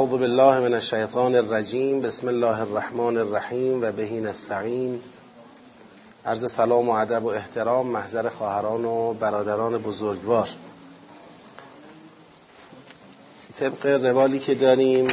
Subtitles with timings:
[0.00, 5.00] اعوذ بالله من الشیطان الرجیم بسم الله الرحمن الرحیم و بهی نستعین.
[6.26, 10.48] عرض سلام و ادب و احترام محضر خواهران و برادران بزرگوار.
[13.58, 15.06] طبق روالی که داریم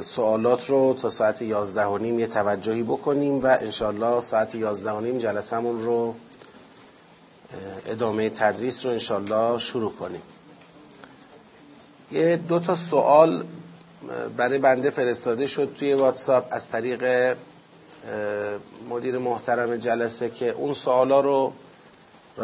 [0.00, 5.00] سوالات رو تا ساعت یازده و نیم یه توجهی بکنیم و انشالله ساعت یازده و
[5.00, 6.14] نیم جلسمون رو
[7.86, 10.22] ادامه تدریس رو انشالله شروع کنیم.
[12.12, 13.44] یه دو تا سوال
[14.36, 17.36] برای بنده فرستاده شد توی واتساپ از طریق
[18.90, 21.52] مدیر محترم جلسه که اون سوالا رو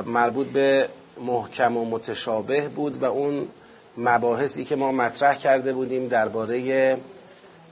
[0.07, 0.89] مربوط به
[1.21, 3.49] محکم و متشابه بود و اون
[3.97, 6.99] مباحثی که ما مطرح کرده بودیم درباره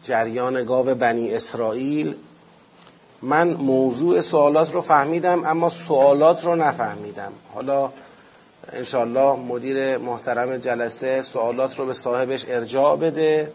[0.02, 2.16] جریان گاو بنی اسرائیل.
[3.22, 7.32] من موضوع سوالات رو فهمیدم اما سوالات رو نفهمیدم.
[7.54, 7.90] حالا
[8.72, 13.52] انشالله مدیر محترم جلسه سوالات رو به صاحبش ارجاع بده.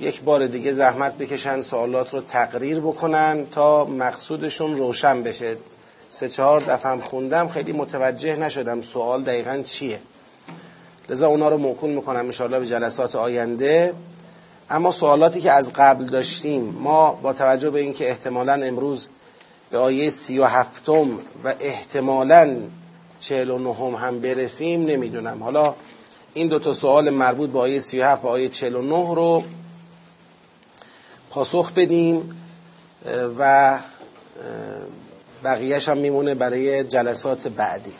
[0.00, 5.56] یک بار دیگه زحمت بکشن سوالات رو تقریر بکنن تا مقصودشون روشن بشه.
[6.10, 10.00] سه چهار دفعه خوندم خیلی متوجه نشدم سوال دقیقا چیه.
[11.08, 13.94] لذا اونا رو موکول می‌کنم انشالله به جلسات آینده.
[14.70, 19.08] اما سوالاتی که از قبل داشتیم ما با توجه به اینکه احتمالا امروز
[19.70, 22.56] به آیه سی و هفتم و احتمالا
[23.20, 25.42] چهل و نهم هم برسیم نمی‌دونم.
[25.42, 25.74] حالا
[26.34, 29.14] این دو تا سوال مربوط به آیه سی و هفت و آیه چهل و نه
[29.14, 29.42] رو
[31.30, 32.40] پاسخ بدیم
[33.38, 33.78] و
[35.44, 37.92] بقیهش هم میمونه برای جلسات بعدی.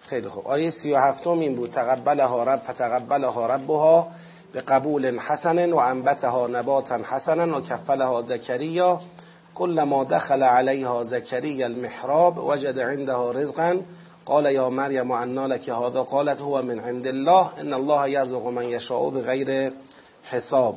[0.00, 0.48] خیلی خوب.
[0.48, 1.70] آیه سی و هفتم این بود.
[1.70, 4.08] تقبلها رب فتقبلها ربها
[4.52, 9.00] به قبول حسن و انبتها نباتا حسنا و کفلها زکریا.
[9.54, 13.82] كلما دخل عليها زكريا المحراب وجد عندها رزقا.
[14.26, 17.60] قال يا مريم أنى لك هذا؟ قالت هو من عند الله.
[17.60, 19.72] ان الله يرزق من يشاء بغیر
[20.24, 20.74] حساب.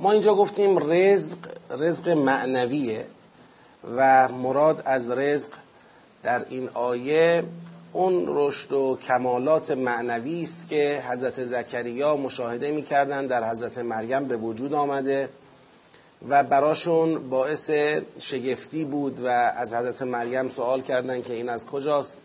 [0.00, 1.38] ما اینجا گفتیم رزق
[1.70, 3.06] رزق معنویه
[3.96, 5.52] و مراد از رزق
[6.22, 7.44] در این آیه
[7.92, 14.36] اون رشد و کمالات معنوی است که حضرت زکریا مشاهده می‌کردن در حضرت مریم به
[14.36, 15.28] وجود آمده.
[16.28, 17.70] و براشون باعث
[18.18, 22.18] شگفتی بود و از حضرت مریم سوال کردن که این از کجاست؟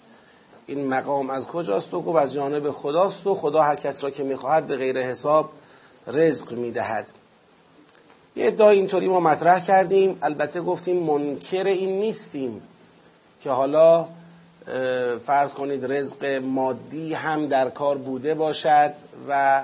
[0.68, 4.24] این مقام از کجاست و گفت از جانب خداست و خدا هر کس را که
[4.24, 5.50] می‌خواهد به غیر حساب
[6.08, 7.10] رزق می‌دهد.
[8.36, 12.62] یه ادعا اینطوری ما مطرح کردیم البته گفتیم منکر این نیستیم
[13.42, 14.08] که حالا
[15.26, 18.92] فرض کنید رزق مادی هم در کار بوده باشد
[19.30, 19.64] و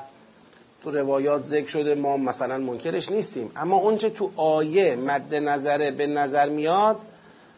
[0.84, 3.52] تو روایات ذکر شده ما مثلا منکرش نیستیم.
[3.56, 7.00] اما اونچه تو آیه مد نظره به نظر میاد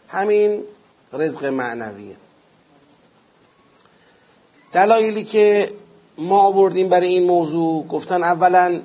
[0.07, 0.63] همین
[1.13, 2.15] رزق معنویه.
[4.73, 5.71] دلایلی که
[6.17, 8.81] ما آوردیم برای این موضوع گفتن اولا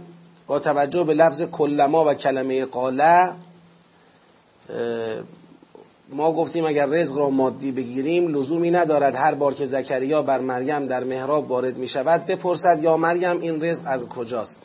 [0.46, 3.32] با توجه به لفظ کلما و کلمه قاله
[6.10, 10.86] ما گفتیم اگر رزق را مادی بگیریم لزومی ندارد هر بار که زکریا بر مریم
[10.86, 14.62] در محراب وارد می شود بپرسد یا مریم این رزق از کجاست.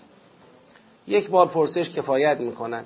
[1.08, 2.86] یک بار پرسش کفایت می کند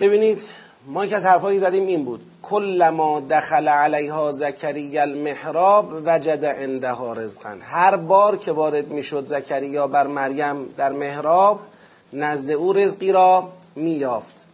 [0.00, 0.38] ببینید
[0.86, 2.20] ما یک از حرفایی زدیم این بود.
[2.42, 7.56] کلما دخل علیها زکریا المحراب وجد عندها رزقا.
[7.60, 11.60] هر بار که وارد می‌شد زکریا بر مریم در محراب
[12.12, 14.46] نزد او رزقی را میافت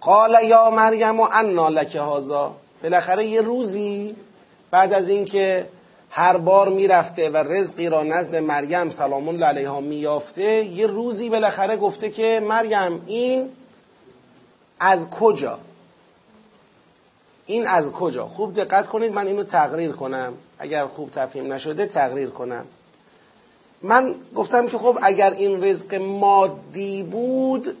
[0.00, 4.16] قال یا مریم و انا لک هازا بالاخره یه روزی
[4.70, 5.68] بعد از اینکه
[6.10, 11.76] هر بار می‌رفته و رزقی را نزد مریم سلام الله علیها میافته یه روزی بالاخره
[11.76, 13.48] گفته که مریم این
[14.80, 15.58] از کجا؟
[17.46, 20.32] این از کجا؟ خوب دقت کنید من اینو تقریر کنم.
[20.58, 22.64] اگر خوب تفهیم نشده تقریر کنم.
[23.82, 27.76] من گفتم که خب اگر این رزق مادی بود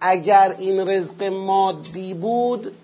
[0.00, 2.76] اگر این رزق مادی بود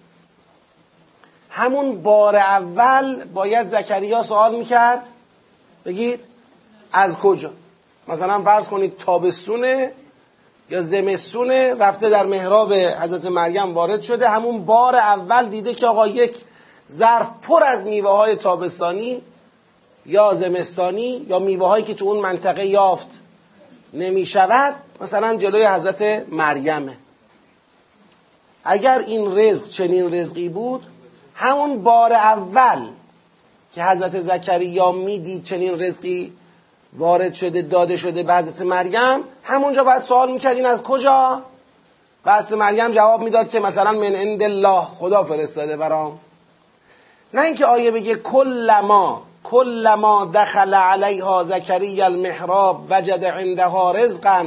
[1.50, 5.02] همون بار اول باید زکریا سوال می‌کرد
[5.84, 6.20] بگید
[6.92, 7.50] از کجا؟
[8.08, 9.92] مثلا فرض کنید تابستونه
[10.70, 16.06] یا زمستونه رفته در محراب حضرت مریم وارد شده همون بار اول دیده که آقا
[16.06, 16.36] یک
[16.90, 19.22] ظرف پر از میوه های تابستانی
[20.06, 23.06] یا زمستانی یا میوه هایی که تو اون منطقه یافت
[23.92, 26.96] نمی شود مثلا جلوی حضرت مریمه.
[28.66, 30.86] اگر این رزق چنین رزقی بود
[31.34, 32.78] همون بار اول
[33.74, 36.32] که حضرت زکریا می‌دید چنین رزقی
[36.98, 41.42] وارد شده داده شده به حضرت مریم همونجا باید سوال می‌کرد این از کجا؟
[42.24, 46.18] و حضرت مریم جواب می‌داد که مثلا من عند الله خدا فرستاده برام.
[47.34, 54.46] نه اینکه آیه بگه کل ما کلما دخل علیها زکریا المحراب وجد عندها رزقا.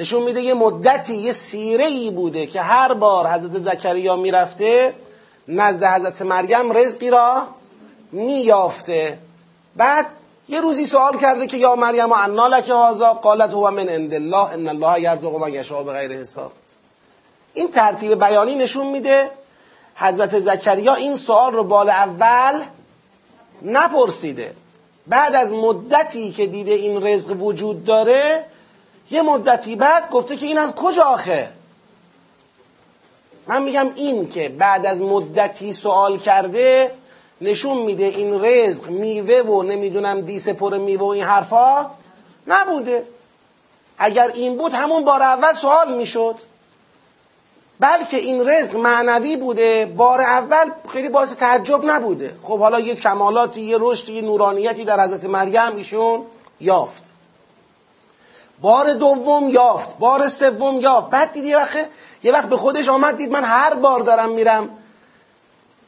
[0.00, 4.94] نشون میده یه مدتی یه سیره ای بوده که هر بار حضرت زکریا می‌رفته
[5.48, 7.42] نزد حضرت مریم رزقی را
[8.12, 9.18] مییافته.
[9.76, 10.06] بعد
[10.48, 14.52] یه روزی سوال کرده که یا مریم انا لک هذا؟ قالت هو من عند الله
[14.52, 16.52] ان الله یرزق من یشاء بغیر حساب.
[17.54, 19.30] این ترتیب بیانی نشون میده
[19.96, 22.62] حضرت زکریا این سوال رو بال اول
[23.62, 24.54] نپرسیده.
[25.06, 28.44] بعد از مدتی که دیده این رزق وجود داره
[29.10, 31.48] یه مدتی بعد گفته که این از کجا آخه؟
[33.46, 36.92] من میگم این که بعد از مدتی سوال کرده
[37.40, 41.90] نشون میده این رزق میوه و نمی‌دونم دیس پر میوه و این حرفا
[42.46, 43.06] نبوده.
[43.98, 46.34] اگر این بود همون بار اول سوال می‌شد.
[47.80, 52.36] بلکه این رزق معنوی بوده بار اول خیلی باعث تعجب نبوده.
[52.42, 56.22] خب حالا یه کمالاتی یه رشدی یه نورانیتی در حضرت مریم ایشون
[56.60, 57.12] یافت.
[58.60, 61.10] بار دوم یافت بار سوم یافت.
[61.10, 61.88] بعد دید یه وقت
[62.22, 64.68] یه وقت به خودش آمد دید من هر بار دارم میرم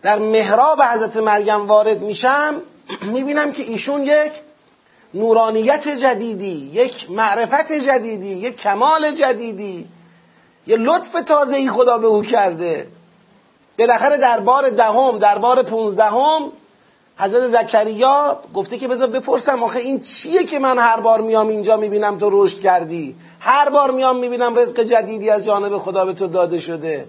[0.02, 2.62] در محراب حضرت مریم وارد میشم
[3.14, 4.32] می‌بینم که ایشون یک
[5.14, 9.88] نورانیت جدیدی یک معرفت جدیدی یک کمال جدیدی
[10.66, 12.86] یه لطف تازه ای خدا به او کرده.
[13.78, 16.52] بالاخره در بار دهم در بار پونزدهم
[17.18, 21.76] حضرت زکریا گفته که بذار بپرسم آخه این چیه که من هر بار میام اینجا
[21.76, 26.26] می‌بینم تو رشد کردی؟ هر بار میام می‌بینم رزق جدیدی از جانب خدا به تو
[26.26, 27.08] داده شده.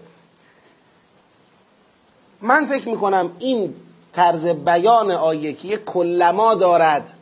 [2.42, 3.76] من فکر می‌کنم این
[4.14, 7.14] طرز بیان آیه که یک کلما دارد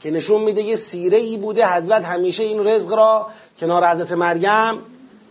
[0.00, 3.26] که نشون میده یه سیره ای بوده حضرت همیشه این رزق را
[3.60, 4.78] کنار حضرت مریم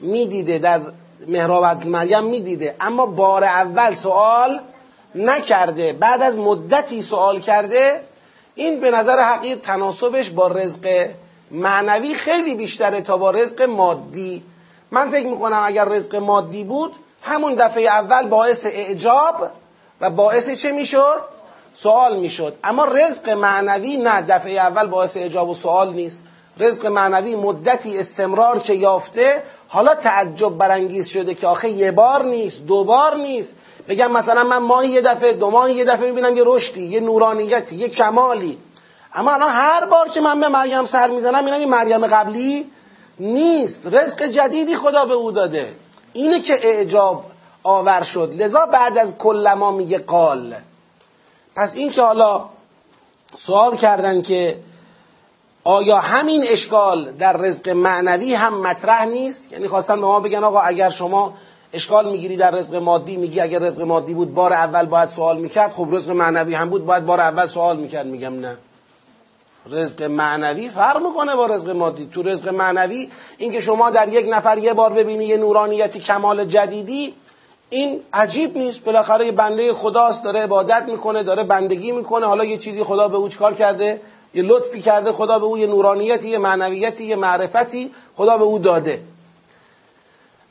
[0.02, 0.82] می‌دیده در
[1.28, 2.76] محراب از مریم می‌دیده.
[2.82, 4.60] اما بار اول سوال
[5.16, 8.04] نکرده بعد از مدتی سوال کرده
[8.56, 11.10] این به نظر حقیق تناسبش با رزق
[11.52, 14.44] معنوی خیلی بیشتره تا با رزق مادی.
[14.92, 19.50] من فکر می‌کنم اگر رزق مادی بود همون دفعه اول باعث اعجاب
[20.02, 21.22] و باعث چه می‌شد؟
[21.74, 22.56] سوال می‌شد.
[22.64, 26.24] اما رزق معنوی نه دفعه اول باعث اعجاب و سوال نیست.
[26.58, 32.62] رزق معنوی مدتی استمرار که یافته حالا تعجب برانگیز شده که آخه یه بار نیست
[32.66, 33.54] دو بار نیست.
[33.88, 37.76] بگم مثلا من ماهی یه دفعه دو ماهی یه دفعه می‌بینم یه رشدی یه نورانیتی
[37.76, 38.58] یه کمالی.
[39.14, 42.72] اما الان هر بار که من به مریم سر می‌زنم اینا یه مریم قبلی
[43.20, 43.88] نیست.
[43.88, 45.74] رزق جدیدی خدا به او داده.
[46.14, 47.26] اینه که اعجاب
[47.64, 48.34] آور شد.
[48.38, 50.56] لذا بعد از کلما میگه قال.
[51.56, 52.46] پس این که حالا
[53.36, 54.60] سوال کردن که
[55.64, 60.60] آیا همین اشکال در رزق معنوی هم مطرح نیست؟ یعنی خواستن به ما بگن آقا
[60.60, 61.34] اگر شما
[61.74, 65.72] اشکال می‌گیری در رزق مادی میگی اگر رزق مادی بود بار اول باید سوال می‌کرد.
[65.72, 68.06] خب رزق معنوی هم بود باید بار اول سوال می‌کرد.
[68.06, 68.58] میگم نه.
[69.70, 72.10] رزق معنوی فرق می‌کنه با رزق مادی.
[72.14, 77.14] تو رزق معنوی اینکه شما در یک نفر یه بار ببینی یه نورانیتی کمال جدیدی
[77.70, 78.84] این عجیب نیست.
[78.84, 82.26] بالاخره یه بنده خداست داره عبادت می‌کنه داره بندگی می‌کنه.
[82.26, 84.02] حالا یه چیزی خدا به او چکار کرده؟
[84.34, 88.60] یه لطفی کرده خدا به او یه نورانیتی یه معنویتی یه معرفتی خدا به او
[88.60, 89.02] داده.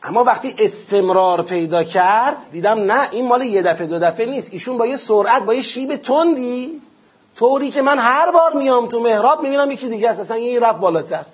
[0.03, 4.53] اما وقتی استمرار پیدا کرد دیدم نه این مال یه دفعه دو دفعه نیست.
[4.53, 6.83] ایشون با یه سرعت با یه شیب تندی
[7.37, 10.21] طوری که من هر بار میام تو محراب می‌بینم یکی دیگه است.
[10.21, 11.25] اصلا یه رفت بالاتر.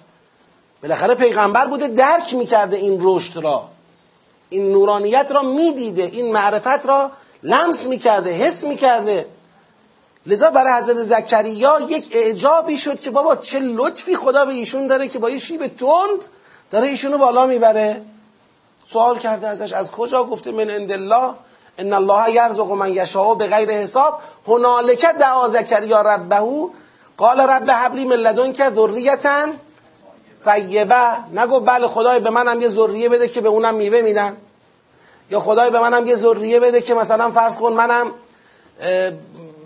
[0.82, 3.68] بالاخره پیغمبر بوده درک می‌کرده این رشد را.
[4.50, 7.10] این نورانیت را می‌دیده این معرفت را
[7.42, 9.26] لمس می‌کرده حس می‌کرده.
[10.26, 15.08] لذا برای حضرت زکریا یک اعجابی شد که بابا چه لطفی خدا به ایشون داره
[15.08, 16.24] که با یه شیب تند
[16.70, 18.02] داره ایشونو بالا می‌بره.
[18.92, 21.34] سوال کرده ازش از کجا گفته من عند الله؟
[21.78, 24.20] ان الله یرزق من یشاء به غیر حساب.
[24.48, 26.70] هنالک دعا زکریا ربه
[27.16, 29.46] قال رب حبلی من لدنک ذریتا
[30.44, 31.10] طیبه.
[31.34, 34.36] نگو بله خدای به منم یه ذریه بده که به اونم میوه میدن.
[35.30, 38.12] یا خدای به منم یه ذریه بده که مثلا فرض کن منم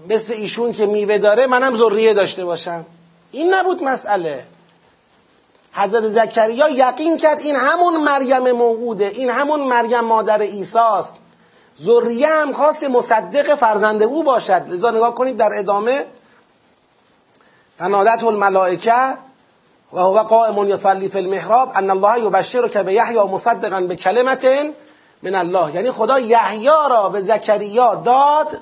[0.08, 2.84] مثل ایشون که میوه داره منم ذریه داشته باشم.
[3.32, 4.44] این نبود مسئله.
[5.72, 11.14] حضرت زکریا یقین کرد این همون مریم موعوده این همون مریم مادر ایساست
[11.82, 14.64] ذریه هم خواست که مصدق فرزند او باشد.
[14.68, 16.06] لذا نگاه کنید در ادامه
[17.78, 19.14] فنادت الملائکه
[19.92, 24.46] و هو قائم یصلی فی المحراب ان الله یبشرک بیحیی مصدقا به کلمت
[25.22, 25.74] من الله.
[25.74, 28.58] یعنی خدا یحیی را به زکریا داد.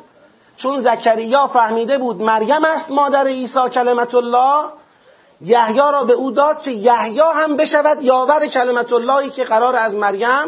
[0.56, 4.64] چون زکریا فهمیده بود مریم است مادر عیسی کلمت الله
[5.40, 9.96] یحیی را به او داد که یحیی هم بشود یاور کلمت اللهی که قرار از
[9.96, 10.46] مریم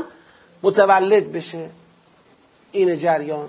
[0.63, 1.71] متولد بشه.
[2.73, 3.49] این جریان.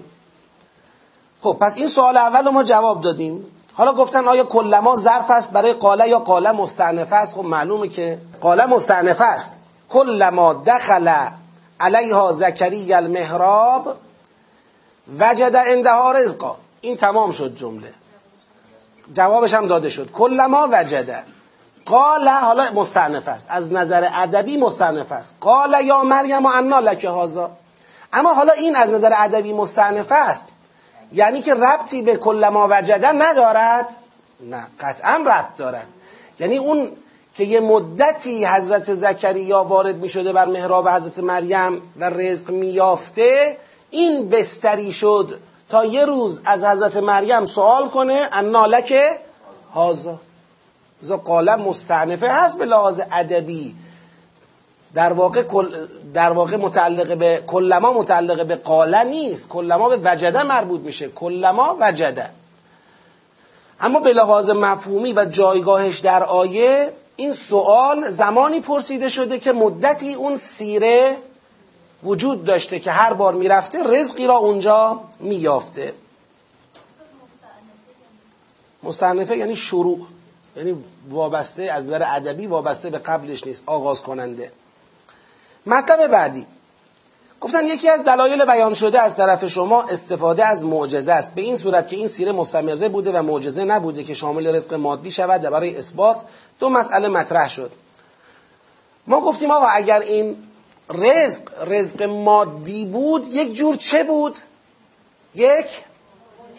[1.42, 3.46] خب پس این سوال اول ما جواب دادیم.
[3.74, 8.20] حالا گفتن آیا کلما ظرف است برای قاله یا قاله مستعنفه است؟ خب معلومه که
[8.42, 9.54] قاله مستعنفه است.
[9.90, 11.14] کلما دخل
[11.80, 13.96] علیها زکری المهراب
[15.20, 16.56] وجد اندها رزقا.
[16.82, 17.94] این تمام شد جمله.
[19.14, 20.12] جوابش هم داده شد.
[20.12, 21.24] کلما وجده.
[21.86, 23.48] قال حالا مستعنف است.
[23.50, 25.36] از نظر ادبی مستعنف است.
[25.42, 27.52] قال یا مریم انا لک هازا
[28.14, 30.48] اما حالا این از نظر ادبی مستعنف است.
[31.14, 33.88] یعنی که ربطی به کلما وجده ندارد؟
[34.40, 35.88] نه قطعا ربط دارد.
[36.40, 36.92] یعنی اون
[37.36, 43.58] که یه مدتی حضرت زکریا وارد می شده بر محراب حضرت مریم و رزق میافته
[43.90, 45.40] این بستری شد.
[45.72, 48.94] تا یه روز از حضرت مریم سوال کنه انا لک
[49.74, 50.20] هازا
[51.02, 53.76] زا قالم مستعنفه هست به لحاظ ادبی.
[54.94, 55.44] در واقع
[56.14, 59.50] در واقع متعلق به کلما متعلق به قاله نیست.
[59.50, 61.08] کلما به وجده مربوط میشه.
[61.08, 62.30] کلما وجده
[63.82, 70.14] اما به لحاظ مفهومی و جایگاهش در آیه این سوال زمانی پرسیده شده که مدتی
[70.14, 71.18] اون سیره
[72.04, 75.94] وجود داشته که هر بار می‌رفته رزقی را اونجا میافته
[78.84, 80.00] مستعنفه یعنی شروع
[80.56, 84.52] یعنی وابسته از نظر ادبی وابسته به قبلش نیست آغاز کننده.
[85.66, 86.46] مطلب بعدی.
[87.42, 91.36] گفتن یکی از دلایل بیان شده از طرف شما استفاده از معجزه است.
[91.36, 95.12] به این صورت که این سیره مستمره بوده و معجزه نبوده که شامل رزق مادی
[95.12, 96.22] شود و برای اثبات
[96.60, 97.72] دو مسئله مطرح شد.
[99.08, 100.38] ما گفتیم آقا اگر این
[100.94, 104.40] رزق رزق مادی بود یک جور چه بود؟
[105.36, 105.68] یک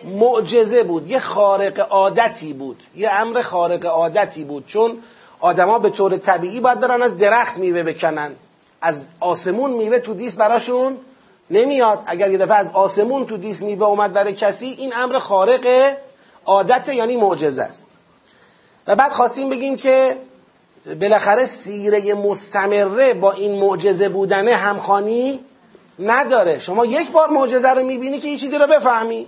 [0.05, 4.67] معجزه بود یه خارق عادتی بود یه امر خارق عادتی بود.
[4.67, 4.99] چون
[5.41, 8.37] آدما به طور طبیعی باید برن از درخت میوه بکنن
[8.81, 10.99] از آسمون میوه تو دیس براشون
[11.51, 12.03] نمیاد.
[12.07, 15.97] اگر یه دفعه از آسمون تو دیس میوه اومد برای کسی این امر خارق
[16.47, 17.87] عادت یعنی معجزه است.
[18.87, 20.17] و بعد خواستیم بگیم که
[20.87, 25.41] بالاخره سیره مستمره با این معجزه بودنه همخانی
[25.99, 26.59] نداره.
[26.59, 29.27] شما یک بار معجزه رو می‌بینی که این چیزی رو بفهمی.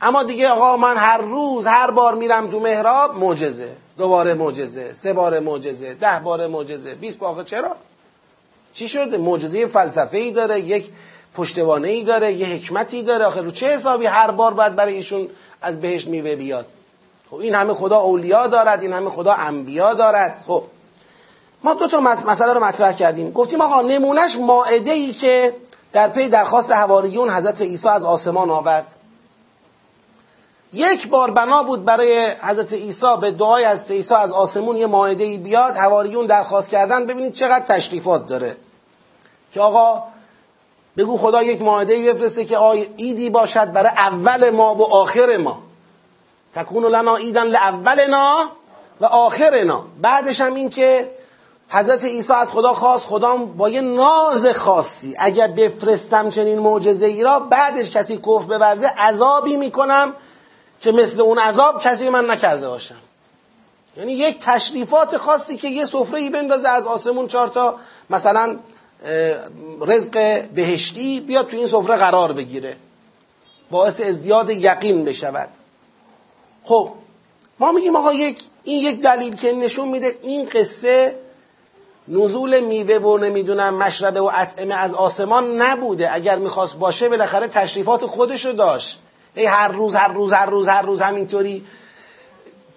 [0.00, 3.68] اما دیگه آقا من هر روز هر بار میرم تو محراب معجزه.
[3.98, 7.44] دوباره معجزه سه بار معجزه ده بار معجزه 20 بار.
[7.44, 7.76] چرا؟
[8.74, 10.90] چی شده؟ معجزه فلسفه ای داره یک
[11.34, 13.24] پشتوانه ای داره یه حکمتی داره.
[13.24, 15.28] آخه رو چه حسابی هر بار باید برای ایشون
[15.62, 16.66] از بهشت میوه بیاد؟
[17.32, 20.44] خب این همه خدا اولیا دارد این همه خدا انبیا دارد.
[20.46, 20.64] خب
[21.64, 23.32] ما دو تا مسئله رو مطرح کردیم.
[23.32, 25.56] گفتیم آقا نمونهش ماعده ای که
[25.92, 28.94] در پی درخواست حواریون حضرت عیسی از آسمان آورد.
[30.72, 35.24] یک بار بنا بود برای حضرت عیسی به دعای حضرت عیسی از آسمون یه ماعده
[35.24, 38.56] ای بیاد حواریون درخواست کردن ببینید چقدر تشریفات داره.
[39.52, 40.02] که آقا
[40.96, 45.36] بگو خدا یک ماعده ای بفرسته که آی ایدی باشد برای اول ما و آخر
[45.36, 45.71] ما.
[46.54, 48.50] تکون لنا ایدن لاولنا
[49.00, 49.84] و آخرنا.
[50.02, 51.10] بعدش هم این که
[51.68, 55.14] حضرت عیسی از خدا خواست خدا با یه ناز خاصی.
[55.18, 60.14] اگر بفرستم چنین معجزه ای را بعدش کسی کفر بورزه عذابی می‌کنم
[60.80, 63.00] که مثل اون عذاب کسی من نکرده باشم.
[63.96, 67.74] یعنی یک تشریفات خاصی که یه سفره ای بندازه از آسمون چهار تا
[68.10, 68.56] مثلا
[69.80, 72.76] رزق بهشتی بیاد تو این سفره قرار بگیره.
[73.70, 75.48] باعث ازدیاد یقین بشود.
[76.64, 76.90] خب
[77.58, 81.14] ما میگیم آقا یک این یک دلیل که نشون میده این قصه
[82.08, 86.14] نزول میوه و نمی‌دونم مشربه و اطعمه از آسمان نبوده.
[86.14, 88.98] اگر می‌خواست باشه بالاخره تشریفات خودشو داشت.
[89.34, 91.64] ای هر روز هر روز هر روز هر روز همینطوری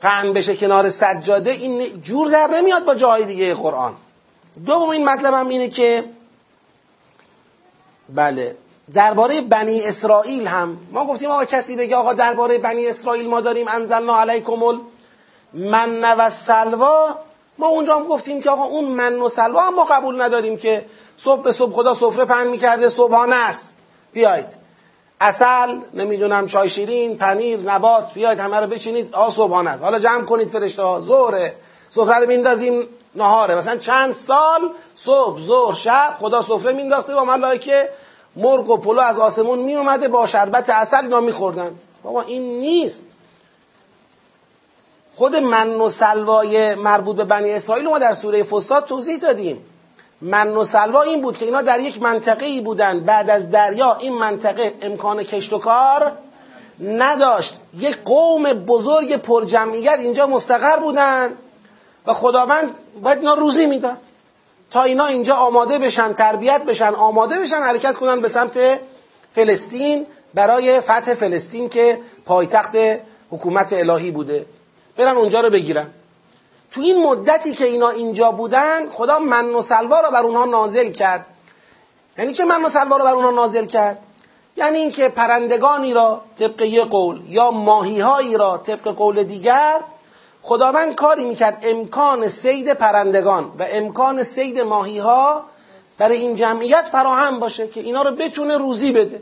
[0.02, 3.96] پهن بشه کنار سجاده این جور در نمیاد با جای دیگه قرآن.
[4.66, 6.04] دوم این مطلب هم اینه که
[8.10, 8.56] بله
[8.94, 13.68] درباره بنی اسرائیل هم ما گفتیم آقا کسی بگه آقا درباره بنی اسرائیل ما داریم
[13.68, 14.82] انزلنا علیکم
[15.54, 17.16] من و سلوا؟
[17.58, 20.86] ما اونجا هم گفتیم که آقا اون من و سلوا هم ما قبول نداریم که
[21.18, 23.76] صبح به صبح خدا سفره پهن می‌کرده صبحانه است.
[24.14, 24.46] بیاید
[25.22, 29.14] اصل نمی‌دونم چای شیرین پنیر نبات بیاید همه رو بچینید.
[29.14, 31.56] آ صبحانه حالا جمع کنید فرشته ها ظهره.
[31.90, 33.56] سفره رو میندازیم نهاره.
[33.56, 34.62] مثلا چند سال؟
[34.96, 37.16] صبح ظهر شب خدا سفره مینداخته.
[37.16, 37.90] با ملائکه
[38.36, 41.76] مرغ و پلو از آسمون می اومده با شربت اصل اینا میخوردن.
[42.04, 43.06] بابا این نیست.
[45.16, 49.66] خود من و سلوای مربوط به بنی اسرائیل ما در سوره فستاد توضیح دادیم.
[50.22, 53.00] من و سلوا این بود که اینا در یک منطقه ای بودن.
[53.00, 56.12] بعد از دریا این منطقه امکان کشت و کار
[56.80, 57.60] نداشت.
[57.74, 61.34] یک قوم بزرگ پرجمعیت اینجا مستقر بودن
[62.08, 63.98] و خداوند باید اینا روزی می‌داد.
[64.72, 68.80] تا اینا اینجا آماده بشن تربیت بشن آماده بشن حرکت کنن به سمت
[69.36, 72.78] فلسطین برای فتح فلسطین که پایتخت
[73.32, 74.46] حکومت الهی بوده.
[74.98, 75.88] برن اونجا رو بگیرن.
[76.72, 80.92] تو این مدتی که اینا اینجا بودن خدا من و سلوا رو بر اونها نازل
[80.92, 81.26] کرد.
[82.18, 84.00] یعنی چه من و سلوا رو بر اونها نازل کرد؟
[84.58, 89.82] یعنی اینکه پرندگانی را طبق یه قول یا ماهیهایی را طبق قول دیگر
[90.48, 95.44] خداوند کاری می‌کرد امکان سید پرندگان و امکان سید ماهی ها
[95.98, 99.22] برای این جمعیت فراهم باشه که اینا رو بتونه روزی بده.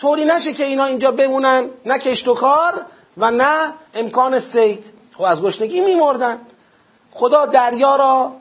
[0.00, 2.86] طوری نشه که اینا اینجا بمونن نه کشت و کار
[3.16, 6.38] و نه امکان سید خب از گشنگی میمردن.
[7.10, 8.32] خدا دریا را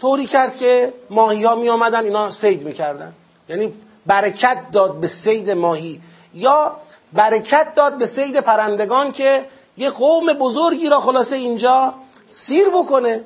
[0.00, 3.12] طوری کرد که ماهی ها می اینا سید می‌کردن.
[3.48, 3.74] یعنی
[4.06, 6.00] برکت داد به سید ماهی.
[6.34, 6.76] یا
[7.12, 9.44] برکت داد به سید پرندگان که
[9.76, 11.94] یه قوم بزرگی را خلاصه اینجا
[12.30, 13.24] سیر بکنه.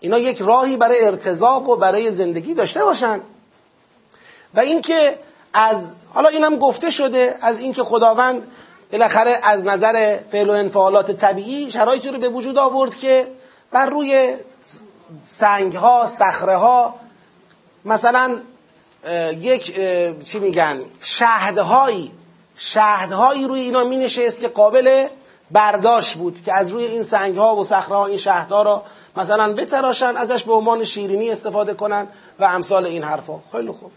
[0.00, 3.20] اینا یک راهی برای ارتزاق و برای زندگی داشته باشن.
[4.54, 5.18] و اینکه
[5.52, 8.42] از حالا اینم گفته شده از اینکه خداوند
[8.92, 13.26] بالاخره از نظر فعل و انفعالات طبیعی شرایطی رو به وجود آورد که
[13.72, 14.34] بر روی
[15.22, 16.94] سنگ ها صخره ها
[17.84, 18.36] مثلا
[19.40, 19.76] یک
[20.24, 22.12] چی میگن؟ شهدهایی
[22.56, 25.06] شهدهایی روی اینا می نشست که قابل
[25.50, 28.82] برداشت بود که از روی این سنگ ها و صخره ها این شهدها را
[29.16, 32.08] مثلا بتراشن ازش به عنوان شیرینی استفاده کنن
[32.38, 33.38] و امثال این حرفا.
[33.52, 33.90] خیلی خوب.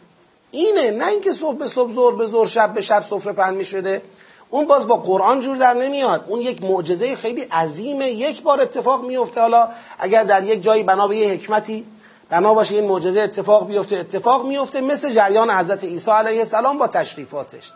[0.51, 3.65] اینه نه اینکه صبح به صبح زور به زور شب به شب سفره پهن می
[3.65, 4.01] شده
[4.49, 6.25] اون باز با قرآن جور در نمیاد.
[6.27, 8.09] اون یک معجزه خیلی عظیمه.
[8.09, 11.85] یک بار اتفاق میفته حالا اگر در یک جایی بنا به حکمتی
[12.29, 16.87] بنا باشه این معجزه اتفاق بیفته اتفاق میفته مثل جریان حضرت عیسی علیه السلام با
[16.87, 17.71] تشریفاتش.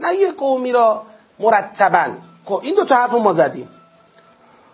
[0.00, 1.02] نه یه قومی را
[1.38, 2.06] مرتبا
[2.44, 3.68] خب این دو تا حرف ما زدیم.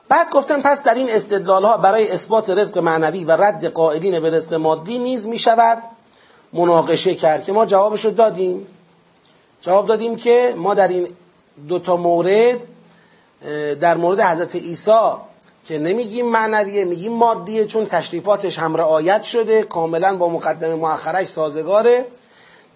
[0.08, 4.30] بعد گفتن پس در این استدلال ها برای اثبات رزق معنوی و رد قائلین به
[4.30, 5.82] رزق مادی نیز می شود
[6.52, 8.66] مناقشه کرد که ما جوابش رو دادیم.
[9.62, 11.08] جواب دادیم که ما در این
[11.68, 12.66] دو تا مورد
[13.80, 15.10] در مورد حضرت عیسی
[15.64, 22.06] که نمیگیم معنویه میگیم مادیه چون تشریفاتش هم رعایت شده کاملا با مقدمه مؤخرش سازگاره.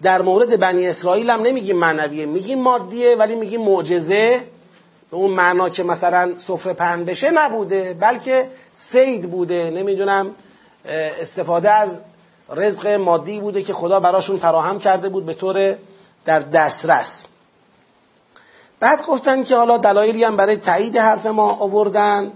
[0.01, 4.43] در مورد بنی اسرائیل هم نمیگیم معنویه میگیم مادیه ولی میگیم معجزه.
[5.13, 9.69] به اون معنا که مثلا سفره پهن بشه نبوده بلکه سید بوده.
[9.69, 10.31] نمی‌دونم
[11.21, 11.99] استفاده از
[12.49, 15.75] رزق مادی بوده که خدا براشون فراهم کرده بود به طور
[16.25, 17.25] در دسترس.
[18.79, 22.31] بعد گفتن که حالا دلایلی هم برای تایید حرف ما آوردن.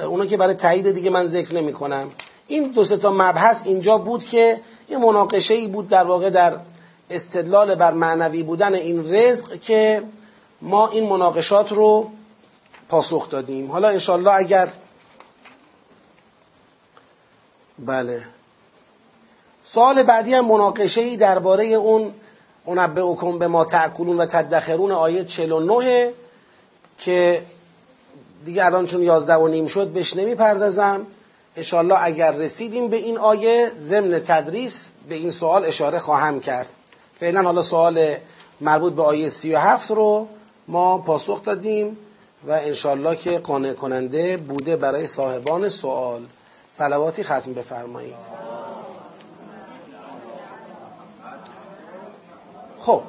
[0.00, 2.10] اونا که برای تایید دیگه من ذکر نمی کنم
[2.46, 6.56] این دو تا مبحث اینجا بود که یه مناقشه ای بود در واقع در
[7.10, 10.02] استدلال بر معنوی بودن این رزق که
[10.62, 12.10] ما این مناقشات رو
[12.88, 13.70] پاسخ دادیم.
[13.70, 14.68] حالا انشالله اگر
[17.78, 18.22] بله.
[19.64, 22.14] سوال بعدی هم مناقشه ای درباره اون
[22.66, 26.12] منبعکم به ما تأکلون و تدخرون آیه 49
[26.98, 27.42] که
[28.44, 31.06] دیگه الان چون یازده و نیم شد بهش نمی‌پردازم.
[31.56, 36.68] انشالله اگر رسیدیم به این آیه ضمن تدریس به این سوال اشاره خواهم کرد.
[37.20, 38.16] فعلا حالا سوال
[38.60, 40.28] مربوط به آیه سی و هفت رو
[40.68, 41.96] ما پاسخ دادیم
[42.46, 46.22] و انشالله که قانع کننده بوده برای صاحبان سوال.
[46.70, 48.14] سلواتی ختم بفرمایید.
[52.80, 53.02] خب.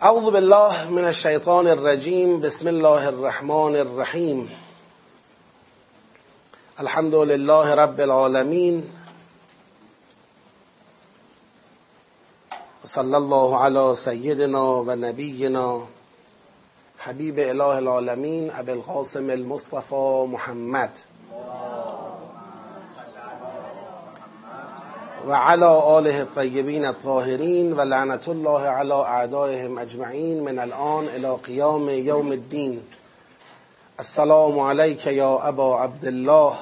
[0.00, 2.40] اعوذ بالله من الشیطان الرجیم.
[2.40, 4.50] بسم الله الرحمن الرحیم.
[6.78, 8.82] الحمد لله رب العالمين
[12.86, 15.78] صلی الله علی سیدنا و نبینا
[16.98, 20.90] حبیب اله العالمین ابی القاسم المصطفى محمد.
[25.28, 31.88] و علی آله الطیبین الطاهرین و لعنت الله علی اعدائهم اجمعین من الان الى قیام
[31.88, 32.80] یوم الدین.
[33.98, 36.54] السلام عليك يا أبا عبد الله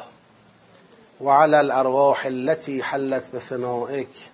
[1.20, 4.33] وعلى الأرواح التي حلت بفنائك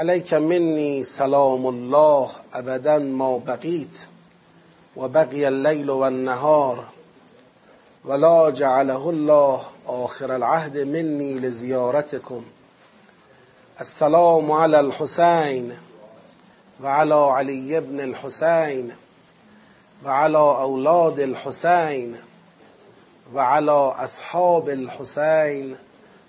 [0.00, 4.06] عليك مني سلام الله أبدا ما بقيت
[4.96, 6.84] وبقي الليل والنهار
[8.04, 12.44] ولا جعله الله آخر العهد مني لزيارتكم.
[13.80, 15.78] السلام على الحسين
[16.82, 18.92] وعلى علي بن الحسين
[20.04, 22.16] وعلى أولاد الحسین
[23.34, 23.70] و علی
[24.04, 25.76] أصحاب الحسین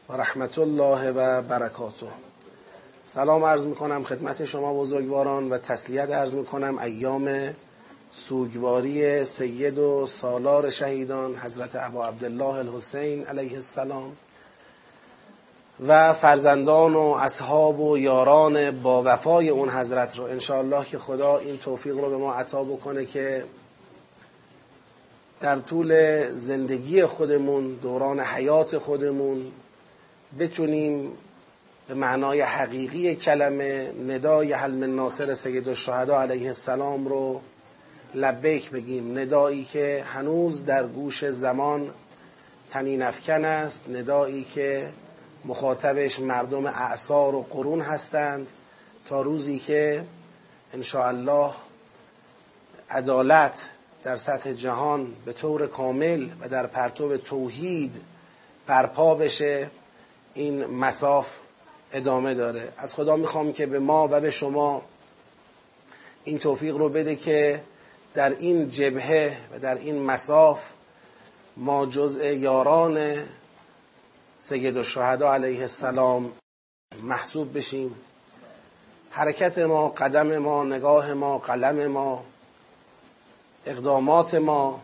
[0.09, 2.30] و رحمت الله و برکاته
[3.13, 7.53] سلام عرض می‌کنم خدمت شما بزرگواران و تسلیت عرض می‌کنم ایام
[8.11, 14.11] سوگواری سید و سالار شهیدان حضرت ابا عبدالله الحسین علیه السلام
[15.87, 20.23] و فرزندان و اصحاب و یاران با وفای اون حضرت رو.
[20.23, 23.43] انشاءالله که خدا این توفیق رو به ما عطا بکنه که
[25.41, 29.51] در طول زندگی خودمون دوران حیات خودمون
[30.39, 31.11] بتونیم
[31.91, 37.41] به معنای حقیقی کلمه ندای حلم ناصر سید الشهدا علیه السلام رو
[38.15, 39.19] لبیک بگیم.
[39.19, 41.93] ندایی که هنوز در گوش زمان
[42.69, 44.89] تنین افکن است ندایی که
[45.45, 48.47] مخاطبش مردم اعثار و قرون هستند
[49.09, 50.03] تا روزی که
[50.95, 51.51] الله
[52.89, 53.65] عدالت
[54.03, 58.01] در سطح جهان به طور کامل و در پرتو توحید
[58.67, 59.69] برپا بشه
[60.33, 61.37] این مساف
[61.93, 62.73] ادامه داره.
[62.77, 64.81] از خدا می‌خوام که به ما و به شما
[66.23, 67.63] این توفیق رو بده که
[68.13, 70.61] در این جبهه و در این مساف
[71.57, 73.23] ما جزء یاران
[74.39, 76.31] سید الشهدا علیه السلام
[77.03, 77.95] محسوب بشیم.
[79.09, 82.25] حرکت ما قدم ما نگاه ما قلم ما
[83.65, 84.81] اقدامات ما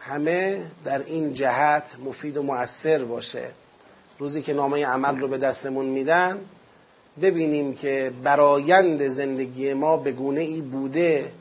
[0.00, 3.50] همه در این جهت مفید و مؤثر باشه.
[4.18, 6.38] روزی که نامه عمل رو به دستمون میدن
[7.22, 11.32] ببینیم که برایند زندگی ما به گونه ای بوده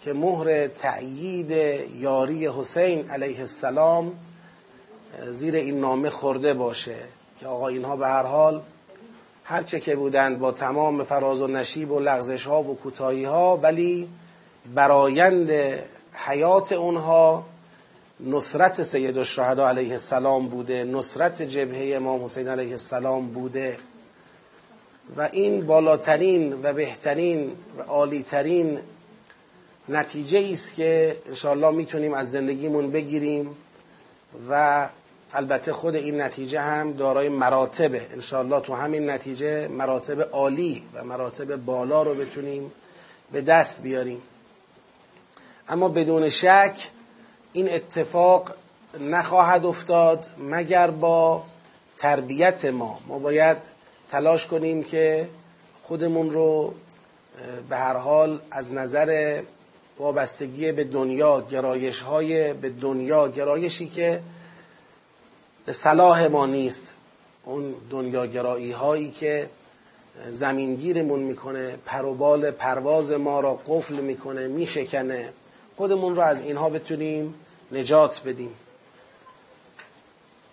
[0.00, 1.50] که مهر تأیید
[1.98, 4.12] یاری حسین علیه السلام
[5.28, 6.96] زیر این نامه خورده باشه
[7.40, 8.62] که آقا اینها به هر حال
[9.44, 14.08] هرچه که بودند با تمام فراز و نشیب و لغزش ها و کوتاهی ها ولی
[14.74, 15.50] برایند
[16.12, 17.44] حیات اونها
[18.24, 23.76] نصرت سید الشهدا علیه السلام بوده نصرت جبهه امام حسین علیه السلام بوده.
[25.16, 28.78] و این بالاترین و بهترین و عالیترین
[29.88, 33.56] نتیجه است که انشاءالله می‌تونیم از زندگیمون بگیریم
[34.50, 34.88] و
[35.32, 38.06] البته خود این نتیجه هم دارای مراتبه.
[38.12, 42.72] انشاءالله تو همین نتیجه مراتب عالی و مراتب بالا رو بتونیم
[43.32, 44.22] به دست بیاریم.
[45.68, 46.90] اما بدون شک
[47.52, 48.54] این اتفاق
[49.00, 51.42] نخواهد افتاد مگر با
[51.96, 52.98] تربیت ما.
[53.06, 53.56] ما باید
[54.10, 55.28] تلاش کنیم که
[55.82, 56.74] خودمون رو
[57.68, 59.42] به هر حال از نظر
[59.98, 64.20] وابستگی به دنیا گرایش های به دنیا گرایشی که
[65.66, 66.94] به صلاح ما نیست.
[67.44, 69.50] اون دنیا گرایی هایی که
[70.30, 75.32] زمینگیرمون می‌کنه پروبال پرواز ما را قفل می‌کنه میشکنه.
[75.80, 77.34] خودمون رو از اینها بتونیم
[77.72, 78.50] نجات بدیم.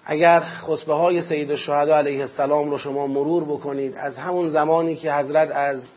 [0.05, 5.13] اگر خطبه های سید الشهدا علیه السلام رو شما مرور بکنید از همون زمانی که
[5.13, 5.87] حضرت از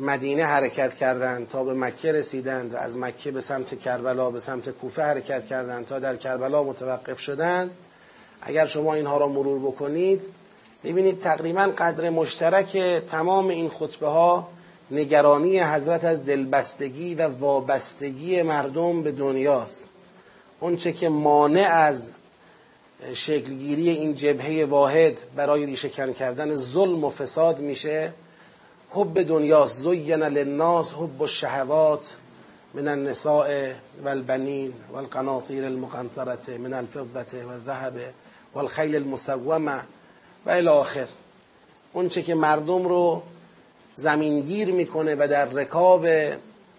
[0.00, 4.70] مدینه حرکت کردند تا به مکه رسیدند و از مکه به سمت کربلا به سمت
[4.70, 7.70] کوفه حرکت کردند تا در کربلا متوقف شدند
[8.42, 10.22] اگر شما اینها را مرور بکنید
[10.82, 14.48] می‌بینید تقریبا قدر مشترک تمام این خطبه ها
[14.90, 19.84] نگرانی حضرت از دلبستگی و وابستگی مردم به دنیاست.
[20.60, 22.12] اونچه که مانع از
[23.14, 28.12] شکلگیری این جبهه واحد برای ریشهکن کردن ظلم و فساد میشه
[28.90, 29.82] حب دنیاست.
[29.82, 32.16] زین للناس حب الشهوات
[32.74, 33.72] من النساء
[34.04, 37.94] والبنین والقناطیر المقنطرة من الفضة والذهب
[38.54, 39.84] والخیل المسومه
[40.46, 41.08] و الی آخر.
[41.92, 43.22] اونچه که مردم رو
[44.00, 46.06] زمینگیر می‌کنه و در رکاب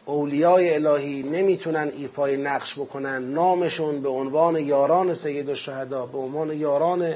[0.05, 3.33] اولیای الهی نمی‌تونن ایفای نقش بکنن.
[3.33, 7.13] نامشون به عنوان یاران سید الشهدا به عنوان یاران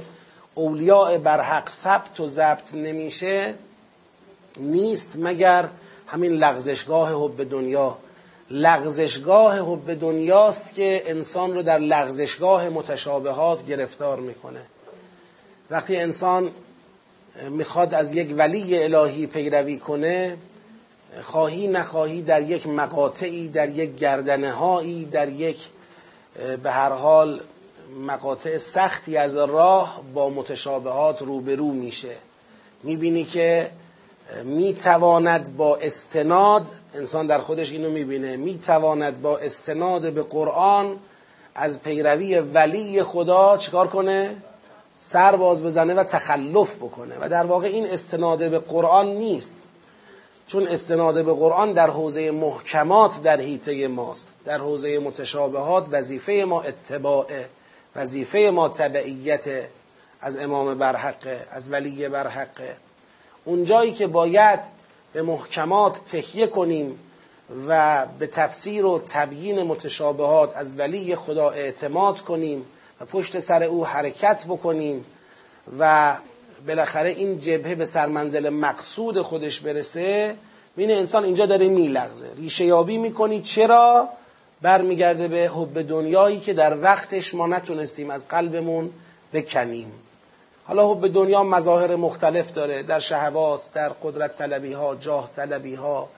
[0.55, 3.53] اولیاء برحق ثبت و ضبط نمیشه
[4.59, 5.69] نیست مگر
[6.07, 7.97] همین لغزشگاه حب دنیا.
[8.51, 14.61] لغزشگاه حب دنیاست که انسان رو در لغزشگاه متشابهات گرفتار می‌کنه.
[15.69, 16.51] وقتی انسان
[17.49, 20.37] می‌خواد از یک ولی الهی پیروی کنه
[21.23, 25.57] خواهی نخواهی در یک مقاطعی در یک گردنه هایی در یک
[26.63, 27.41] به هر حال
[28.07, 32.15] مقاطع سختی از راه با متشابهات روبرو میشه.
[32.83, 33.71] می‌بینی که
[34.43, 40.99] می‌تواند با استناد انسان در خودش اینو می‌بینه می‌تواند با استناد به قرآن
[41.55, 44.35] از پیروی ولی خدا چیکار کنه؟
[44.99, 47.15] سر باز بزنه و تخلف بکنه.
[47.21, 49.63] و در واقع این استناد به قرآن نیست.
[50.47, 54.27] چون استناد به قرآن در حوزه محکمات در حیطه ماست.
[54.45, 57.49] در حوزه متشابهات وظیفه ما اتباعه.
[57.95, 59.67] وظیفه ما تبعیت
[60.21, 62.77] از امام برحقه از ولی برحقه.
[63.45, 64.59] اونجایی که باید
[65.13, 66.99] به محکمات تهیه کنیم
[67.67, 72.65] و به تفسیر و تبیین متشابهات از ولی خدا اعتماد کنیم
[73.01, 75.05] و پشت سر او حرکت بکنیم
[75.79, 76.15] و
[76.67, 80.35] بالاخره این جبهه به سرمنزل مقصود خودش برسه.
[80.75, 82.29] بین انسان اینجا داره میلغزه.
[82.37, 83.41] ریشه یابی می‌کنی.
[83.41, 84.09] چرا؟
[84.61, 88.91] برمیگرده به حب دنیایی که در وقتش ما نتونستیم از قلبمون
[89.33, 89.91] بکنیم.
[90.65, 92.83] حالا حب دنیا مظاهر مختلف داره.
[92.83, 96.09] در شهوات در قدرت طلبی ها جاه طلبی ها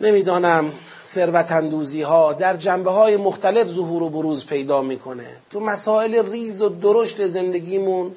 [0.00, 0.72] نمی‌دانم
[1.04, 5.26] ثروت اندوزی ها در جنبه های مختلف ظهور و بروز پیدا می‌کنه.
[5.50, 8.12] تو مسائل ریز و درشت زندگیمون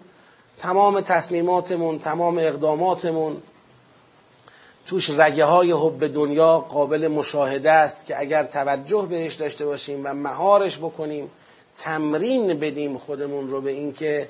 [0.60, 3.38] تمام تصمیماتمون تمام اقداماتمون
[4.88, 10.14] توش رگه های حب دنیا قابل مشاهده است که اگر توجه بهش داشته باشیم و
[10.14, 11.30] مهارش بکنیم
[11.78, 14.28] تمرین بدیم خودمون رو به اینکه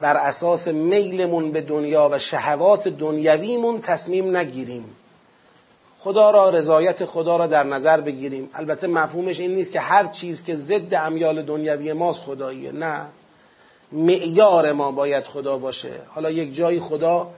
[0.00, 4.84] بر اساس میلمون به دنیا و شهوات دنیویمون تصمیم نگیریم.
[6.04, 8.50] خدا را رضایت خدا را در نظر بگیریم.
[8.54, 12.72] البته مفهومش این نیست که هر چیز که ضد امیال دنیوی ماست خداییه.
[12.72, 13.06] نه.
[13.92, 15.92] معیار ما باید خدا باشه.
[16.08, 17.30] حالا یک جایی خدا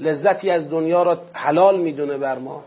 [0.00, 2.64] لذتی از دنیا را حلال می‌دونه بر ما.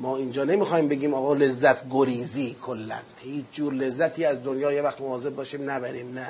[0.00, 2.98] ما اینجا نمی‌خوایم بگیم آقا لذت گریزی کلا.
[3.22, 6.14] هیچ جور لذتی از دنیا یه وقت مواظب باشیم نبریم.
[6.14, 6.28] نه.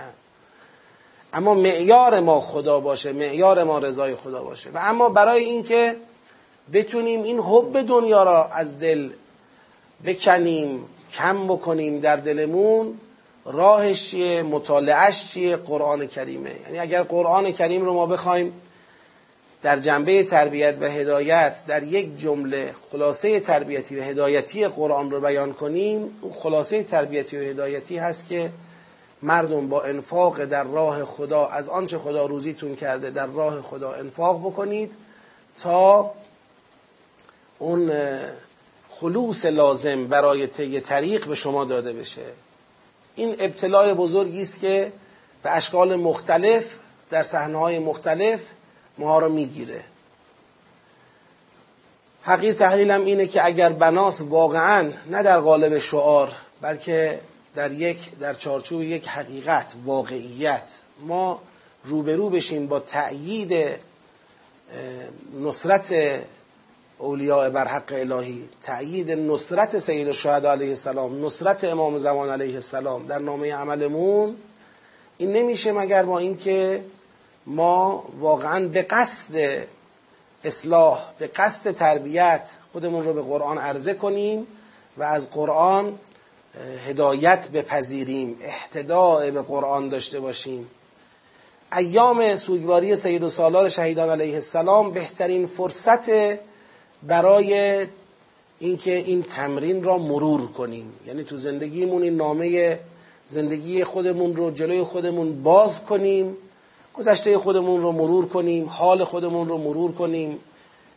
[1.32, 4.70] اما معیار ما خدا باشه معیار ما رضای خدا باشه.
[4.70, 5.96] و اما برای اینکه
[6.72, 9.10] بتونیم این حب دنیا را از دل
[10.06, 12.98] بکنیم کم بکنیم در دلمون
[13.44, 16.50] راهش چیه؟ مطالعهش چیه؟ قرآن کریمه.
[16.64, 18.52] یعنی اگر قرآن کریم رو ما بخوایم
[19.62, 25.52] در جنبه تربیت و هدایت در یک جمله خلاصه تربیتی و هدایتی قرآن رو بیان
[25.52, 26.10] کنیم
[26.42, 28.50] خلاصه تربیتی و هدایتی هست که
[29.22, 34.40] مردم با انفاق در راه خدا از آنچه خدا روزیتون کرده در راه خدا انفاق
[34.40, 34.92] بکنید
[35.62, 36.10] تا
[37.62, 37.92] اون
[38.90, 42.22] خلوص لازم برای طی طریق به شما داده بشه.
[43.14, 44.92] این ابتلاع بزرگی است که
[45.42, 46.78] به اشکال مختلف
[47.10, 48.40] در صحنه‌های مختلف
[48.98, 49.84] ما رو می‌گیره.
[52.22, 57.20] حقیق تحلیلم اینه که اگر بناس واقعا نه در قالب شعار بلکه
[57.54, 61.42] در یک در چارچوب یک حقیقت واقعیت ما
[61.84, 63.68] روبرو بشیم با تأیید
[65.40, 65.94] نصرت
[67.02, 68.48] اولیاء بر حق الهی.
[68.62, 74.36] تأیید نصرت سید الشهدا علیه السلام نصرت امام زمان علیه السلام در نامه عملمون.
[75.18, 76.84] این نمیشه مگر با اینکه
[77.46, 79.34] ما واقعا به قصد
[80.44, 84.46] اصلاح به قصد تربیت خودمون رو به قرآن عرضه کنیم
[84.96, 85.98] و از قرآن
[86.88, 90.70] هدایت بپذیریم احتداء به قرآن داشته باشیم.
[91.76, 96.08] ایام سوگواری سید و سالار شهیدان علیه السلام بهترین فرصت
[97.06, 97.86] برای
[98.58, 100.92] اینکه این تمرین را مرور کنیم.
[101.06, 102.78] یعنی تو زندگیمون این نامه
[103.24, 106.36] زندگی خودمون رو جلوی خودمون باز کنیم
[106.94, 110.38] گذشته خودمون رو مرور کنیم حال خودمون رو مرور کنیم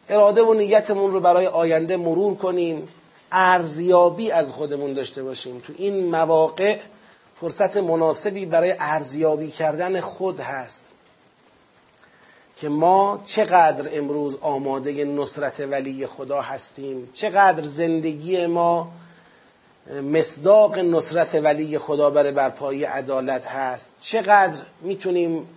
[0.09, 2.87] اراده و نیتمون رو برای آینده مرور کنیم
[3.31, 5.59] ارزیابی از خودمون داشته باشیم.
[5.59, 6.79] تو این مواقع
[7.41, 10.94] فرصت مناسبی برای ارزیابی کردن خود هست.
[12.57, 18.91] که ما چقدر امروز آماده نصرت ولی خدا هستیم؟ چقدر زندگی ما
[20.03, 25.47] مصداق نصرت ولی خدا برای برپایی عدالت هست؟ چقدر می‌تونیم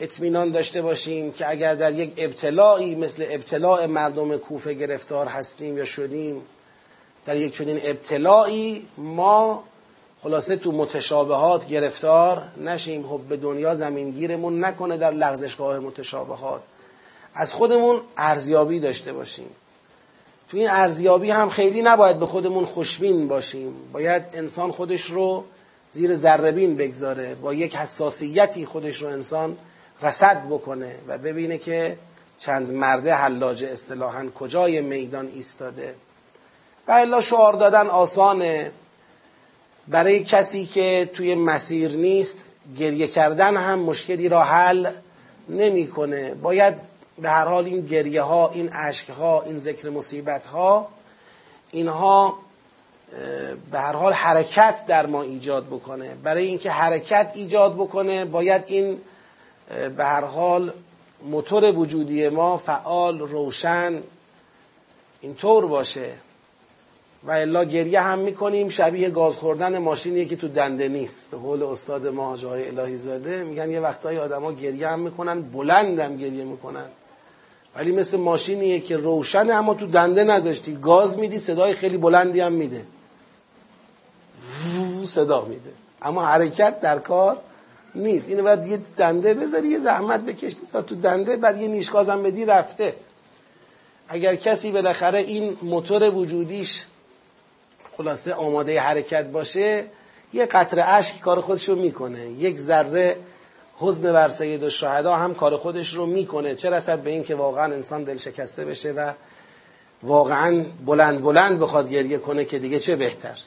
[0.00, 5.84] اطمینان داشته باشیم که اگر در یک ابتلاعی مثل ابتلاع مردم کوفه گرفتار هستیم یا
[5.84, 6.42] شدیم
[7.26, 9.64] در یک چنین ابتلاعی ما
[10.22, 16.62] خلاصه تو متشابهات گرفتار نشیم حب دنیا زمینگیرمون نکنه در لغزشگاه متشابهات.
[17.34, 19.50] از خودمون ارزیابی داشته باشیم.
[20.50, 23.74] تو این ارزیابی هم خیلی نباید به خودمون خوشبین باشیم.
[23.92, 25.44] باید انسان خودش رو
[25.92, 29.56] زیر ذربین بگذاره با یک حساسیتی خودش رو انسان
[30.02, 31.98] رسد بکنه و ببینه که
[32.38, 35.94] چند مرده حلاج اصطلاحا کجای میدان ایستاده.
[36.88, 38.70] و الا شعار دادن آسانه.
[39.90, 42.44] برای کسی که توی مسیر نیست
[42.78, 44.90] گریه کردن هم مشکلی را حل
[45.48, 46.34] نمی‌کنه.
[46.34, 46.74] باید
[47.18, 50.88] به هر حال این گریه ها این عشق ها این ذکر مصیبت ها
[51.70, 52.38] اینها
[53.70, 56.14] به هر حال حرکت در ما ایجاد بکنه.
[56.14, 59.00] برای اینکه حرکت ایجاد بکنه باید این
[59.96, 60.72] به هر حال
[61.22, 64.02] موتور وجودی ما فعال روشن
[65.20, 66.12] اینطور باشه.
[67.24, 68.68] و الا گریه هم می‌کنیم.
[68.68, 71.30] شبیه گاز خوردن ماشینیه که تو دنده نیست.
[71.30, 76.16] به قول استاد ما جای الهی زاده میگن یه وقتایی آدما گریه هم می‌کنن بلندم
[76.16, 76.86] گریه می‌کنن.
[77.76, 80.74] ولی مثل ماشینیه که روشنه اما تو دنده نذاشتی.
[80.74, 82.84] گاز میدی صدای خیلی بلندی هم میده.
[85.06, 85.70] صدا میده.
[86.02, 87.36] اما حرکت در کار
[87.94, 88.28] نیست.
[88.28, 92.44] اینو باید یه دنده بذاری یه زحمت بکش بذار تو دنده بعد یه نیشگازم بدی
[92.44, 92.94] رفته.
[94.08, 96.84] اگر کسی بالاخره این موتور وجودیش
[97.98, 99.84] خلاصه آماده حرکت باشه
[100.32, 102.26] یه قطره اشک کار خودش رو می‌کنه.
[102.26, 103.16] یک ذره
[103.78, 106.54] حزن بر سید الشهدا هم کار خودش رو می‌کنه.
[106.54, 109.12] چه رسد به این که واقعا انسان دل شکسته بشه و
[110.02, 113.38] واقعا بلند بلند بخواد گریه کنه که دیگه چه بهتر.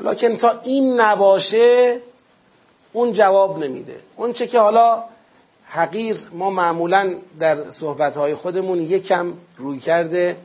[0.00, 2.00] لکن تا این نباشه
[2.92, 3.96] اون جواب نمیده.
[4.16, 5.04] اون چه که حالا
[5.68, 10.36] حقیر ما معمولا در صحبتهای خودمون یکم روی کرده.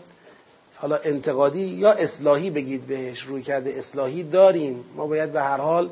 [0.80, 4.84] حالا انتقادی یا اصلاحی بگید بهش روی کرده اصلاحی داریم.
[4.96, 5.90] ما باید به هر حال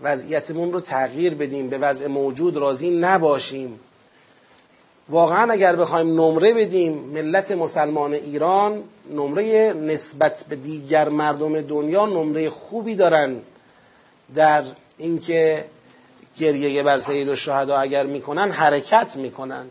[0.00, 3.80] وضعیتمون رو تغییر بدیم به وضع موجود راضی نباشیم.
[5.08, 12.50] واقعا اگر بخوایم نمره بدیم ملت مسلمان ایران نمره نسبت به دیگر مردم دنیا نمره
[12.50, 13.36] خوبی دارن.
[14.34, 14.62] در
[14.98, 15.64] اینکه
[16.38, 19.66] گریه بر سید الشهدا اگر می‌کنن حرکت می‌کنن.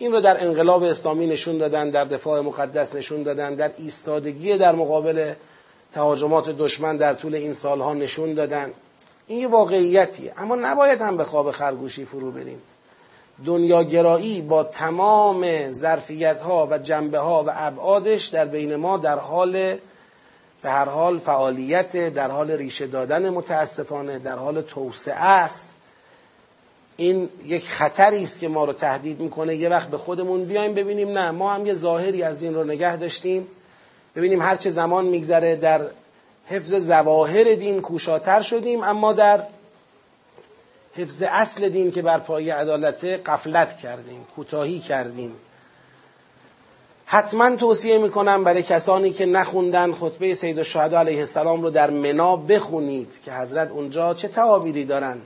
[0.00, 4.74] این رو در انقلاب اسلامی نشون دادن در دفاع مقدس نشون دادن در ایستادگی در
[4.74, 5.32] مقابل
[5.92, 8.70] تهاجمات دشمن در طول این سالها نشون دادن.
[9.26, 10.32] این یه واقعیتیه.
[10.36, 12.62] اما نباید هم به خواب خرگوشی فرو بریم.
[13.46, 19.52] دنیاگرایی با تمام ظرفیت ها و جنبه ها و ابعادش در بین ما در حال
[20.62, 25.74] به هر حال فعالیت در حال ریشه دادن متاسفانه در حال توسعه است.
[27.00, 29.56] این یک خطری است که ما رو تهدید می‌کنه.
[29.56, 32.96] یه وقت به خودمون بیایم ببینیم نه ما هم یه ظاهری از این رو نگه
[32.96, 33.48] داشتیم.
[34.16, 35.80] ببینیم هر چه زمان میگذره در
[36.46, 39.42] حفظ زواهر دین کوشاتر شدیم اما در
[40.96, 45.36] حفظ اصل دین که بر پای عدالت قفلت کردیم کوتاهی کردیم.
[47.06, 52.36] حتما توصیه می‌کنم برای کسانی که نخوندن خطبه سید الشهدا علیه السلام رو در منا
[52.36, 55.18] بخونید که حضرت اونجا چه تعابیری دارن.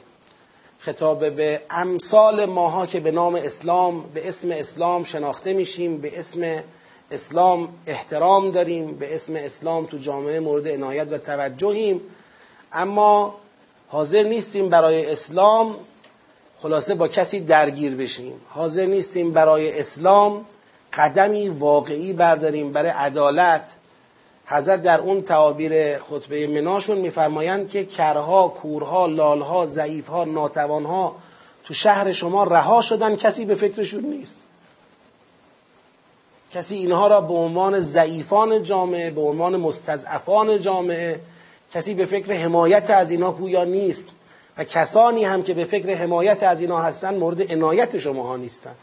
[0.85, 6.63] خطاب به امثال ماها که به نام اسلام به اسم اسلام شناخته میشیم به اسم
[7.11, 12.01] اسلام احترام داریم به اسم اسلام تو جامعه مورد عنایت و توجهیم.
[12.73, 13.35] اما
[13.89, 15.77] حاضر نیستیم برای اسلام
[16.63, 18.41] خلاصه با کسی درگیر بشیم.
[18.49, 20.45] حاضر نیستیم برای اسلام
[20.93, 23.73] قدمی واقعی برداریم برای عدالت.
[24.47, 31.17] حضرت در اون تعابیر خطبه مناشون میفرمایند که کرها، کورها، لالها، ضعیفها، ناتوانها
[31.65, 34.37] تو شهر شما رها شدن کسی به فکرشون نیست.
[36.53, 41.21] کسی اینها را به عنوان ضعیفان جامعه به عنوان مستضعفان جامعه
[41.73, 44.05] کسی به فکر حمایت از اینا پویا نیست.
[44.59, 48.75] و کسانی هم که به فکر حمایت از اینا هستن مورد عنایت شما ها نیستن.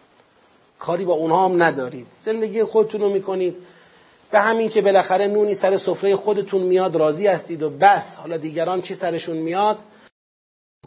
[0.79, 2.07] کاری با اونها هم ندارید.
[2.19, 3.55] زندگی خودتون رو می‌کنید.
[4.31, 8.15] به همین که بالاخره نونی سر سفره خودتون میاد راضی هستید و بس.
[8.15, 9.79] حالا دیگران چی سرشون میاد؟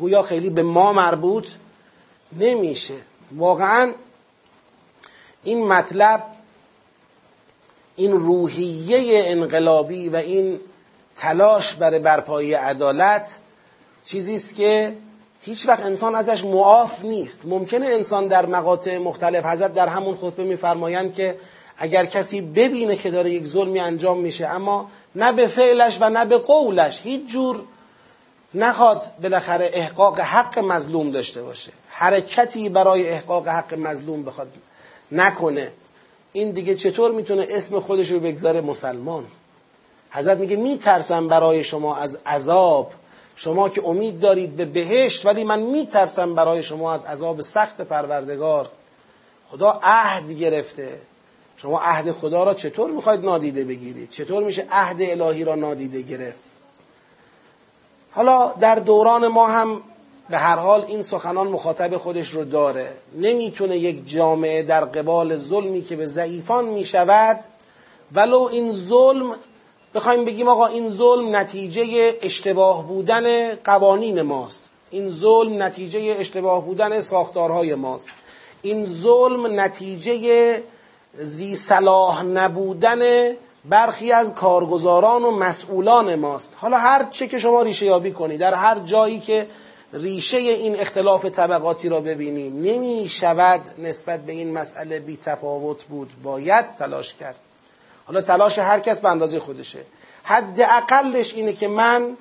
[0.01, 1.49] گویا خیلی به ما مربوط
[2.39, 2.95] نمیشه.
[3.33, 3.93] واقعا
[5.45, 6.23] این مطلب
[7.97, 10.61] این روحیه انقلابی و این
[11.17, 13.39] تلاش برای برپایی عدالت
[14.05, 14.97] چیزی است که
[15.41, 17.41] هیچ وقت انسان ازش معاف نیست.
[17.45, 21.37] ممکنه انسان در مقاطع مختلف حضرت در همون خطبه میفرمایند که
[21.79, 26.25] اگر کسی ببینه که داره یک ظلمی انجام میشه اما نه به فعلش و نه
[26.25, 27.63] به قولش هیچ جور
[28.55, 31.73] نخواد بالاخره احقاق حق مظلوم داشته باشه.
[31.89, 34.49] حرکتی برای احقاق حق مظلوم بخواد
[35.13, 35.73] نکنه.
[36.33, 39.25] این دیگه چطور می‌تونه اسم خودش رو بگذاره؟ مسلمان.
[40.11, 42.93] حضرت میگه میترسم برای شما از عذاب.
[43.37, 48.69] شما که امید دارید به بهشت ولی من میترسم برای شما از عذاب سخت پروردگار.
[49.49, 50.99] خدا عهد گرفته.
[51.65, 56.57] شما عهد خدا را چطور می‌خواید نادیده بگیرید؟ چطور میشه عهد الهی را نادیده گرفت؟
[58.11, 59.81] حالا در دوران ما هم
[60.31, 62.93] به هر حال این سخنان مخاطب خودش رو داره.
[63.19, 67.41] نمی‌تونه یک جامعه در قبال ظلمی که به ضعیفان می‌شود
[68.13, 69.35] ولو این ظلم
[69.95, 74.71] بخوایم بگیم آقا این ظلم نتیجه اشتباه بودن قوانین ماست.
[74.91, 78.09] این ظلم نتیجه اشتباه بودن ساختارهای ماست.
[78.63, 80.63] این ظلم نتیجه
[81.19, 83.33] زی صلاح نبودن
[83.65, 86.57] برخی از کارگزاران و مسئولان ماست.
[86.57, 89.49] حالا هر چه که شما ریشه یابی کنی در هر جایی که
[89.93, 96.11] ریشه این اختلاف طبقاتی را ببینی نمی شود نسبت به این مسئله بی تفاوت بود.
[96.23, 97.39] باید تلاش کرد.
[98.07, 99.79] حالا تلاش هر کس به اندازه خودشه.
[100.23, 102.17] حد اقلش اینه که من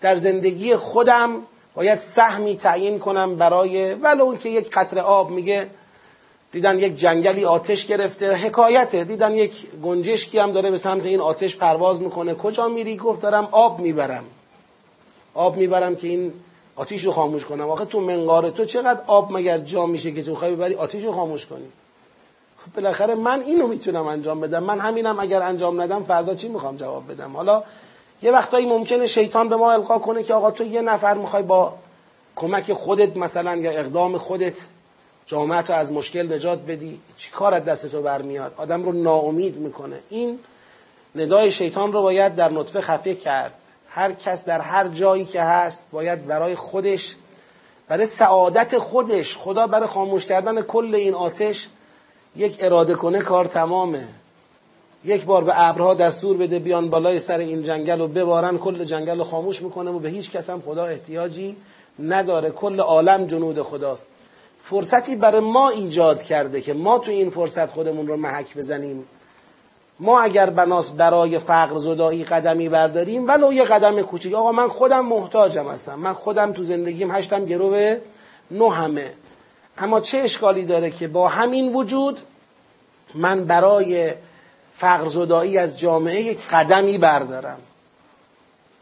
[0.00, 1.42] در زندگی خودم
[1.74, 5.70] باید سهمی تعیین کنم برای ولو که یک قطره آب میگه
[6.52, 8.34] دیدن یک جنگلی آتش گرفته.
[8.34, 9.04] حکایته.
[9.04, 12.34] دیدن یک گنجشکی هم داره به سمت این آتش پرواز می‌کنه.
[12.34, 14.24] کجا میری؟ گفت دارم آب می‌برم.
[15.34, 16.32] آب می‌برم که این
[16.76, 17.70] آتیش رو خاموش کنم.
[17.70, 21.12] آخه تو منقار تو چقدر آب مگر جا میشه که تو خواهی ببری آتیش رو
[21.12, 21.68] خاموش کنی؟
[22.58, 24.64] خب بالاخره من اینو می‌تونم انجام بدم.
[24.64, 27.62] من همینم اگر انجام ندم فردا چی می‌خوام جواب بدم؟ حالا
[28.22, 31.74] یه وقتایی ممکنه شیطان به ما القا کنه که آقا تو یه نفر می‌خوای با
[32.36, 34.56] کمک خودت مثلا یا اقدام خودت
[35.28, 39.56] جامعه تو از مشکل نجات بدی؟ چی کار از دست تو برمیاد؟ آدم رو ناامید
[39.56, 39.98] می‌کنه.
[40.10, 40.38] این
[41.14, 43.54] ندای شیطان رو باید در نطفه خفه کرد.
[43.88, 47.16] هر کس در هر جایی که هست باید برای خودش
[47.88, 51.68] برای سعادت خودش خدا برای خاموش کردن کل این آتش
[52.36, 54.08] یک اراده کنه کار تمامه.
[55.04, 58.58] یک بار به ابرها دستور بده بیان بالای سر این جنگل و ببارن.
[58.58, 61.56] کل جنگل رو خاموش می‌کنه و به هیچ کس هم خدا احتیاجی
[61.98, 62.50] نداره.
[62.50, 64.06] کل عالم جنود خداست.
[64.62, 69.04] فرصتی برای ما ایجاد کرده که ما تو این فرصت خودمون رو محک بزنیم.
[70.00, 74.34] ما اگر بناس برای فقر زدایی قدمی برداریم ولو یه قدم کوچیک.
[74.34, 75.98] آقا من خودم محتاجم هستم.
[75.98, 77.96] من خودم تو زندگیم هشتم گرو
[78.50, 79.12] نه همه
[79.78, 82.20] اما چه اشکالی داره که با همین وجود
[83.14, 84.14] من برای
[84.72, 87.58] فقر زدایی از جامعه قدمی بردارم؟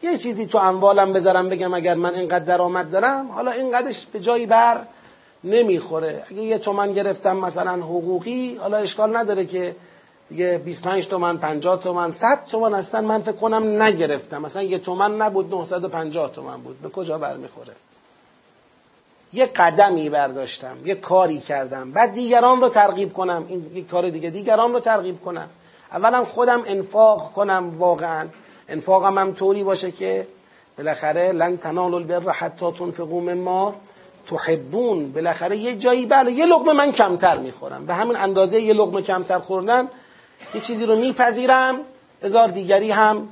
[0.03, 4.47] یه چیزی تو اموالم بذارم بگم اگر من اینقدر درآمد دارم حالا اینقدرش به جایی
[4.47, 4.81] بر
[5.47, 6.22] نمی‌خوره.
[6.30, 9.76] اگه یه تومن گرفتم مثلا حقوقی حالا اشکال نداره که
[10.28, 14.42] دیگه 25 تومن 50 تومن 100 تومن هستن من فکر کنم نگرفتم.
[14.42, 16.82] مثلا یه تومن نبود 950 تومن بود.
[16.82, 17.72] به کجا برمیخوره؟
[19.32, 21.92] یه قدمی برداشتم یه کاری کردم.
[21.92, 23.47] بعد دیگران رو ترغیب کنم.
[23.49, 24.30] این یه کار دیگه.
[24.30, 25.49] دیگران رو ترغیب کنم.
[25.92, 28.28] اولا خودم انفاق کنم واقعا.
[28.68, 30.26] انفاقم هم طوری باشه که
[30.78, 33.74] بالاخره لن تنالوا البر حتی تنفقوا مما
[34.27, 37.87] تحبون بالاخره یه جایی بله یه لقمه من کمتر می‌خورم.
[37.87, 39.89] به همین اندازه یه لقمه کمتر خوردن
[40.55, 41.81] یه چیزی رو میپذیرم.
[42.22, 43.29] هزار دیگری هم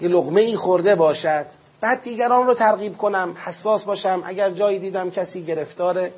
[0.00, 1.46] یه لقمه ای خورده باشد.
[1.80, 4.22] بعد دیگران رو ترغیب کنم حساس باشم.
[4.24, 6.12] اگر جایی دیدم کسی گرفتاره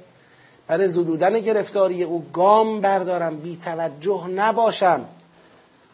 [0.66, 3.36] برای زدودن گرفتاری او گام بردارم.
[3.36, 5.04] بی توجه نباشم.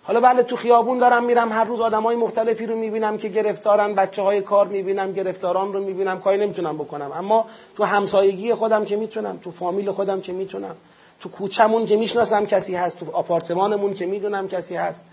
[0.09, 4.23] حالا بله تو خیابون دارم میرم هر روز آدمای مختلفی رو می‌بینم که گرفتارن بچه
[4.23, 7.13] های کار می‌بینم گرفتاران رو می‌بینم کاری نمی‌تونم بکنم.
[7.13, 7.47] اما
[7.77, 10.77] تو همسایگی خودم که می‌تونم تو فامیل خودم که می‌تونم
[11.21, 15.05] تو کوچمون که می‌شناسم کسی هست تو آپارتمانمون که می‌دونم کسی هست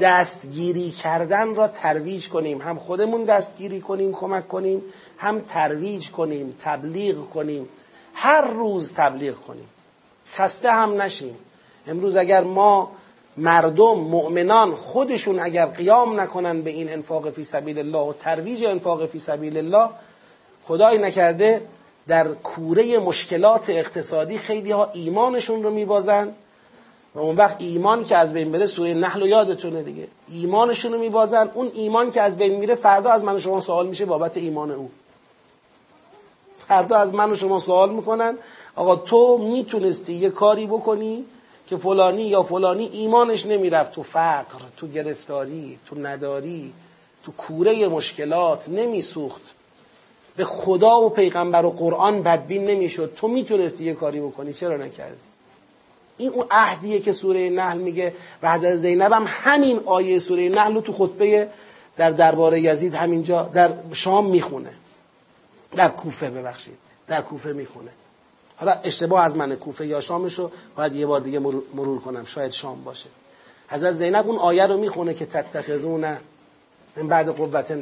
[0.00, 2.60] دستگیری کردن را ترویج کنیم.
[2.60, 4.82] هم خودمون دستگیری کنیم کمک کنیم
[5.18, 7.68] هم ترویج کنیم تبلیغ کنیم.
[8.14, 9.68] هر روز تبلیغ کنیم.
[10.34, 11.36] خسته هم نشیم.
[11.86, 12.90] امروز اگر ما
[13.36, 19.06] مردم مؤمنان خودشون اگر قیام نکنن به این انفاق فی سبیل الله و ترویج انفاق
[19.06, 19.88] فی سبیل الله
[20.64, 21.62] خدای نکرده
[22.08, 26.34] در کوره مشکلات اقتصادی خیلی ها ایمانشون رو میبازن
[27.14, 30.08] و اون وقت ایمان که از بین بره سوره نحل و یادتونه دیگه.
[30.28, 33.86] ایمانشون رو میبازن اون ایمان که از بین میره فردا از من و شما سوال
[33.86, 34.90] میشه بابت ایمان او.
[36.68, 38.38] فردا از من و شما سوال می‌کنن
[38.76, 41.24] آقا تو می‌تونستی یه کاری بکنی
[41.66, 46.72] که فلانی یا فلانی ایمانش نمی‌رفت تو فقر تو گرفتاری تو نداری
[47.24, 49.42] تو کوره مشکلات نمیسوخت.
[50.36, 53.12] به خدا و پیغمبر و قرآن بدبین نمی‌شد.
[53.16, 55.26] تو می‌تونستی یه کاری بکنی چرا نکردی؟
[56.18, 60.74] این اون عهدیه که سوره نحل میگه و حضرت زینب هم همین آیه سوره نحل
[60.74, 61.48] رو تو خطبه
[61.96, 64.70] در درباره یزید همینجا در شام می‌خونه.
[65.76, 66.78] در کوفه ببخشید.
[67.06, 67.90] در کوفه می‌خونه.
[68.56, 71.38] حالا اشتباه از من کوفه یا شامش رو باید یه بار دیگه
[71.74, 72.24] مرور کنم.
[72.24, 73.08] شاید شام باشه.
[73.68, 76.16] حضرت زینب اون آیه رو می‌خونه که تتخذون
[76.96, 77.78] من بعد قوت.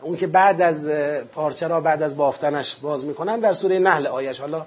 [0.00, 0.88] اون که بعد از
[1.32, 4.66] پارچه را بعد از بافتنش باز می‌کنن در سوره نحل آیش حالا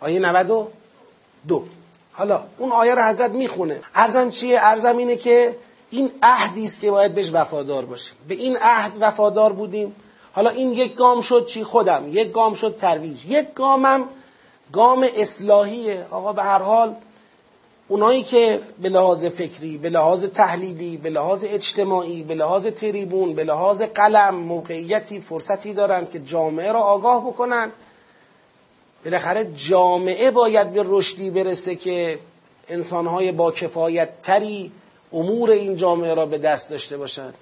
[0.00, 1.64] آیه 92
[2.12, 3.80] حالا اون آیه رو حضرت می‌خونه.
[3.94, 5.56] ارزم چیه؟ ارزم اینه که
[5.90, 8.14] این عهدی است که باید بهش وفادار باشیم.
[8.28, 9.96] به این عهد وفادار بودیم.
[10.32, 12.04] حالا این یک گام شد چی؟ خودم.
[12.08, 13.26] یک گام شد ترویج.
[13.26, 14.04] یک گامم
[14.72, 16.06] گام اصلاحیه.
[16.10, 16.94] آقا به هر حال
[17.88, 23.44] اونایی که به لحاظ فکری به لحاظ تحلیلی به لحاظ اجتماعی به لحاظ تریبون به
[23.44, 27.72] لحاظ قلم موقعیتی فرصتی دارن که جامعه را آگاه بکنن.
[29.04, 32.18] بالاخره جامعه باید به رشدی برسه که
[32.68, 34.72] انسانهای با کفایت تری
[35.12, 37.34] امور این جامعه را به دست داشته باشند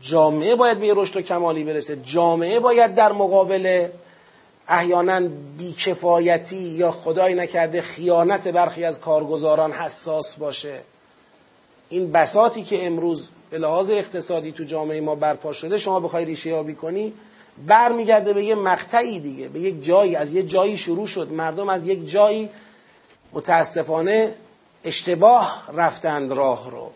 [0.00, 1.96] جامعه باید به رشد و کمالی برسه.
[1.96, 3.88] جامعه باید در مقابل
[4.68, 10.80] احیانا بیکفایتی یا خدای نکرده خیانت برخی از کارگزاران حساس باشه.
[11.88, 16.50] این بساتی که امروز به لحاظ اقتصادی تو جامعه ما برپا شده شما بخوای ریشه
[16.50, 17.12] یابی کنی
[17.66, 21.32] برمیگرده به یه مقطعی دیگه به یک جایی از یه جایی شروع شد.
[21.32, 22.50] مردم از یک جایی
[23.32, 24.34] متاسفانه
[24.84, 26.90] اشتباه رفتند راه رو.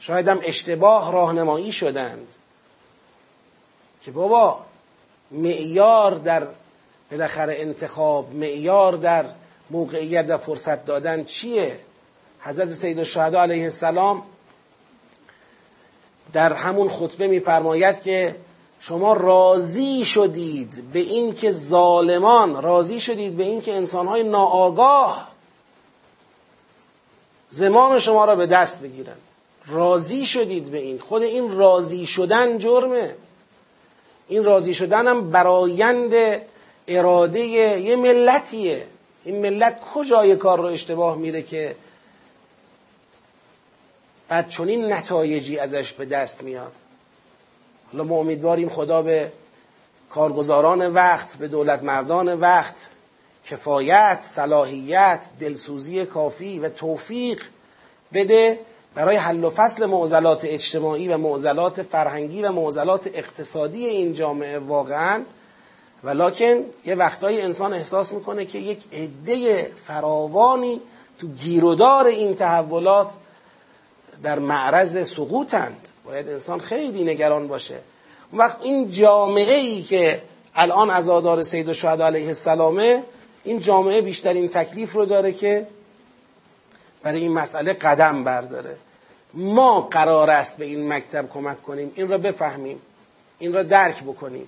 [0.00, 2.34] شاید هم اشتباه راهنمایی شدند.
[4.02, 4.58] که بابا
[5.30, 6.46] معیار در
[7.12, 9.24] بالاخره انتخاب معیار در
[9.70, 11.80] موقعیت و فرصت دادن چیه؟
[12.40, 14.22] حضرت سید الشهدا علیه السلام
[16.32, 18.36] در همون خطبه میفرماید که
[18.80, 25.28] شما راضی شدید به این که ظالمان راضی شدید به این که انسانهای ناآگاه
[27.48, 29.16] زمام شما را به دست بگیرن.
[29.66, 30.98] راضی شدید به این.
[30.98, 33.14] خود این راضی شدن جرمه.
[34.28, 36.14] این راضی شدن هم برایند
[36.88, 38.86] اراده یه ملتیه.
[39.24, 41.76] این ملت کجای کار رو اشتباه میره که
[44.28, 46.72] بعد چنین نتایجی ازش به دست میاد؟
[47.92, 49.32] حالا ما امیدواریم خدا به
[50.10, 52.88] کارگزاران وقت به دولت مردان وقت
[53.44, 57.42] کفایت، صلاحیت، دلسوزی کافی و توفیق
[58.12, 58.60] بده
[58.94, 64.58] برای حل و فصل معضلات اجتماعی و معضلات فرهنگی و معضلات اقتصادی این جامعه.
[64.58, 65.22] واقعا
[66.04, 70.80] ولکن یه وقتایی انسان احساس می‌کنه که یک عده فراوانی
[71.18, 73.10] تو گیرودار این تحولات
[74.22, 75.88] در معرض سقوطند.
[76.04, 77.78] باید انسان خیلی نگران باشه.
[78.30, 80.22] اون وقت این جامعه ای که
[80.54, 83.04] الان عزادار سید و شهد علیه السلامه
[83.44, 85.66] این جامعه بیشترین تکلیف رو داره که
[87.02, 88.76] برای این مسئله قدم برداره.
[89.34, 92.82] ما قرار است به این مکتب کمک کنیم این را بفهمیم
[93.38, 94.46] این را درک بکنیم.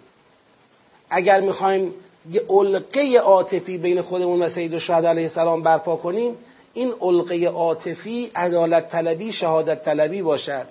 [1.15, 1.95] اگر می‌خوایم
[2.33, 6.37] یه علقه عاطفی بین خودمون و سید و شهد علیه السلام برپا کنیم
[6.75, 10.67] این علقه عاطفی عدالت طلبی شهادت طلبی باشد.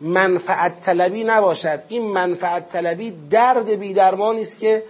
[0.00, 1.80] منفعت طلبی نباشد.
[1.88, 4.82] این منفعت طلبی درد بیدرمانی است که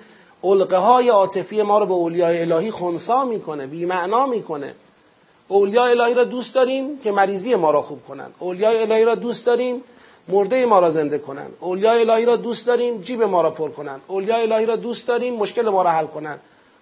[0.44, 4.74] علقه های عاطفی ما رو به اولیای الهی خونسا می‌کنه بیمعنا می‌کنه.
[5.48, 8.30] اولیای الهی را دوست داریم که مریضی ما را خوب کنن.
[8.38, 9.82] اولیای الهی را دوست داریم
[10.28, 11.46] مرده ما را زنده کنن.
[11.60, 14.00] اولیای الهی را دوست داریم جیب ما را پر کنن.
[14.06, 16.38] اولیای الهی را دوست داریم مشکل ما را حل کنن.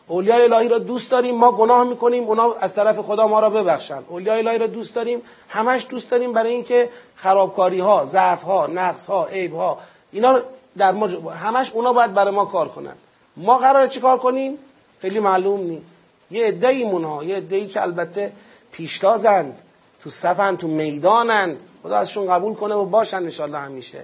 [0.06, 4.02] اولیای الهی را دوست داریم ما گناه می‌کنیم اونا از طرف خدا ما را ببخشن.
[4.08, 9.06] اولیای الهی را دوست داریم همش دوست داریم برای اینکه خرابکاری ها ضعف ها نقص
[9.06, 9.78] ها عیب ها
[10.12, 10.40] اینا
[10.78, 12.94] در ما همش اونا باید برای ما کار کنن.
[13.36, 14.58] ما قراره چی کار کنیم؟
[15.00, 16.02] خیلی معلوم نیست.
[16.30, 18.32] یه عده‌ایمون ها یه عده‌ای که البته
[18.72, 19.58] پیشتازند
[20.00, 21.64] تو صفن تو می‌دانند.
[21.86, 24.02] خدا ازشون قبول کنه و باشن انشالله همیشه.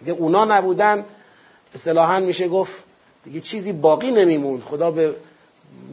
[0.00, 1.04] دیگه اونا نبودن
[1.74, 2.84] اصطلاحا میشه گفت
[3.24, 4.62] دیگه چیزی باقی نمیموند.
[4.62, 5.14] خدا به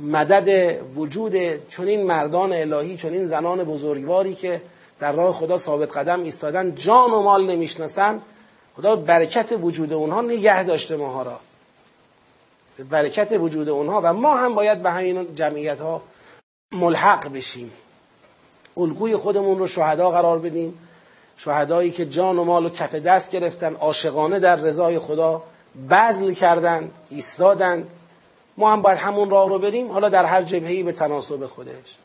[0.02, 1.34] مدد وجود
[1.70, 4.62] چنین مردان الهی چنین زنان بزرگواری که
[5.00, 8.22] در راه خدا ثابت قدم ایستادن جان و مال نمی‌شناسن
[8.78, 11.40] خدا برکت وجود اونها نگه داشته ماها را.
[12.90, 14.02] برکت وجود اونها.
[14.04, 16.02] و ما هم باید به همین جمعیت ها
[16.72, 17.72] ملحق بشیم.
[18.78, 20.78] الگوی خودمون رو شهدا قرار بدیم.
[21.44, 25.44] شهدایی که جان و مال و کف دست گرفتن عاشقانه در رضای خدا
[25.90, 27.88] بذل کردند ایستادند
[28.58, 31.98] ما هم باید همون راه رو بریم حالا در هر جبهه‌ای به تناسب خودش.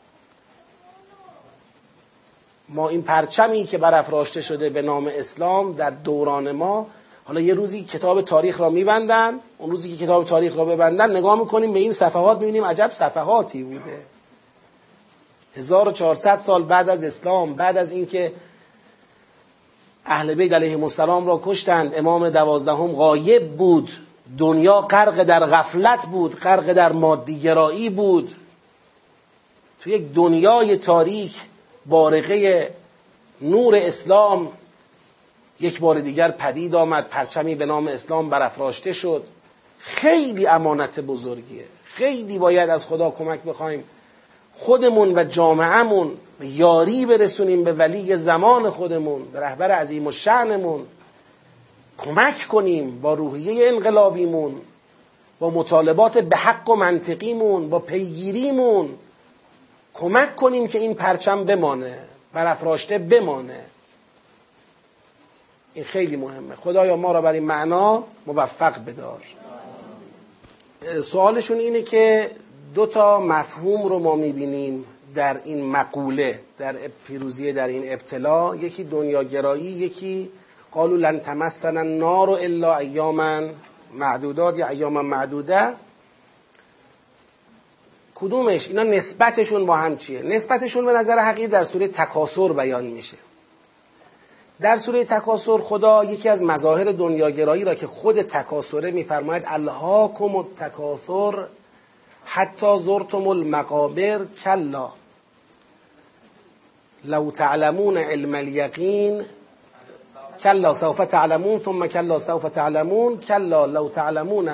[2.69, 6.87] ما این پرچمی که برافراشته شده به نام اسلام در دوران ما
[7.25, 11.39] حالا یه روزی کتاب تاریخ را میبندن اون روزی که کتاب تاریخ را ببندن نگاه
[11.39, 14.01] می‌کنیم به این صفحات می‌بینیم عجب صفحاتی بوده.
[15.55, 18.33] 1400 سال بعد از اسلام بعد از اینکه
[20.07, 21.95] اهل بیت علیهم السلام را کشتند.
[21.95, 23.91] امام دوازدهم غایب بود.
[24.37, 28.35] دنیا غرق در غفلت بود غرق در مادیگرایی بود.
[29.81, 31.35] تو یک دنیای تاریک
[31.85, 32.73] بارقه
[33.41, 34.47] نور اسلام
[35.59, 37.07] یک بار دیگر پدید آمد.
[37.07, 39.23] پرچمی به نام اسلام برافراشته شد.
[39.79, 41.65] خیلی امانت بزرگیه.
[41.83, 43.83] خیلی باید از خدا کمک بخوایم.
[44.55, 50.85] خودمون و جامعهمون یاری برسونیم به ولی زمان خودمون به رهبر عظیم و شعنمون
[51.97, 54.61] کمک کنیم با روحیه انقلابیمون
[55.39, 58.89] با مطالبات به حق و منطقیمون با پیگیریمون.
[59.93, 61.99] کمک کنیم که این پرچم بمانه
[62.33, 63.59] برافراشته بمانه.
[65.73, 66.55] این خیلی مهمه.
[66.55, 69.21] خدایا ما را بر این معنا موفق بدار.
[71.01, 72.31] سوالشون اینه که
[72.75, 74.85] دو تا مفهوم رو ما می‌بینیم.
[75.15, 76.75] در این مقوله در
[77.07, 80.31] پیروزی در این ابتلا یکی دنیاگرایی یکی
[80.71, 83.41] قالوا لن تمسنا النار الا ایاما
[83.93, 85.73] معدودات یا ایاما معدوده.
[88.15, 93.17] کدومش؟ اینا نسبتشون با هم چیه؟ نسبتشون به نظر حقیقی در سوره تکاسر بیان میشه.
[94.61, 101.47] در سوره تکاسر خدا یکی از مظاهر دنیاگرایی را که خود تکاسره میفرماید الهاکم التکاثر
[102.29, 104.87] حتی زرتم المقابر کلا.
[107.05, 109.21] لو تعلمون علم الیقین
[110.39, 114.49] کلا سوف تعلمون ثم کلا سوف تعلمون کلا لو تعلمون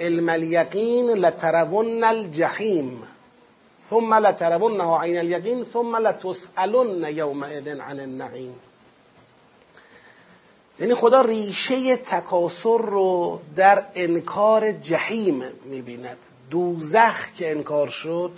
[0.00, 3.02] علم الیقین لترون الجحیم.
[3.90, 8.54] ثم لترونها عین الیقین ثم لتسالن یومئذ عن النعیم.
[10.80, 16.18] یعنی خدا ریشه تکاسر رو در انکار جهیم می‌بیند.
[16.50, 18.32] دوزخ که انکار شد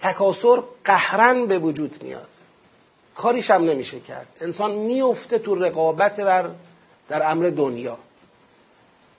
[0.00, 2.28] تکاسر قهرن به وجود میاد.
[3.14, 4.26] کاریش هم نمیشه کرد.
[4.40, 6.50] انسان میفته تو رقابت بر
[7.08, 7.98] در امر دنیا.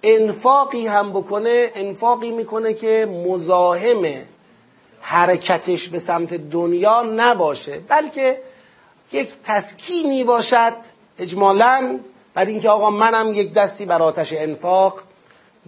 [0.04, 4.26] انفاقی هم بکنه انفاقی می‌کنه که مزاحم
[5.02, 8.42] حرکتش به سمت دنیا نباشه بلکه
[9.12, 10.74] یک تسکینی باشد
[11.20, 12.00] اجمالا
[12.34, 15.02] بر اینکه آقا منم یک دستی بر آتش انفاق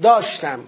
[0.01, 0.59] داشتم.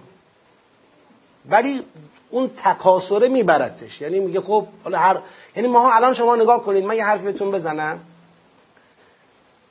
[1.50, 1.82] ولی
[2.30, 5.18] اون تکاسره میبرتش یعنی میگه خب حالا هر
[5.56, 8.00] یعنی ما الان شما نگاه کنید من یه حرف بهتون بزنم.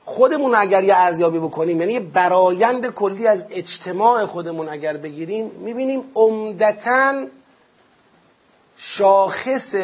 [0.05, 7.25] خودمون اگر یه ارزیابی بکنیم یعنی برایند کلی از اجتماع خودمون اگر بگیریم می‌بینیم عمدتا
[8.77, 9.75] شاخص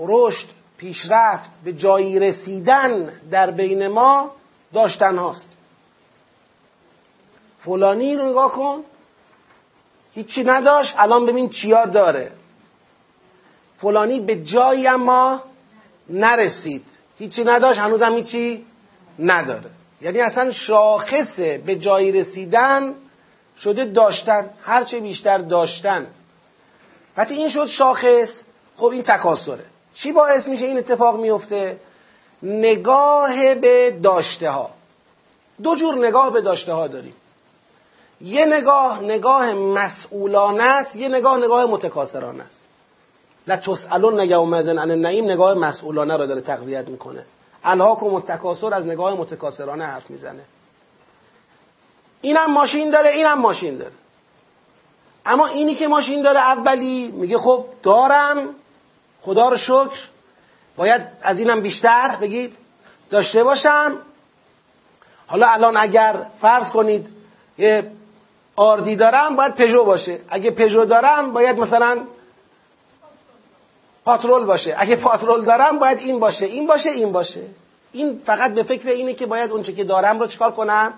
[0.00, 0.46] رشد
[0.76, 4.30] پیشرفت به جایی رسیدن در بین ما
[4.74, 5.48] داشتن هاست
[7.58, 8.84] فلانی رو نگاه کن.
[10.14, 12.32] هیچی نداشت الان ببین چیا داره.
[13.78, 15.42] فلانی به جایی اما
[16.08, 16.86] نرسید.
[17.18, 18.66] هیچی نداشت هنوزم هیچی
[19.18, 19.70] نداره.
[20.00, 22.94] یعنی اصلا شاخص به جایی رسیدن
[23.58, 26.06] شده داشتن هرچه بیشتر داشتن.
[27.16, 28.42] وقتی این شد شاخص
[28.76, 31.80] خب این تکاسره چی باعث میشه این اتفاق میفته؟
[32.42, 34.70] نگاه به داشته ها
[35.62, 37.14] دو جور نگاه به داشته ها داریم.
[38.20, 42.64] یه نگاه نگاه مسئولانه است یه نگاه نگاه متکاسرانه است.
[43.46, 47.24] لا تسالون یومئذ عن النعیم نگاه مسئولانه را داره تقویت می‌کنه.
[47.64, 50.42] الهاکم متکاسر از نگاه متکاسرانه حرف می‌زنه.
[52.20, 53.92] اینم ماشین داره اینم ماشین داره.
[55.26, 58.48] اما اینی که ماشین داره اولی میگه خب دارم.
[59.22, 60.08] خدا رو شکر.
[60.76, 62.56] باید از اینم بیشتر بگید.
[63.10, 63.96] داشته باشم.
[65.26, 67.06] حالا الان اگر فرض کنید
[67.58, 67.92] یه
[68.60, 70.18] آردی دارم باید پژو باشه.
[70.28, 71.98] اگه پژو دارم باید مثلا
[74.04, 74.74] پاترول باشه.
[74.78, 76.46] اگه پاترول دارم باید این باشه.
[76.46, 77.40] این باشه این باشه.
[77.92, 80.92] این فقط به فکر اینه که باید اونچه که دارم رو چکار کنم؟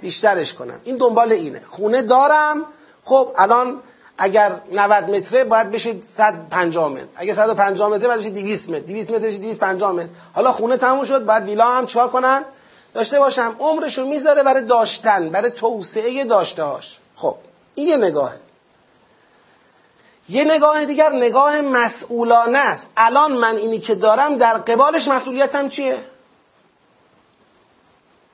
[0.00, 0.80] بیشترش کنم.
[0.84, 1.60] این دنبال اینه.
[1.66, 2.64] خونه دارم.
[3.04, 3.80] خب الان
[4.18, 7.06] اگر 90 متره باید بشه 150 متر.
[7.16, 8.80] اگه 150 متر باید بشه 200 متر.
[8.80, 10.08] 200 متر بشه 250 متر.
[10.34, 12.44] حالا خونه تموم شد بعد ویلا هم چکار کنم
[12.96, 13.56] داشته باشم.
[13.58, 17.36] عمرشو می‌ذاره برای داشتن برای توسعه داشته هاش خب
[17.74, 18.40] این یه نگاهه
[20.28, 22.90] یه نگاه دیگر نگاه مسئولانه است.
[22.96, 26.04] الان من اینی که دارم در قبالش مسئولیتم چیه؟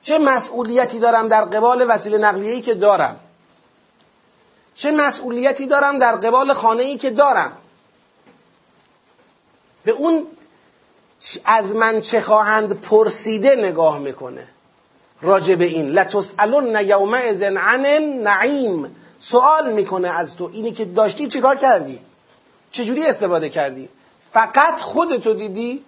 [0.01, 3.19] چه مسئولیتی دارم در قبال وسیله نقلیه‌ای که دارم؟
[4.75, 7.57] چه مسئولیتی دارم در قبال خانه ای که دارم؟
[9.85, 10.27] به اون
[11.45, 14.47] از من چه خواهند پرسیده نگاه می‌کنه.
[15.21, 17.85] راجع به این لتسالون یومئذ عن
[18.23, 21.99] نعیم سوال می‌کنه از تو اینی که داشتی چیکار کردی؟
[22.71, 23.89] چجوری استفاده کردی؟
[24.33, 25.83] فقط خودتو دیدی؟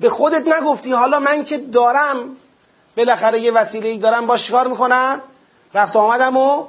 [0.00, 2.36] به خودت نگفتی حالا من که دارم
[2.96, 5.20] بالاخره یه وسیله ای دارم باش چیکار می‌کنم؟
[5.74, 6.66] رفت آمدم و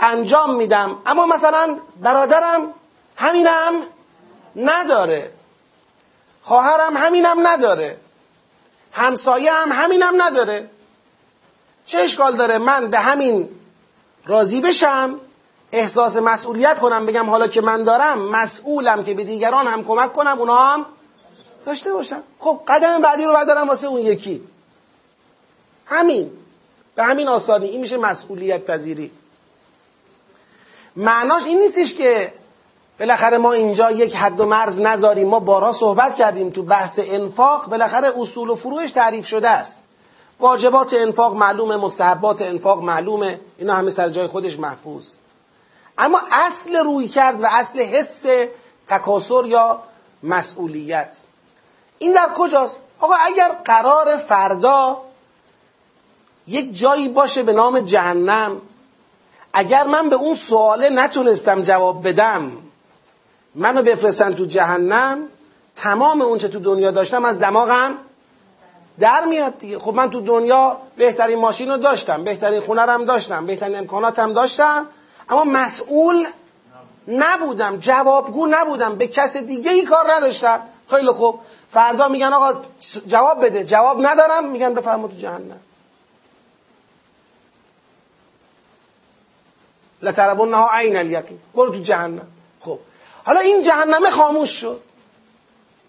[0.00, 0.98] انجام میدم.
[1.06, 2.62] اما مثلا برادرم
[3.16, 3.72] همینم
[4.56, 5.30] نداره.
[6.46, 7.96] خواهرم همینم نداره.
[8.92, 10.70] همسایه هم همینم نداره.
[11.86, 13.48] چه اشکال داره من به همین
[14.26, 15.20] راضی بشم؟
[15.72, 20.38] احساس مسئولیت کنم بگم حالا که من دارم مسئولم که به دیگران هم کمک کنم
[20.38, 20.86] اونا هم
[21.64, 24.42] داشته باشم خب قدم بعدی رو بردارم واسه اون یکی.
[25.86, 26.30] همین.
[26.94, 27.66] به همین آسانی.
[27.66, 29.10] این میشه مسئولیت پذیری
[30.96, 32.32] معناش این نیستش که
[33.00, 35.28] بالاخره ما اینجا یک حد و مرز نذاریم.
[35.28, 37.68] ما بارها صحبت کردیم تو بحث انفاق.
[37.68, 39.78] بالاخره اصول و فروعش تعریف شده است.
[40.40, 43.40] واجبات انفاق معلومه مستحبات انفاق معلومه.
[43.58, 45.14] اینا همه سر جای خودش محفوظ.
[45.98, 48.24] اما اصل روی کرد و اصل حس
[48.86, 49.82] تکاسر یا
[50.22, 51.16] مسئولیت.
[51.98, 54.98] این در کجاست؟ آقا اگر قرار فردا
[56.46, 58.60] یک جایی باشه به نام جهنم
[59.52, 62.52] اگر من به اون سواله نتونستم جواب بدم
[63.56, 65.28] منو بفرستن تو جهنم
[65.76, 67.98] تمام اون چه تو دنیا داشتم از دماغم
[69.00, 69.78] در میاد دیگه.
[69.78, 74.86] خب من تو دنیا بهترین ماشین رو داشتم بهترین خونه هم داشتم بهترین امکاناتم داشتم
[75.28, 76.26] اما مسئول
[77.08, 80.60] نبودم جوابگو نبودم به کس دیگه ای کار نداشتم.
[80.90, 81.40] خیلی خوب.
[81.72, 82.60] فردا میگن آقا
[83.06, 83.64] جواب بده.
[83.64, 85.60] جواب ندارم میگن بفرما تو جهنم.
[90.02, 91.38] لتربونها عین الیقین.
[91.54, 92.35] برو تو جهنم.
[93.26, 94.80] حالا این جهنمه خاموش شد.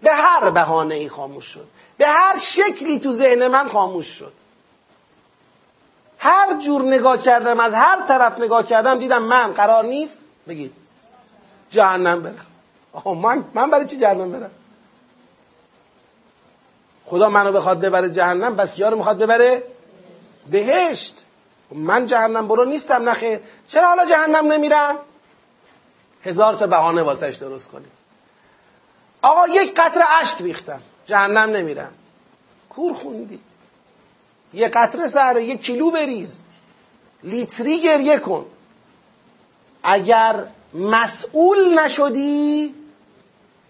[0.01, 1.67] به هر بهانه ای خاموش شد.
[1.97, 4.33] به هر شکلی تو ذهن من خاموش شد.
[6.19, 10.21] هر جور نگاه کردم از هر طرف نگاه کردم دیدم من قرار نیست.
[10.47, 10.73] بگید.
[11.69, 12.47] جهنم برم.
[13.17, 14.51] من من برای چی جهنم برم؟
[17.05, 19.63] خدا منو بخواد ببره جهنم بس کیا رو می‌خواد ببره؟
[20.51, 21.25] بهشت.
[21.71, 23.39] من جهنم برو نیستم نخیر.
[23.67, 24.97] چرا حالا جهنم نمیرم؟
[26.27, 27.91] هزار تا بهانه واسش درست کنیم.
[29.21, 31.91] آقا یک قطره اشک ریختم جهنم نمیرم
[32.69, 33.39] کور خوندی.
[34.53, 36.43] یه قطره سره یه کیلو بریز.
[37.23, 38.45] لیتری گریه کن.
[39.83, 42.75] اگر مسئول نشدی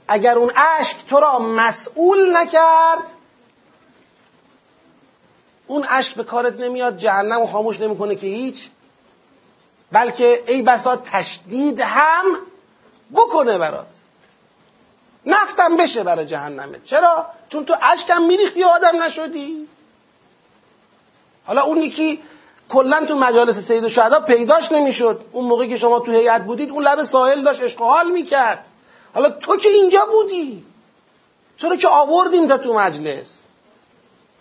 [0.07, 3.13] اگر اون اشک تو را مسئول نکرد
[5.67, 8.69] اون اشک به کارت نمیاد جهنم و خاموش نمی‌کنه که هیچ.
[9.91, 12.25] بلکه ای بسا تشدید هم
[13.15, 13.95] بکنه برات.
[15.25, 16.79] نفتم بشه برای جهنمه.
[16.85, 19.67] چرا؟ چون تو اشکم میریختی آدم نشدی.
[21.45, 22.21] حالا اون یکی
[22.69, 25.25] کلا تو مجالس سید و شهدا پیداش نمی‌شد.
[25.31, 28.65] اون موقعی که شما تو هیئت بودید اون لب ساحل داشت عشق می‌کرد.
[29.13, 30.63] حالا تو که اینجا بودی.
[31.57, 33.47] تو رو که آوردیم تا تو مجلس.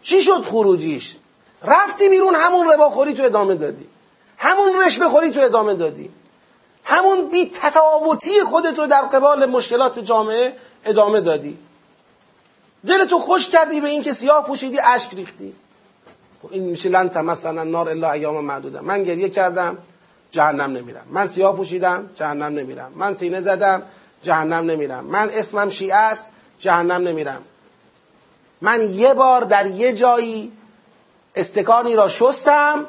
[0.03, 1.17] چی شد خروجیش؟
[1.63, 3.89] رفتی بیرون همون رباخوری تو ادامه دادی.
[4.47, 6.11] همون رشوه خوری تو ادامه دادی.
[6.85, 11.59] همون بی تفاوتی خودت رو در قبال مشکلات جامعه ادامه دادی.
[13.11, 15.55] تو خوش کردی به اینکه سیاه پوشیدی اشک ریختی.
[16.43, 19.79] خب این میشه لن تمسن النار الا ایام معدوده من گریه کردم
[20.31, 21.07] جهنم نمیرم.
[21.11, 22.93] من سیاه پوشیدم جهنم نمیرم.
[22.97, 23.83] من سینه زدم
[24.23, 25.05] جهنم نمیرم.
[25.05, 27.43] من اسمم شیعه است جهنم نمیرم.
[28.61, 30.53] من یه بار در یه جایی
[31.35, 32.87] استکانی را شستم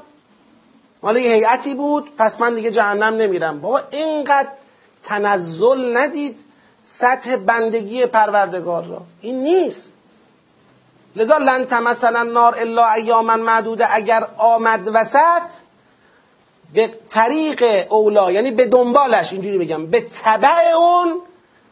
[1.08, 3.62] مال یه هیئتی بود پس من دیگه جهنم نمیرم.
[3.62, 4.50] بابا اینقدر
[5.04, 6.40] تنزل ندید
[6.84, 9.02] سطح بندگی پروردگار را.
[9.22, 9.92] این نیست.
[11.16, 13.96] لذا لن تمثلا نار الا ایاما معدوده.
[13.96, 15.42] اگر آمد وسط
[16.74, 21.22] به طریق اولا یعنی به دنبالش اینجوری بگم به طبع اون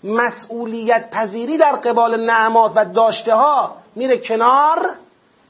[0.04, 4.90] مسئولیت پذیری در قبال نعمات و داشته ها میره کنار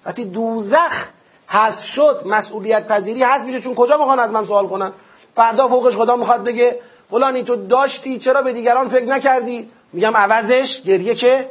[0.05, 1.07] وقتی دوزخ
[1.47, 3.61] حذف شد مسئولیت پذیری حذف میشه.
[3.61, 4.93] چون کجا می‌خوان از من سوال کنن؟
[5.35, 6.79] فردا فوقش خدا می‌خواد بگه
[7.09, 11.49] فلانی تو داشتی چرا به دیگران فکر نکردی؟ میگم عوضش گریه که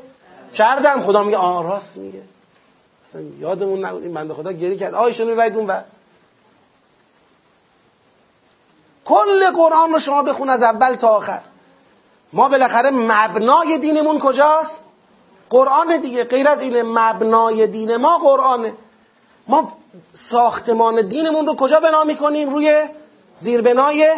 [0.54, 1.00] کردم.
[1.00, 2.22] خدا میگه آن راست میگه.
[3.06, 4.94] اصلا یادمون نبود این بنده خدا گریه کرد.
[4.94, 5.84] آیشون ببرید اون
[9.04, 11.40] کل قرآن رو شما بخون از اول تا آخر.
[12.32, 14.80] ما بالاخره مبنای دینمون کجاست؟
[15.50, 16.24] قرآن دیگه.
[16.24, 18.72] غیر از اینه مبنای دین ما قرآنه.
[19.46, 19.72] ما
[20.12, 22.82] ساختمان دینمون رو کجا بنا می‌کنیم؟ روی
[23.36, 24.14] زیربنای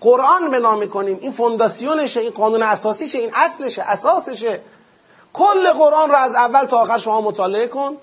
[0.00, 1.18] قرآن بنا می‌کنیم.
[1.20, 4.60] این فونداسیونشه این قانون اساسیشه این اصلشه اساسشه.
[5.32, 7.96] کل قرآن رو از اول تا آخر شما مطالعه کن.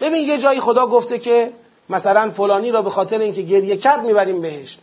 [0.00, 1.52] ببین یه جایی خدا گفته که
[1.88, 4.78] مثلا فلانی را به خاطر اینکه گریه کرد می‌بریم بهش.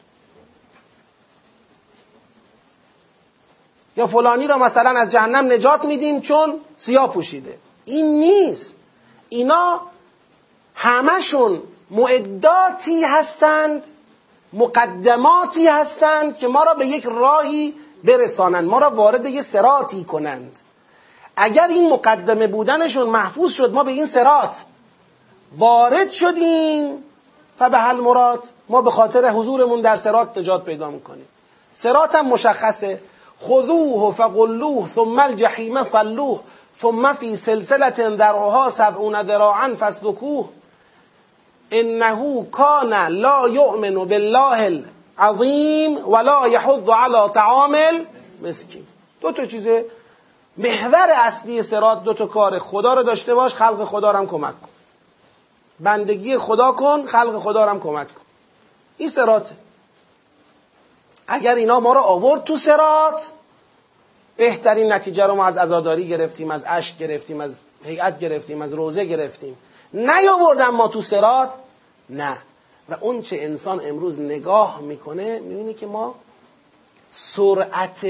[3.97, 7.57] یا فلانی را مثلا از جهنم نجات میدیم چون سیاه پوشیده.
[7.85, 8.75] این نیست.
[9.29, 9.81] اینا
[10.75, 11.61] همشون
[11.91, 13.83] معداتی هستند
[14.53, 17.73] مقدماتی هستند که ما را به یک راهی
[18.03, 20.59] برسانند ما را وارد یک سراتی کنند.
[21.37, 24.63] اگر این مقدمه بودنشون محفوظ شد ما به این سرات
[25.57, 27.03] وارد شدیم.
[27.59, 31.27] فبه حل مراد ما به خاطر حضورمون در سرات نجات پیدا می‌کنیم.
[31.73, 33.01] سرات هم مشخصه.
[33.41, 36.39] خذوه فقلوه ثم الجحیم صلوه
[36.81, 40.49] ثم فی سلسلة درعها سبعون ذراعا فاسلکوه.
[41.75, 44.83] انه کان لا یؤمن بالله
[45.19, 48.87] العظیم ولا یحض على طعام المسکین.
[49.21, 49.85] دو تا چیزه
[50.57, 54.61] محور اصلی سرات دو تا کار خدا رو داشته باش خلق خدا رو هم کمک
[54.61, 54.69] کن.
[55.79, 58.21] بندگی خدا کن خلق خدا رو هم کمک کن.
[58.97, 59.55] این سراته
[61.27, 63.31] اگر اینا ما رو آورد تو سرات
[64.37, 69.05] بهترین نتیجه رو ما از ازاداری گرفتیم از عشق گرفتیم از هیئت گرفتیم از روزه
[69.05, 69.57] گرفتیم.
[69.93, 71.53] نیاوردن ما تو سرات
[72.09, 72.37] نه.
[72.89, 76.15] و اون چه انسان امروز نگاه می‌کنه می‌بینه که ما
[77.11, 78.05] سرعت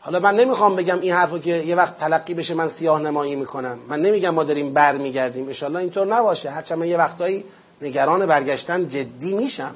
[0.00, 3.78] حالا من نمی‌خوام بگم این حرفو که یه وقت تلقی بشه من سیاه نمایی می‌کنم.
[3.88, 6.50] من نمیگم ما داریم بر میگردیم انشالله اینطور نباشه.
[6.50, 7.44] هرچند من یه وقتایی
[7.82, 9.74] نگران برگشتن جدی میشم.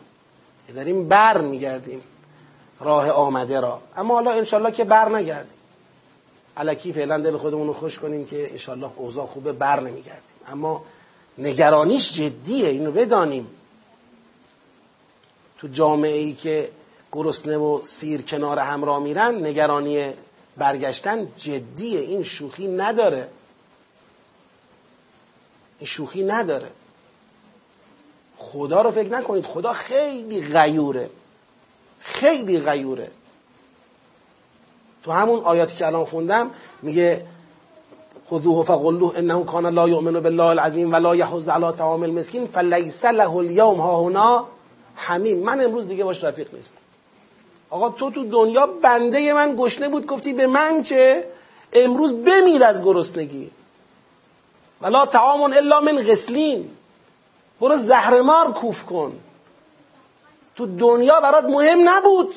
[0.74, 2.02] داریم بر میگردیم.
[2.80, 3.80] راه آمده را.
[3.96, 5.52] اما حالا انشالله که بر نگردیم.
[6.56, 10.36] علکی فعلا دل خودمون رو خوش کنیم که انشالله اوضاع خوبه بر نمیگردیم.
[10.46, 10.82] اما
[11.38, 13.46] نگرانیش جدیه اینو بدانیم.
[15.58, 16.70] تو جامعه ای که
[17.12, 20.12] گرسنه و سیر کنار هم را میرن نگرانی
[20.56, 22.00] برگشتن جدیه.
[22.00, 23.28] این شوخی نداره.
[25.78, 26.70] این شوخی نداره.
[28.36, 31.10] خدا رو فکر نکنید خدا خیلی غیوره.
[32.00, 33.10] خیلی غیوره.
[35.04, 36.50] تو همون آیاتی که الان خوندم
[36.82, 37.26] میگه
[38.30, 43.36] خذوه فقلوه انه کان لا یؤمن بالله العظیم ولا یحض علی طعام المسکین فلیس له
[43.36, 44.46] اليوم ها هنا
[44.96, 45.38] حمیم.
[45.38, 46.76] من امروز دیگه باش رفیق نیستم.
[47.70, 51.24] آقا تو تو دنیا بنده من گشنه بود گفتی به من چه؟
[51.72, 53.50] امروز بمیر از گرسنگی.
[54.80, 56.70] ولا طعام الا من غسلین.
[57.60, 59.18] برو زهرمار کوف کن.
[60.54, 62.34] تو دنیا برات مهم نبود.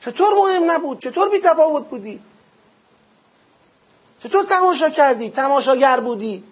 [0.00, 2.20] چطور مهم نبود؟ چطور بی تفاوت بودی؟
[4.22, 6.44] چطور تماشا کردی؟ تماشاگر بودی.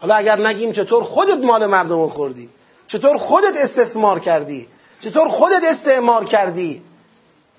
[0.00, 2.50] حالا اگر نگیم چطور خودت مال مردم رو خوردی
[2.86, 4.68] چطور خودت استثمار کردی
[5.00, 6.82] چطور خودت استعمار کردی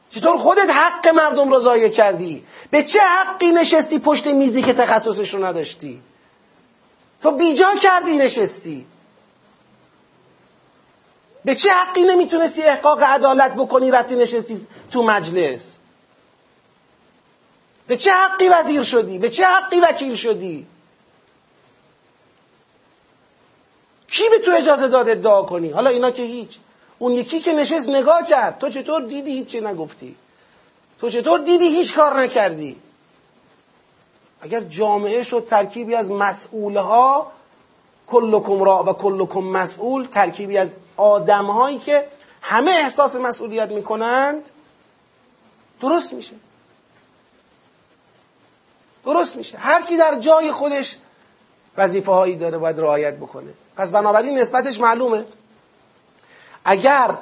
[0.09, 5.33] چطور خودت حق مردم رو ضایع کردی به چه حقی نشستی پشت میزی که تخصصش
[5.33, 6.01] رو نداشتی؟
[7.21, 8.85] تو بیجا کردی نشستی.
[11.45, 15.77] به چه حقی نمی‌تونستی احقاق عدالت بکنی رفتی نشستی تو مجلس؟
[17.87, 20.67] به چه حقی وزیر شدی؟ به چه حقی وکیل شدی؟
[24.07, 26.57] کی به تو اجازه داد ادعا کنی؟ حالا اینا که هیچ.
[26.99, 28.59] اون یکی که نشست نگاه کرد.
[28.59, 30.15] تو چطور دیدی هیچی نگفتی؟
[30.99, 32.75] تو چطور دیدی هیچ کار نکردی؟
[34.41, 37.31] اگر جامعه شد ترکیبی از مسئولها
[38.07, 42.07] کلکم را و کلکم مسئول ترکیبی از آدم هایی که
[42.41, 44.49] همه احساس مسئولیت می‌کنند
[45.81, 46.33] درست میشه.
[49.05, 49.57] درست میشه.
[49.57, 50.97] هر کی در جای خودش
[51.77, 53.53] وظیفه هایی داره باید رعایت بکنه.
[53.77, 55.25] پس بنابراین نسبتش معلومه.
[56.65, 57.17] اگر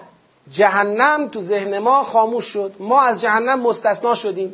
[0.49, 4.53] جهنم تو ذهن ما خاموش شد ما از جهنم مستثنا شدیم.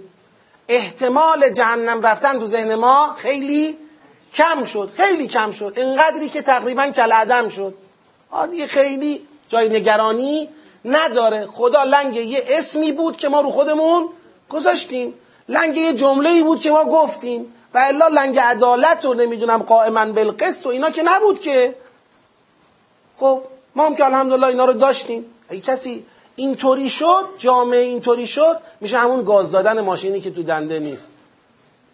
[0.68, 3.78] احتمال جهنم رفتن تو ذهن ما خیلی
[4.34, 4.92] کم شد.
[4.94, 5.74] خیلی کم شد.
[5.78, 7.74] اینقدری که تقریبا کل عدم شد.
[8.52, 10.50] دیگه خیلی جای نگرانی
[10.86, 11.46] نداره.
[11.46, 14.10] خدا لنگ یه اسمی بود که ما رو خودمون
[14.50, 15.14] گذاشتیم.
[15.50, 17.54] لنگ یه جمله بود که ما گفتیم.
[17.74, 21.76] و الا لنگ عدالت و نمی‌دونم قائما بالقسط و اینا که نبود که.
[23.18, 23.42] خب
[23.76, 25.26] ما هم که الحمدلله اینا رو داشتیم.
[25.50, 30.80] اگه کسی اینطوری شد جامعه اینطوری شد میشه همون گاز دادن ماشینی که تو دنده
[30.80, 31.10] نیست.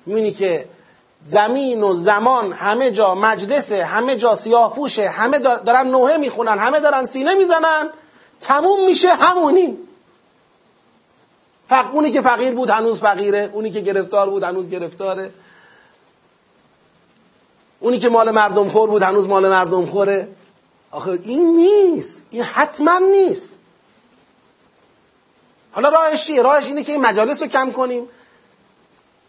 [0.06, 0.68] می‌بینی که
[1.26, 6.80] زمین و زمان همه جا مجلسه همه جا سیاه پوشه همه دارن نوحه می‌خونن همه
[6.80, 7.90] دارن سینه می‌زنن.
[8.42, 9.78] تموم میشه همونی.
[11.70, 11.96] فق...
[11.96, 15.32] اونی که فقیر بود هنوز فقیره اونی که گرفتار بود هنوز گرفتاره.
[17.80, 20.28] اونی که مال مردم خور بود هنوز مال مردم خوره.
[20.92, 22.24] آخه این نیست.
[22.30, 23.58] این حتما نیست.
[25.72, 28.08] حالا راهش چیه؟ راهش اینه که این مجالس رو کم کنیم.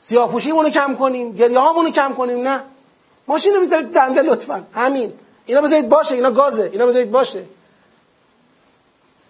[0.01, 1.33] سیاه‌پوشیمون رو کم کنیم.
[1.33, 2.49] گریه رو کم کنیم.
[2.49, 2.63] نه.
[3.27, 4.67] ماشین رو بذارید دنده لطفا.
[4.75, 5.13] همین.
[5.47, 6.15] اینا بذارید باشه.
[6.15, 6.69] اینا گازه.
[6.73, 7.45] اینا بذارید باشه.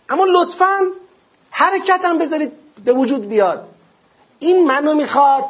[0.09, 0.87] اما لطفا
[1.51, 2.53] حرکت هم بذارید
[2.87, 3.69] به وجود بیاد.
[4.39, 5.45] این منو می‌خواد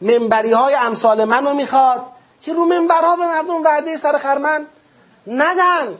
[0.00, 2.06] منبری های امثال منو می‌خواد
[2.42, 4.66] که رو منبرها به مردم وعده سر خرمن
[5.26, 5.98] ندن.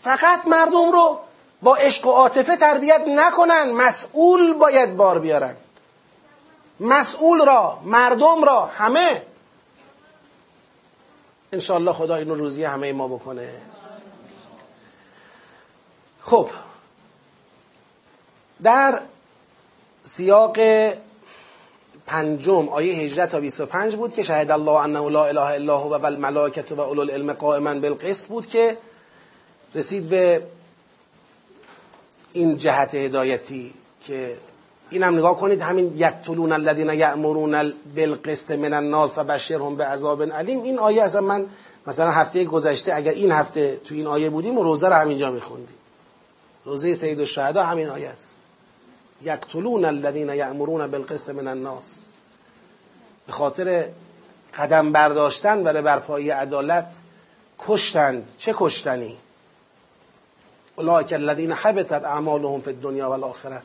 [0.00, 1.18] فقط مردم رو
[1.62, 5.56] با عشق و عاطفه تربیت نکنن مسئول باید بار بیارن.
[6.80, 9.22] مسئول را مردم را همه.
[11.52, 13.48] انشالله خدا اینو روزی همه ما بکنه.
[16.26, 16.48] خب
[18.62, 19.00] در
[20.02, 20.58] سیاق
[22.06, 26.06] پنجم آیه 18 تا 25 بود که شهد الله انه لا اله الا هو و
[26.06, 28.78] الملائکه و اولو العلم قائما بالقسط بود که
[29.74, 30.42] رسید به
[32.32, 34.36] این جهت هدایتی که
[34.90, 40.62] اینم نگاه کنید همین یقتلون الذین یأمرون بالقسط من الناس و بشرهم به عذاب علیم
[40.62, 41.46] این آیه اصلا من
[41.86, 45.76] مثلا هفته گذشته اگر این هفته تو این آیه بودیم و روزه رو همینجا میخوندیم.
[46.66, 48.42] روزه سید الشهدا همین آیه است.
[49.22, 52.00] یقتلون الذین یأمرون بالقسط من الناس.
[53.26, 53.84] به خاطر
[54.58, 56.92] قدم برداشتن و برپایی عدالت
[57.58, 58.28] کشتند.
[58.38, 59.16] چه کشتنی؟
[60.76, 63.62] اولئک الذین حبطت اعمالهم فی الدنیا والآخره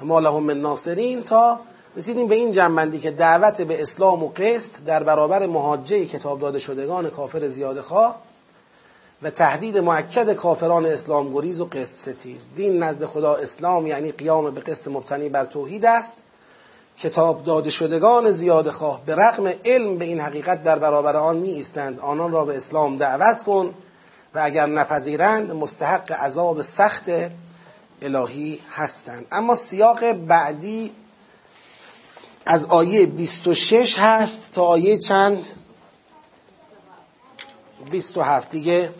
[0.00, 1.22] ما لهم من ناصرین.
[1.22, 1.60] تا
[1.96, 6.58] رسیدیم به این جنبندی که دعوت به اسلام و قسط در برابر محاجه کتاب داده
[6.58, 8.31] شدگان کافر زیاده خواه
[9.22, 12.46] و تهدید معکد کافران اسلام گریز و قسط ستیز.
[12.56, 16.12] دین نزد خدا اسلام یعنی قیام به قسط مبتنی بر توحید است.
[16.98, 21.50] کتاب داده شدگان زیاد خواه به رغم علم به این حقیقت در برابر آن می
[21.50, 23.74] ایستند آنان را به اسلام دعوت کن
[24.34, 27.10] و اگر نپذیرند مستحق عذاب سخت
[28.02, 29.26] الهی هستند.
[29.32, 30.92] اما سیاق بعدی
[32.46, 35.46] از آیه 26 هست تا آیه چند؟
[37.90, 38.90] 27 دیگه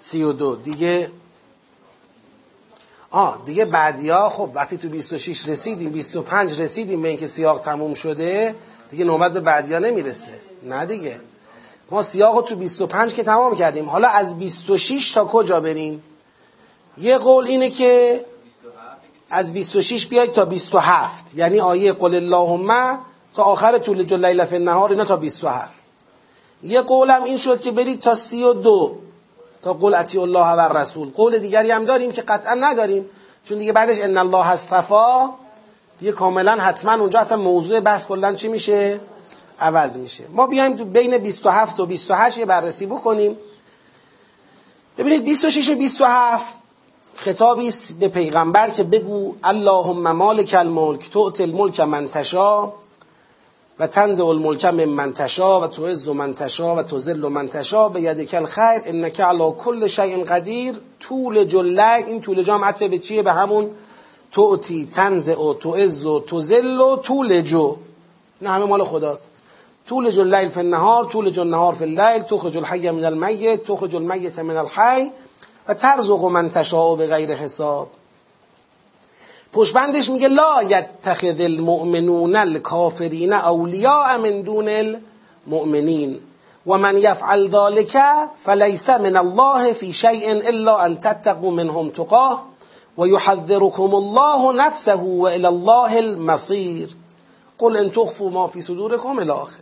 [0.00, 1.10] 32 دیگه
[3.10, 8.54] آه دیگه بعدیا خب وقتی تو 26 رسیدیم 25 رسیدیم به اینکه سیاق تموم شده
[8.90, 10.40] دیگه نوبت به بعدیا نمی‌رسه.
[10.62, 11.20] نه دیگه.
[11.90, 13.88] ما سیاق رو تو 25 که تمام کردیم.
[13.88, 16.02] حالا از 26 تا کجا بریم؟
[16.98, 18.24] یه قول اینه که
[19.30, 22.98] از 26 بیاید تا 27 یعنی آیه قل اللهم
[23.34, 25.80] تا آخر طول جلیل فی النهار اینا تا 27
[26.62, 28.98] یه قولم این شد که برید تا 32
[29.62, 33.06] تا قول اتی الله و رسول قول دیگری هم داریم که قطعا نداریم.
[33.44, 35.30] چون دیگه بعدش ان الله اصطفا.
[35.98, 39.00] دیگه کاملا حتما اونجا اصلا موضوع بحث کلا چی میشه؟
[39.60, 40.24] عوض میشه.
[40.32, 43.36] ما بیایم تو بین 27 و 28 یه بررسی بکنیم.
[44.98, 46.54] ببینید 26 و 27
[47.14, 52.72] خطابی است به پیغمبر که بگو اللهم مالک الملک تؤت الملک من تشا
[53.80, 58.00] و تنزع الملک من من تشا و تعز من تشا و تذل من تشا به
[58.00, 60.80] یدک الخیر انک علی کل شیء قدیر.
[61.00, 63.70] طول جلگ این طول جام عطف به چیه؟ به همون
[64.32, 67.76] تؤتی تنزع و تعز و تذل و طول جو.
[68.42, 69.24] نه همه مال خداست.
[69.88, 73.96] طول جو اللیل فی النهار طول جو النهار فی اللیل تخرج الحی من المیت تخرج
[73.96, 75.10] المیت من الحی
[75.68, 77.88] و ترزق من تشاء به غیر حساب.
[79.52, 86.20] پشبندش میگه لا یتخذ المؤمنون الکافرین اولیاء من دون المؤمنین
[86.66, 87.98] و من یفعل ذلك
[88.44, 92.42] فلیس من الله فی شیء الا ان تتقوا منهم تقاه
[92.98, 96.88] و یحذركم الله نفسه و الى الله المصیر.
[97.58, 99.60] قل ان تخفوا ما فی صدورکم الى آخر.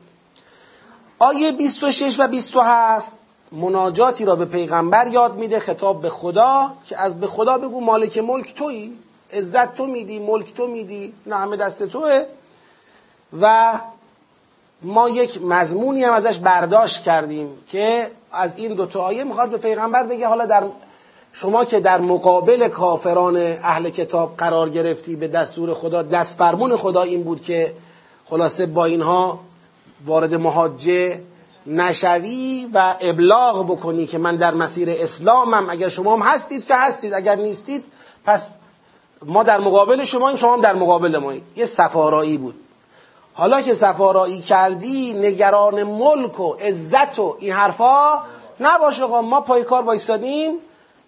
[1.19, 3.13] آیه 26 و 27
[3.53, 8.19] مناجاتی را به پیغمبر یاد میده خطاب به خدا که از به خدا بگو مالک
[8.19, 8.99] ملک تویی.
[9.33, 12.25] عزت تو میدی ملک تو میدی نه همه دست توه.
[13.41, 13.73] و
[14.83, 20.03] ما یک مضمونی هم ازش برداشت کردیم که از این دوتا آیه می‌خواد به پیغمبر
[20.03, 20.65] بگه حالا در
[21.33, 27.03] شما که در مقابل کافران اهل کتاب قرار گرفتی به دستور خدا دست فرمون خدا
[27.03, 27.75] این بود که
[28.25, 29.41] خلاصه با اینها
[30.07, 31.21] وارد محاجه
[31.67, 37.15] نشوی و ابلاغ بکنی که من در مسیر اسلامم اگر شما هم هستید که هستید
[37.15, 37.85] اگر نیستید
[38.25, 38.51] پس
[39.27, 42.55] ما در مقابل شما شما هم در مقابل ما یه سفارایی بود.
[43.35, 48.23] حالا که سفارایی کردی نگران ملک و عزت و این حرفا
[48.61, 50.59] نباشه ما پای کار وایستادیم.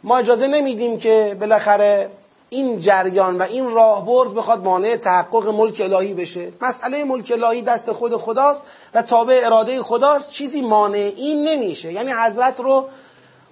[0.05, 2.11] ما اجازه نمیدیم که بالاخره
[2.51, 6.53] این جریان و این راهبرد بخواد مانع تحقق ملک الهی بشه.
[6.61, 8.63] مسئله ملک الهی دست خود خداست
[8.95, 10.31] و تابع اراده خداست.
[10.31, 11.93] چیزی مانع این نمیشه.
[11.93, 12.89] یعنی حضرت رو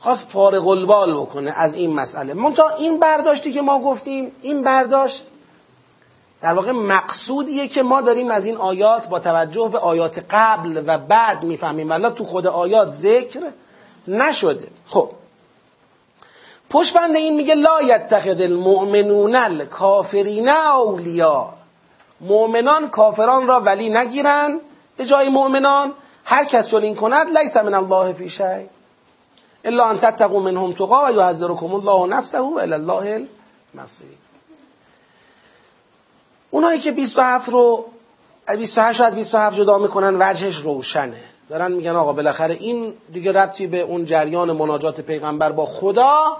[0.00, 2.34] خواست فارغ البال بکنه از این مسئله.
[2.34, 5.24] منتها این برداشتی که ما گفتیم این برداشت
[6.40, 10.98] در واقع مقصودیه که ما داریم از این آیات با توجه به آیات قبل و
[10.98, 11.90] بعد می‌فهمیم.
[11.90, 13.40] ولی تو خود آیات ذکر
[14.08, 14.68] نشده.
[14.86, 15.10] خب.
[16.70, 21.48] پشت بند این میگه لا یتخذ المؤمنون الکافرین اولیا
[22.20, 24.60] مؤمنان کافران را ولی نگیرن
[24.96, 25.92] به جای مؤمنان.
[26.24, 28.66] هر کس چون این کند لیس من الله فی شیء
[29.64, 31.20] الا ان تتقوا منهم تقا و
[31.74, 33.26] الله نفسه و الی الله
[33.74, 34.08] المصیر
[36.50, 37.84] اونایی که 27 رو
[38.56, 41.22] 28 رو از 27 جدا می‌کنن وجهش روشنه.
[41.48, 46.36] دارن میگن آقا بالاخره این دیگه ربطی به اون جریان مناجات پیغمبر با خدا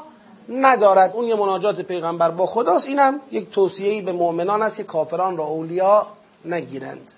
[0.49, 1.13] ندارد.
[1.15, 2.87] اون یه مناجات پیغمبر با خداست.
[2.87, 6.07] اینم یک توصیه‌ای به مؤمنان است که کافران را اولیا
[6.45, 7.13] نگیرند.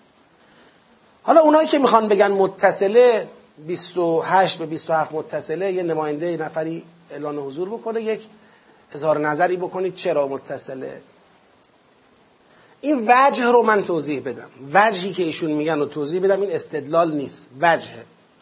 [1.23, 3.29] حالا اونایی که می‌خوان بگن متصله
[3.67, 8.21] 28 به 27 متصله یه نماینده نفری اعلان حضور بکنه یک
[8.95, 11.01] اظهار نظری بکنید چرا متصله.
[12.81, 14.49] این وجه رو من توضیح بدم.
[14.73, 17.47] وجهی که ایشون میگن رو توضیح بدم این استدلال نیست.
[17.61, 17.91] وجه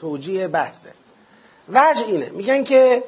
[0.01, 0.91] توجیه بحثه.
[1.69, 2.31] وجه اینه.
[2.31, 3.05] میگن که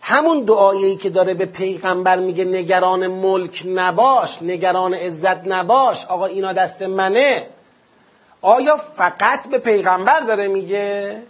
[0.00, 6.52] همون دعایی که داره به پیغمبر میگه نگران ملک نباش نگران عزت نباش آقا اینا
[6.52, 7.48] دست منه.
[8.42, 11.22] آیا فقط به پیغمبر داره میگه؟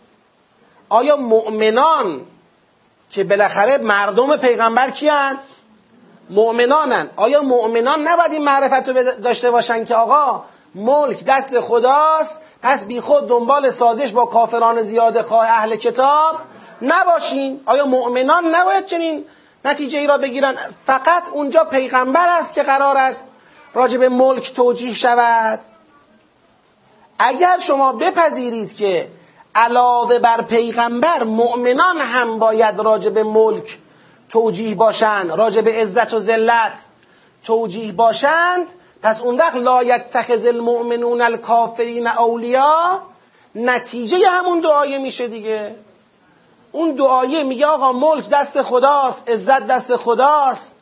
[0.89, 2.27] آیا مؤمنان
[3.11, 5.39] که بالاخره مردم پیغمبر کیان؟
[6.31, 7.11] مؤمنانن.
[7.17, 13.01] آیا مؤمنان نباید این معرفت رو داشته باشن که آقا ملک دست خداست پس بی
[13.01, 16.37] خود دنبال سازش با کافران زیاده خواه اهل کتاب
[16.83, 19.25] نباشیم آیا مؤمنان نباید چنین
[19.65, 20.57] نتیجه ای را بگیرن؟
[20.87, 23.23] فقط اونجا پیغمبر است که قرار است
[23.75, 25.61] راجب ملک توجیه شود.
[27.19, 29.09] اگر شما بپذیرید که
[29.57, 33.79] علاوه بر پیغمبر مؤمنان هم باید راجب ملک
[34.31, 36.73] توجیه باشند راجب عزت و ذلت
[37.45, 38.67] توجیه باشند.
[39.03, 43.03] پس اون وقت لا یتخذ المؤمنون الکافرین اولیا
[43.55, 45.75] نتیجه همون دعایه میشه دیگه.
[46.73, 50.73] اون دعایه میگه آقا ملک دست خداست عزت دست خداست.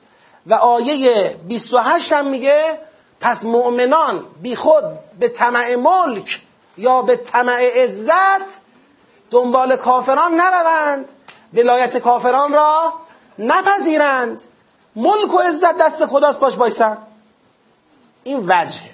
[0.47, 2.79] و آیه 28 هم میگه
[3.20, 4.85] پس مؤمنان بی خود
[5.20, 6.41] به طمع ملک
[6.79, 8.63] یا به طمع عزت
[9.31, 11.12] دنبال کافران نروند.
[11.55, 12.93] ولایت کافران را
[13.39, 14.43] نپذیرند.
[14.97, 16.99] ملک و عزت دست خداست باش بایسن
[18.25, 18.91] این وجهه.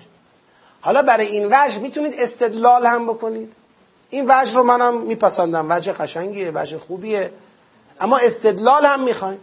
[0.80, 3.52] حالا برای این وجه می‌تونید استدلال هم بکنید.
[4.10, 5.66] این وجه رو منم میپسندم.
[5.68, 7.32] وجه قشنگیه وجه خوبیه.
[8.00, 9.40] اما استدلال هم می‌خوایم.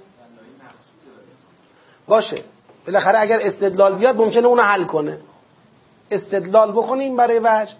[2.07, 2.43] باشه.
[2.85, 5.19] بالاخره اگر استدلال بیاد ممکنه اونو حل کنه.
[6.11, 7.75] استدلال بکنیم برای وجه.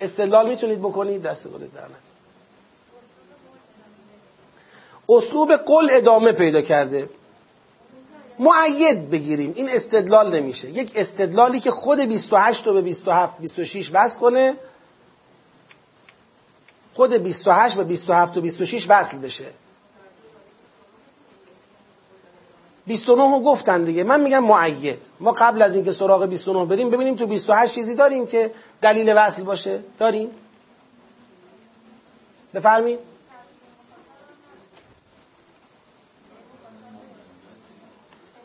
[0.00, 1.22] استدلال می‌تونید بکنید.
[1.22, 1.80] دست خودت در
[5.16, 7.08] اسلوب قل ادامه پیدا کرده.
[8.38, 9.52] معید بگیریم.
[9.56, 10.68] این استدلال نمیشه.
[10.70, 14.54] یک استدلالی که خود 28 رو به 27 26 وصل کنه
[16.94, 19.44] خود 28 به 27 و 26 وصل بشه.
[22.86, 24.04] 29 رو گفتن دیگه.
[24.04, 25.02] من میگم معید.
[25.20, 28.50] ما قبل از اینکه سراغ 29 بریم ببینیم تو 28 چیزی داریم که
[28.80, 29.80] دلیل وصل باشه.
[29.98, 30.30] داریم؟
[32.54, 33.11] بفرمایید.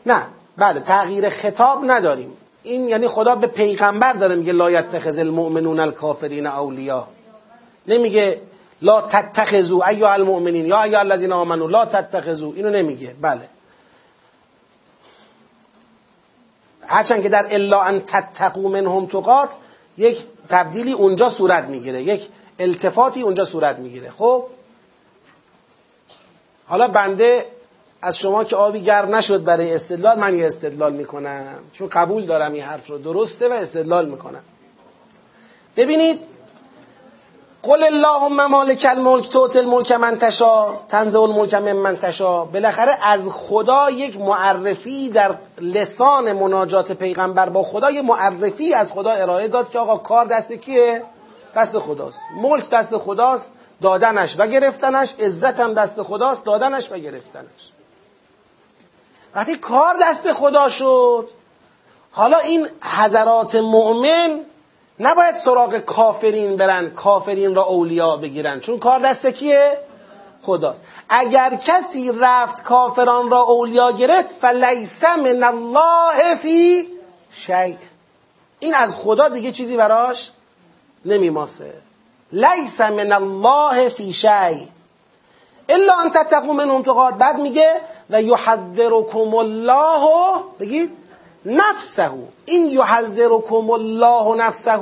[0.08, 0.22] نه.
[0.56, 2.32] بله تغییر خطاب نداریم.
[2.62, 7.08] این یعنی خدا به پیغمبر داره میگه لا یتخذ المؤمنون الکافرین اولیا
[7.86, 8.40] نمیگه
[8.82, 13.14] لا تتخذوا ایها المؤمنین یا ایها الذین آمنوا لا تتخذوا اینو نمیگه.
[13.20, 13.48] بله.
[16.86, 19.48] هرچند که در الا ان تتقوا منهم تقات
[19.98, 22.02] یک تبدیلی اونجا صورت می‌گیره.
[22.02, 22.28] یک
[22.58, 24.10] التفاتی اونجا صورت می‌گیره.
[24.10, 24.44] خب؟
[26.66, 27.46] حالا بنده
[28.02, 31.58] از شما که آبی گرم نشد برای استدلال من یه استدلال می‌کنم.
[31.72, 32.98] چون قبول دارم این حرف رو.
[32.98, 34.42] درسته و استدلال می‌کنم.
[35.76, 36.20] ببینید
[37.62, 42.44] قل اللهم مالک الملک توت الملک من تشا تنزع الملک من من تشا.
[42.44, 49.10] بالاخره از خدا یک معرفی در لسان مناجات پیغمبر با خدا یه معرفی از خدا
[49.10, 51.02] ارائه داد که آقا کار دست کیه؟
[51.56, 52.20] دست خداست.
[52.36, 57.72] ملک دست خداست دادنش و گرفتنش عزت هم دست خداست دادنش و گرفتنش.
[59.34, 61.28] وقتی کار دست خدا شد.
[62.12, 64.40] حالا این حضرات مؤمن
[65.00, 68.60] نباید سراغ کافرین برن کافرین را اولیا بگیرن.
[68.60, 69.78] چون کار دست کیه؟
[70.42, 70.84] خداست.
[71.08, 76.88] اگر کسی رفت کافران را اولیا گرفت فلیس من الله فی
[77.30, 77.76] شیء.
[78.60, 80.30] این از خدا دیگه چیزی براش
[81.04, 81.74] نمیماسه.
[82.32, 84.66] لیس من الله فی شیء.
[85.68, 90.90] الا ان تتقوا منهم بعد میگه و یحذرکم الله بگید
[91.44, 92.10] نفسه.
[92.46, 94.80] این یحذرکم الله نفسه.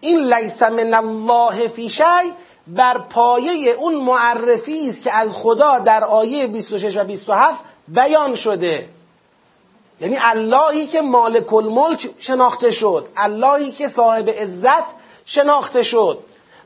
[0.00, 2.32] این لیس من الله فی شی
[2.66, 8.88] بر پایه اون معرفی است که از خدا در آیه 26 و 27 بیان شده.
[10.00, 13.08] یعنی اللهی که مالک الملک شناخته شد.
[13.16, 14.84] اللهی که صاحب عزت
[15.24, 16.18] شناخته شد.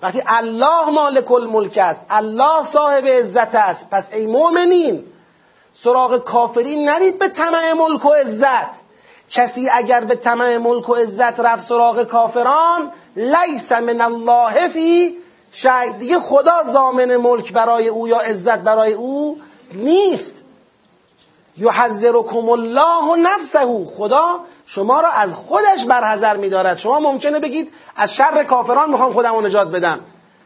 [0.02, 5.04] وقتی الله مالک الملک است الله صاحب عزت است پس ای مؤمنین
[5.72, 8.80] سراغ کافرین نرید به طمع ملک و عزت.
[9.30, 15.18] کسی اگر به طمع ملک و عزت رفت سراغ کافران لیس من الله فی
[15.52, 19.40] شاید دیگه خدا زامن ملک برای او یا عزت برای او
[19.72, 20.34] نیست.
[21.56, 26.78] یحذرکم الله نفسه خدا شما را از خودش برحذر میدارد.
[26.78, 30.00] شما ممکنه بگید از شر کافران می‌خوام خودم رو نجات بدم.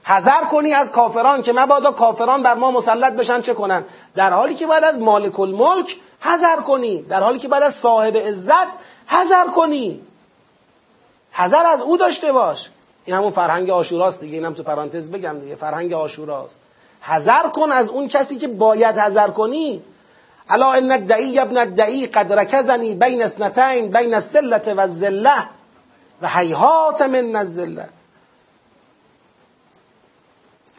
[0.04, 3.84] حذر کنی از کافران که مبادا کافران بر ما مسلط بشن چه کنن؟
[4.14, 7.02] در حالی که بعد از مالک الملک حذر کنی.
[7.02, 8.68] در حالی که بعد از صاحب عزت
[9.06, 10.00] حذر کنی.
[11.32, 12.70] حذر از او داشته باش.
[13.04, 14.34] این همون فرهنگ آشوراست دیگه.
[14.34, 15.54] اینم تو پرانتز بگم دیگه.
[15.54, 16.62] فرهنگ آشوراست.
[17.00, 19.82] حذر کن از اون کسی که باید حذر کنی.
[20.48, 25.48] الا ان الدعی ابن الدعی قد رکزنی بین اثنتین بین السلت و الزله
[26.22, 27.88] و حیحات من الزله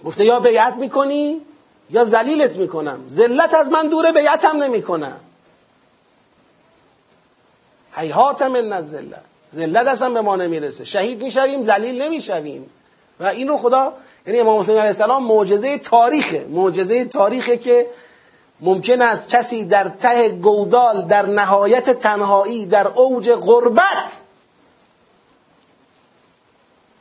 [0.06, 1.42] گفته یا بیعت می‌کنی
[1.90, 3.06] یا زلیلت می‌کنم.
[3.10, 5.20] ذلت از من دوره بیعتم نمی‌کنم.
[7.92, 9.22] حیحات من الذلت
[9.56, 10.86] ذلت اصلا به ما نمی‌رسه.
[10.86, 12.70] شهید می‌شویم ذلیل نمی‌شویم.
[13.20, 13.94] و این رو خدا
[14.28, 16.48] یعنی امام حسین علیه السلام معجزه تاریخه.
[16.50, 17.88] معجزه تاریخه که
[18.62, 24.22] ممکن است کسی در ته گودال در نهایت تنهایی در اوج غربت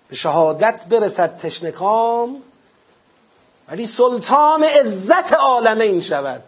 [0.09, 2.43] به شهادت برسد تشنکام
[3.69, 6.43] ولی سلطان عزت عالمین شود.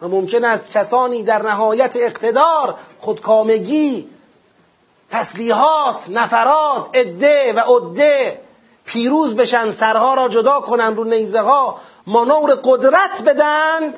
[0.00, 4.08] و ممکن است کسانی در نهایت اقتدار خودکامگی
[5.10, 8.40] تسلیحات نفرات عده و عده
[8.84, 13.94] پیروز بشن سرها را جدا کنند رو نیزه ها مانور قدرت بدند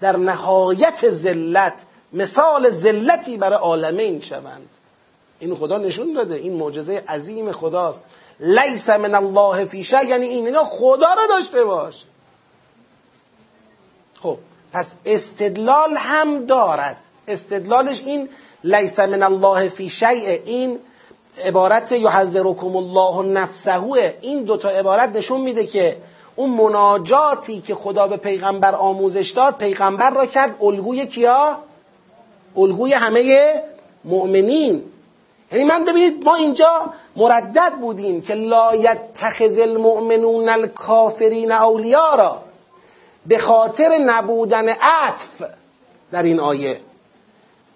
[0.00, 1.74] در نهایت ذلت
[2.12, 4.68] مثال ذلتی برای عالمین شوند.
[5.40, 8.04] این خدا نشون داده این معجزه عظیم خداست.
[8.40, 12.04] لیس من الله فی یعنی این اینا خدا را داشته باش.
[14.22, 14.38] خب
[14.72, 16.96] پس استدلال هم دارد.
[17.28, 18.28] استدلالش این
[18.64, 20.78] لیس من الله فی شیء این
[21.44, 24.18] عبارت یحذرکم الله نفسه.
[24.20, 25.96] این دوتا عبارت نشون میده که
[26.36, 31.58] اون مناجاتی که خدا به پیغمبر آموزش داد پیغمبر را کرد الگوی کیا؟
[32.56, 33.62] الگوی همه
[34.04, 34.84] مؤمنین.
[35.52, 42.42] یعنی من ببینید ما اینجا مردد بودیم که لا یتخذ المؤمنون الکافرین اولیا را
[43.26, 45.42] به خاطر نبودن عطف
[46.12, 46.80] در این آیه.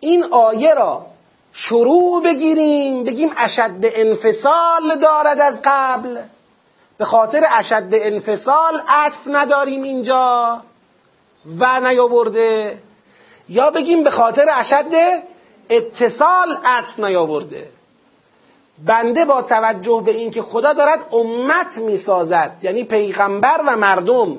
[0.01, 1.07] این آیه را
[1.53, 6.19] شروع بگیریم بگیم اشد انفصال دارد از قبل.
[6.99, 10.61] به خاطر اشد انفصال عطف نداریم اینجا
[11.59, 12.79] و نیاورده.
[13.49, 14.85] یا بگیم به خاطر اشد
[15.71, 17.69] اتصال عطف نیاورده.
[18.85, 24.39] بنده با توجه به اینکه خدا دارد امت می‌سازد یعنی پیغمبر و مردم.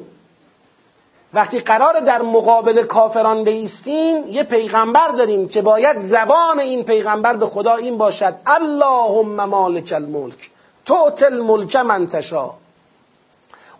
[1.34, 7.46] وقتی قرار در مقابل کافران بیستیم یه پیغمبر داریم که باید زبان این پیغمبر به
[7.46, 8.36] خدا این باشد.
[8.46, 10.50] اللهم مالک الملک.
[10.88, 12.52] تعطی الملک من تشا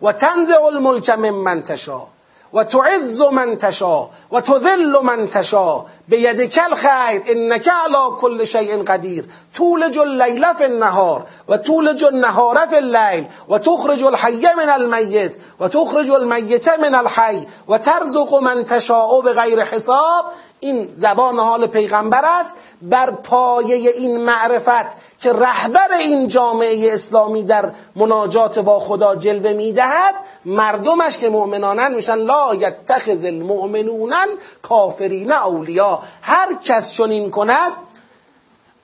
[0.02, 2.06] و تنزع الملک من من تشا
[2.52, 9.24] و تعز من تشا و تذل من تشا بیدک الخیر انک علی کل شیء قدیر
[9.54, 15.68] تولج اللیل فی النهار و تولج النهار فی اللیل و تخرج الحی من المیت و
[15.68, 20.24] تخرج المیت من الحی و ترزق من تشاء بغیر حساب
[20.60, 27.70] این زبان حال پیغمبر است بر پایه این معرفت که رهبر این جامعه اسلامی در
[27.96, 30.14] مناجات با خدا جلوه می‌دهد
[30.44, 34.14] مردمش که مؤمنانن میشن لا یتخذ المؤمنون
[34.62, 37.72] کافرین اولیا هر کس چنین کند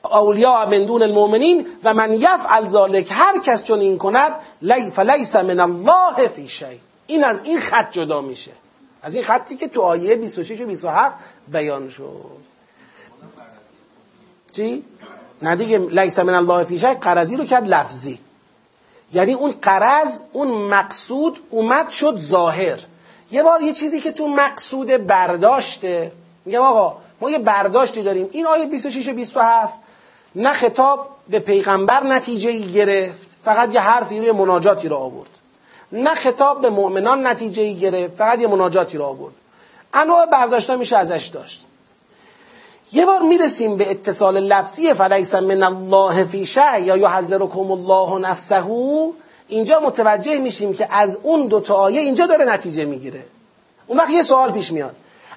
[0.05, 3.09] اولیا من دون المؤمنین و من یفعل ذلک.
[3.11, 4.33] هر کس چنین کند
[4.95, 8.51] فلیس من الله فی شیء این از این خط جدا میشه.
[9.05, 11.15] از این خطی که تو آیه 26 و 27
[11.49, 12.45] بیان شد.
[14.53, 14.85] چی؟
[15.43, 18.19] نه دیگه لیس من الله فی شک قرضی رو کرد لفظی.
[19.13, 22.81] یعنی اون قرض اون مقصود اومد شد ظاهر.
[23.31, 26.13] یه بار یه چیزی که تو مقصود برداشته
[26.45, 28.29] میگم آقا ما یه برداشتی داریم.
[28.33, 29.75] این آیه 26 و 27
[30.35, 35.31] نه خطاب به پیغمبر نتیجه ای گرفت فقط یه حرفی روی مناجاتی رو آورد.
[35.93, 39.35] نه خطاب به مؤمنان نتیجه ای گرفت فقط یه مناجاتی رو آورد.
[39.95, 41.65] انواع برداشت میشه ازش داشت.
[42.93, 48.65] یه بار می‌رسیم به اتصال لفظی فلیس من الله فی شع یا یحذرکم الله نفسه.
[49.49, 53.23] اینجا متوجه میشیم که از اون دو تا آیه اینجا داره نتیجه می‌گیره.
[53.87, 54.97] اون وقت یه سوال پیش میاد.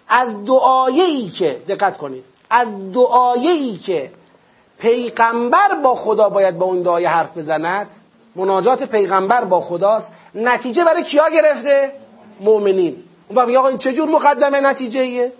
[0.09, 4.11] از دو آیه ای که دقت کنید از دو آیه ای که
[4.79, 7.91] پیغمبر با خدا باید با اون آیه حرف بزند
[8.37, 10.11] مناجات پیغمبر با خداست.
[10.35, 11.91] نتیجه برای کیا گرفته؟
[12.39, 15.33] مؤمنین اون وقت آقا این چجور مقدمه نتیجه ایه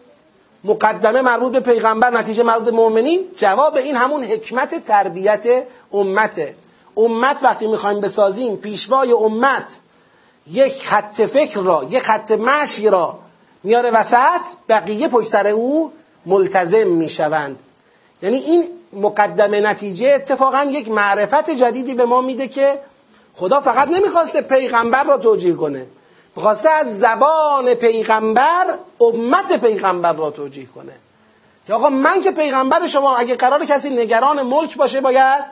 [0.64, 5.64] مقدمه مربوط به پیغمبر نتیجه مربوط به مؤمنین جواب این همون حکمت تربیت
[5.94, 6.56] امته.
[6.98, 9.80] امت وقتی می‌خوایم بسازیم پیشوای امت
[10.52, 13.20] یک خط فکر را یک خط مشی را
[13.64, 15.92] میاره وسط بقیه پشت سر او
[16.26, 17.60] ملتزم می‌شوند.
[18.22, 18.64] یعنی این
[18.94, 22.80] مقدمه نتیجه اتفاقا یک معرفت جدیدی به ما میده که
[23.36, 25.86] خدا فقط نمی‌خواسته پیغمبر را توجیه کنه.
[26.36, 28.66] می‌خواسته از زبان پیغمبر
[29.02, 30.94] امت پیغمبر را توجیه کنه.
[31.68, 35.46] که آقا من که پیغمبر شما اگه قرار کسی نگران ملک باشه باید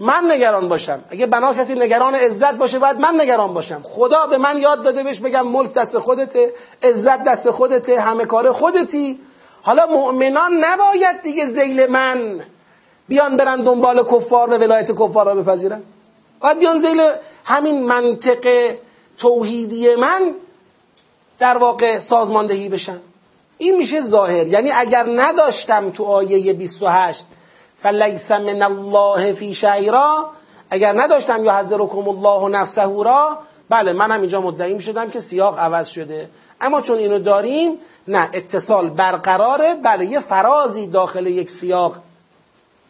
[0.00, 1.04] من نگران باشم.
[1.10, 3.82] اگه بناس کسی نگران عزت باشه باید من نگران باشم.
[3.82, 6.52] خدا به من یاد داده بهش بگم ملک دست خودته
[6.82, 9.20] عزت دست خودته همه کار خودتی.
[9.62, 12.40] حالا مؤمنان نباید دیگه زیل من
[13.08, 15.82] بیان برن دنبال کفار و ولایت کفار را بپذیرن.
[16.40, 17.02] باید بیان زیل
[17.44, 18.74] همین منطق
[19.18, 20.34] توحیدی من
[21.38, 23.00] در واقع سازماندهی بشن.
[23.58, 24.46] این میشه ظاهر.
[24.46, 27.26] یعنی اگر نداشتم تو آیه 28
[27.82, 30.30] فلیس من الله فی شیرا
[30.70, 33.38] اگر نداشتم یا حضرکم الله نفسه را
[33.68, 36.30] بله منم اینجا مدعی می‌شدم که سیاق عوض شده.
[36.60, 37.78] اما چون اینو داریم
[38.08, 39.74] نه اتصال برقراره.
[39.74, 41.96] بله یه فرازی داخل یک سیاق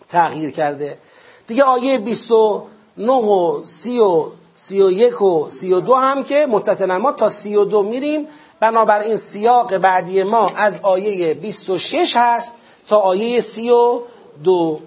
[0.08, 0.98] تغییر کرده.
[1.46, 7.82] دیگه آیه 29 و 30 و 31 و 32 هم که متصل ما تا 32
[7.82, 8.28] میریم.
[8.60, 12.52] بنابراین سیاق بعدی ما از آیه 26 هست
[12.88, 14.80] تا آیه 32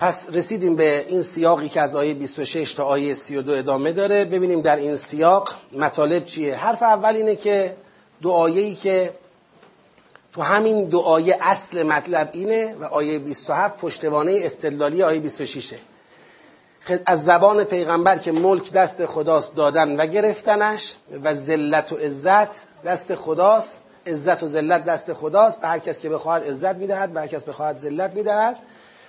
[0.00, 4.24] پس رسیدیم به این سیاقی که از آیه 26 تا آیه 32 ادامه داره.
[4.24, 6.56] ببینیم در این سیاق مطالب چیه.
[6.56, 7.76] حرف اول اینه که
[8.22, 9.12] دو آیه‌ای که
[10.32, 15.74] تو همین دو اصل مطلب اینه و آیه 27 پشتوانه استدلالی آیه 26
[17.06, 22.48] از زبان پیغمبر که ملک دست خداست دادن و گرفتنش و ذلت و عزت
[22.84, 25.60] دست خداست عزت و ذلت دست خداست.
[25.60, 28.56] به هر کس که بخواهد عزت می‌دهد به هر کس بخواهد ذلت می‌دهد.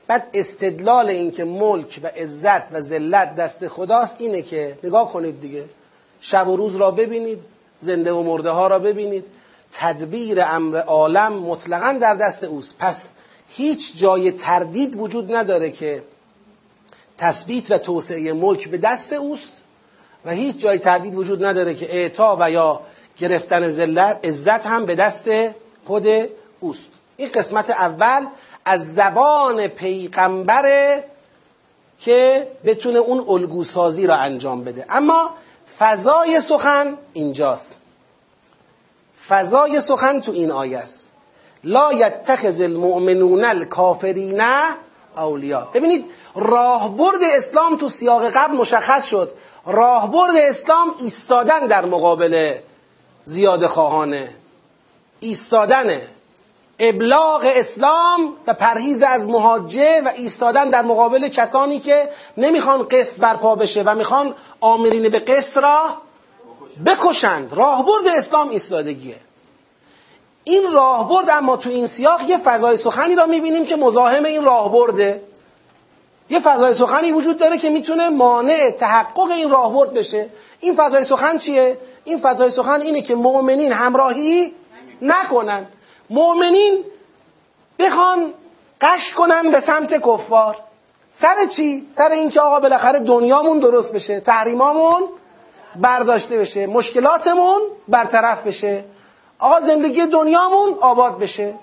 [0.07, 5.41] بعد استدلال این که ملک و عزت و ذلت دست خداست اینه که نگاه کنید
[5.41, 5.65] دیگه.
[6.21, 7.39] شب و روز را ببینید
[7.79, 9.25] زنده و مرده ها را ببینید.
[9.73, 12.77] تدبیر امر عالم مطلقا در دست اوست.
[12.79, 13.09] پس
[13.47, 16.03] هیچ جای تردید وجود نداره که
[17.17, 19.51] تثبیت و توسعه ملک به دست اوست
[20.25, 22.81] و هیچ جای تردید وجود نداره که اعطا و یا
[23.17, 25.29] گرفتن ذلت عزت هم به دست
[25.85, 26.07] خود
[26.59, 26.89] اوست.
[27.17, 28.27] این قسمت اول
[28.65, 31.03] از زبان پیغمبره
[31.99, 34.85] که بتونه اون الگوسازی را انجام بده.
[34.89, 35.29] اما
[35.79, 37.80] فضای سخن اینجاست.
[39.27, 41.09] فضای سخن تو این آیه است.
[41.63, 44.41] لا یتخذ المؤمنون الکافرین
[45.17, 49.31] اولیا ببینید راهبرد اسلام تو سیاق قبل مشخص شد.
[49.65, 52.53] راهبرد اسلام ایستادن در مقابل
[53.25, 54.35] زیاد خواهانه.
[55.19, 56.01] ایستادنه
[56.79, 63.55] ابلاغ اسلام و پرهیز از مهاجه و ایستادن در مقابل کسانی که نمی‌خوان قسط برپا
[63.55, 65.83] بشه و می‌خوان آمرین به قسط را
[66.85, 67.53] بکشند.
[67.53, 69.15] راهبرد اسلام ایستادگیه.
[70.43, 75.23] این راهبرد اما تو این سیاق یه فضای سخنی را می‌بینیم که مزاحم این راهبرده.
[76.29, 80.29] یه فضای سخنی وجود داره که می‌تونه مانع تحقق این راهبرد بشه.
[80.59, 84.53] این فضای سخن چیه؟ این فضای سخن اینه که مؤمنین همراهی
[85.01, 85.65] نکنن.
[86.09, 86.83] مؤمنین
[87.79, 88.33] بخوان
[88.81, 90.57] قش کنن به سمت کفار.
[91.11, 95.03] سر چی؟ سر اینکه آقا بالاخره دنیامون درست بشه تحریمامون
[95.75, 96.67] برداشته بشه.
[96.67, 98.83] مشکلاتمون برطرف بشه.
[99.39, 101.53] آقا زندگی دنیامون آباد بشه.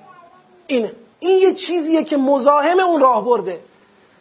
[0.66, 3.60] اینه این یه چیزیه که مزاحم اون راه برده.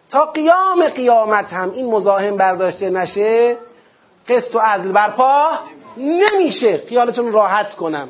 [0.09, 3.57] تا قیام قیامت هم این مزاحم برداشته نشه
[4.29, 5.49] قسط و عدل برپا
[5.97, 6.83] نمیشه.
[6.89, 8.09] خیالتون راحت کنم.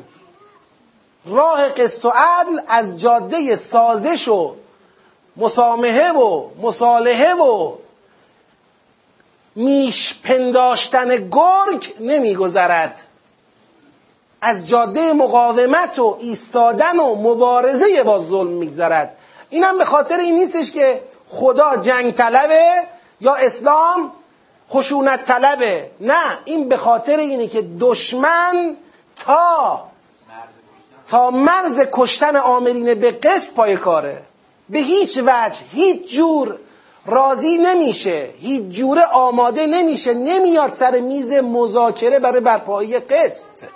[1.26, 4.54] راه قسط و عدل از جاده سازش و
[5.36, 7.72] مسامحه و مصالحه و
[9.58, 12.98] میش پنداشتن گرگ نمیگذرد.
[14.40, 19.16] از جاده مقاومت و ایستادن و مبارزه با ظلم میگذرد.
[19.50, 22.72] اینم به خاطر این نیستش که خدا جنگ طلبه
[23.20, 24.12] یا اسلام
[24.70, 25.90] خشونت طلبه.
[26.00, 28.76] نه این به خاطر اینه که دشمن
[29.16, 29.84] تا
[31.08, 34.22] تا مرز کشتن آمرین به قسط پای کاره.
[34.68, 36.58] به هیچ وجه هیچ جور
[37.10, 38.30] راضی نمیشه.
[38.40, 40.14] هیچ جور آماده نمیشه.
[40.14, 43.68] نمیاد سر میز مذاکره برای برپایی قسط.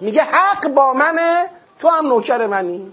[0.00, 1.50] میگه حق با منه.
[1.78, 2.92] تو هم نوکر منی.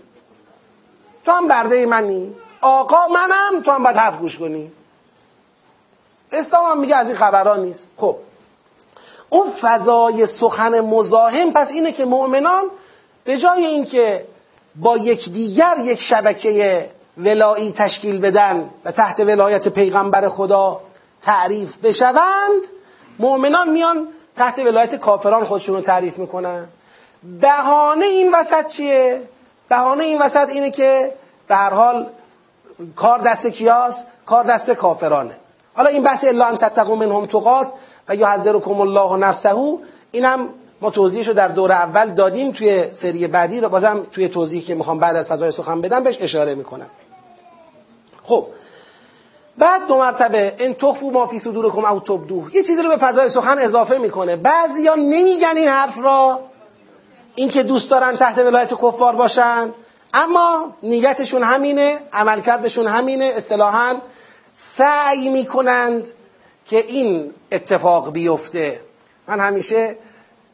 [1.26, 2.36] تو هم برده منی.
[2.62, 3.62] آقا منم.
[3.62, 4.72] تو هم باید حرف گوش کنی.
[6.32, 7.88] اسلام هم میگه از این خبران نیست.
[7.98, 8.16] خب.
[9.30, 12.64] اون فضای سخن مزاحم پس اینه که مؤمنان
[13.24, 14.28] به جای اینکه
[14.76, 20.82] با یکدیگر یک شبکه ولایی تشکیل بدن و تحت ولایت پیغمبر خدا
[21.22, 22.62] تعریف بشوند
[23.20, 26.68] مؤمنان میان تحت ولایت کافران خودشون رو تعریف می‌کنن.
[27.42, 29.22] بهانه این وسط چیه؟
[29.70, 31.14] بهانه این وسط اینه که
[31.48, 32.10] به هر حال
[32.96, 35.36] کار دست کیاس کار دست کافرانه.
[35.74, 37.68] حالا این بحث الا ان تتقوا منهم تقات
[38.10, 39.56] و یحذرکم الله نفسه
[40.12, 40.50] اینم
[40.82, 44.76] ما توضیحش رو در دور اول دادیم توی سری بعدی رو بازم توی توضیحی که
[44.76, 46.90] می‌خوام بعد از فضای سخن بدم بهش اشاره می‌کنم.
[48.24, 48.48] خب.
[49.58, 52.56] بعد دو مرتبه ان تخفوا ما فی صدورکم او تبدوه.
[52.56, 54.36] یه چیزی رو به فضای سخن اضافه می‌کنه.
[54.36, 56.40] بعضیا نمیگن این حرف را.
[57.36, 59.74] اینکه دوست دارن تحت ولایت کفار باشن.
[60.14, 63.26] اما نیتشون همینه عملکردشون همینه.
[63.26, 63.96] اصطلاحا
[64.52, 66.08] سعی می‌کنند
[66.66, 68.82] که این اتفاق بیفته.
[69.28, 69.98] من همیشه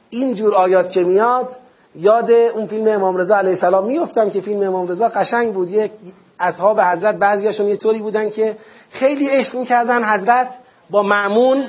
[0.09, 1.55] این جور آیات که میاد
[1.95, 5.69] یاد اون فیلم امام رضا علیه السلام میفتم که فیلم امام رضا قشنگ بود.
[5.69, 5.91] یک
[6.39, 8.57] اصحاب حضرت بعضیاشون یه طوری بودن که
[8.91, 10.53] خیلی عشق می‌کردن حضرت
[10.89, 11.67] با معمون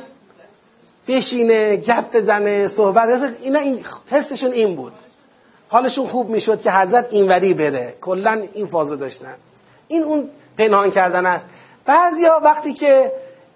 [1.09, 4.93] بشینه گپ بزنه صحبت اینا این حسشون این بود.
[5.69, 7.95] حالشون خوب می‌شد که حضرت اینوری بره.
[8.01, 9.35] کلا این فازو داشتن.
[9.89, 11.47] این اون پنهان کردن است.
[11.85, 13.13] بعضیا وقتی که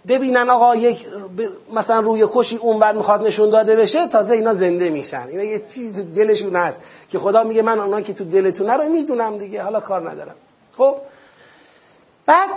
[0.08, 1.06] ببینن آقا یک
[1.72, 5.26] مثلا روی کشی اونور می‌خواد نشون داده بشه تازه اینا زنده میشن.
[5.28, 9.38] اینا یه چیز دلشون هست که خدا میگه من اونا که تو دلتونه رو می‌دونم
[9.38, 10.34] دیگه حالا کار ندارم.
[10.76, 10.96] خب؟
[12.26, 12.50] بعد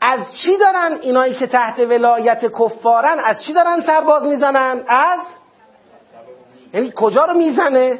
[0.00, 5.20] از چی دارن اینایی که تحت ولایت کفارن از چی دارن سرباز می‌زنن؟ از؟
[6.74, 7.98] یعنی کجا رو می‌زنه؟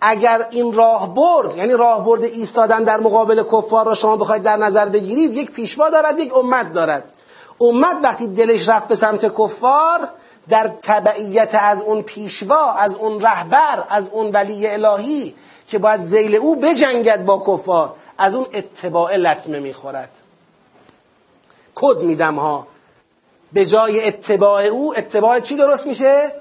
[0.00, 4.56] اگر این راه برد یعنی راه برد ایستادن در مقابل کفار را شما بخواید در
[4.56, 7.15] نظر بگیرید یک پیشوا دارد یک امت دارد.
[7.60, 10.08] امت وقتی دلش رفت به سمت کفار
[10.48, 15.34] در تبعیت از اون پیشوا از اون رهبر از اون ولی الهی
[15.68, 20.10] که باید زیل او بجنگد با کفار از اون اتباع لطمه می‌خورد.
[21.74, 22.66] کد میدم ها.
[23.52, 26.32] به جای اتباع او اتباع چی درست میشه؟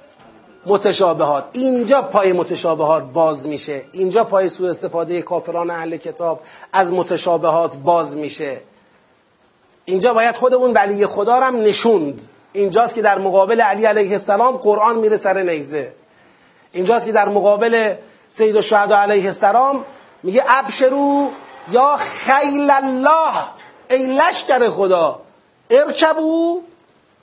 [0.66, 1.46] متشابهات.
[1.52, 3.82] اینجا پای متشابهات باز میشه.
[3.92, 6.42] اینجا پای سوء استفاده کافران اهل کتاب
[6.74, 8.62] از متشابهات باز میشه.
[9.86, 12.30] اینجا باید خود اون ولی خدا هم نشوند.
[12.54, 15.94] اینجاست که در مقابل علی علیه السلام قرآن میره سر نیزه.
[16.72, 17.96] اینجاست که در مقابل
[18.32, 19.86] سید الشهدا علیه السلام
[20.24, 21.30] میگه ابشرو
[21.72, 23.34] یا خیل الله
[23.90, 25.20] ای لشکر خدا
[25.70, 26.62] ارکبو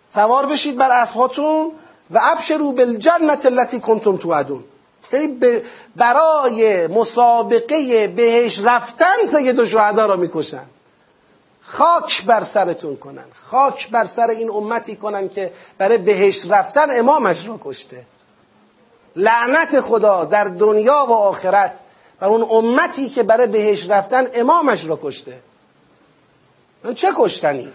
[0.08, 1.72] سوار بشید بر اسباتون
[2.10, 4.64] و ابشرو بالجنت التي کنتم توعدون.
[5.96, 10.64] برای مسابقه بهش رفتن سید و شهدا را می‌کشن.
[11.72, 13.24] خاک بر سرتون کنن.
[13.50, 18.06] خاک بر سر این امتی کنن که برای بهش رفتن امامش را کشته.
[19.16, 21.80] لعنت خدا در دنیا و آخرت
[22.20, 25.38] بر اون امتی که برای بهش رفتن امامش را کشته.
[26.94, 27.72] چه کشتنی؟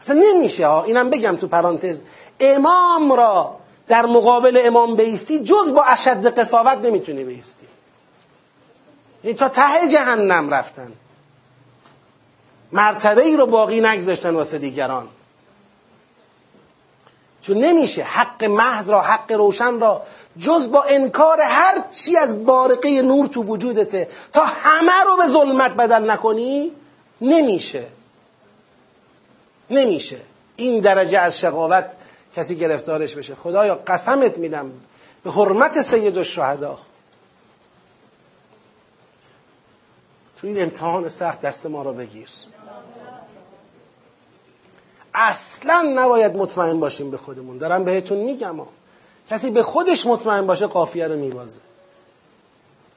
[0.00, 0.84] اصلا نمیشه ها.
[0.84, 2.00] اینم بگم تو پرانتز.
[2.40, 3.56] امام را
[3.88, 7.66] در مقابل امام بیستی جز با اشد قصاوت نمی‌تونی بیستی.
[9.22, 10.92] این تا ته جهنم رفتن.
[12.72, 15.08] مرتبه ای رو باقی نگذاشتن واسه دیگران.
[17.42, 20.02] چون نمیشه حق محض را حق روشن را
[20.38, 25.70] جز با انکار هر چی از بارقه نور تو وجودته تا همه رو به ظلمت
[25.70, 26.72] بدل نکنی
[27.20, 27.86] نمیشه.
[29.70, 30.20] نمیشه.
[30.56, 31.92] این درجه از شقاوت
[32.36, 33.34] کسی گرفتارش بشه.
[33.34, 34.70] خدایا قسمت میدم
[35.24, 36.78] به حرمت سید الشهدا
[40.40, 42.28] تو این امتحان سخت دست ما رو بگیر.
[45.14, 47.58] اصلا نباید مطمئن باشیم به خودمون.
[47.58, 48.56] دارم بهتون میگم
[49.30, 51.60] کسی به خودش مطمئن باشه قافیه رو میبازه.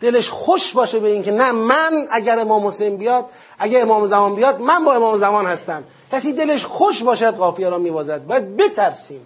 [0.01, 3.25] دلش خوش باشه به اینکه نه من اگر امام حسین بیاد
[3.59, 5.83] اگر امام زمان بیاد من با امام زمان هستم.
[6.11, 8.25] کسی دلش خوش باشد قافیه را میبازد.
[8.25, 9.25] باید بترسیم.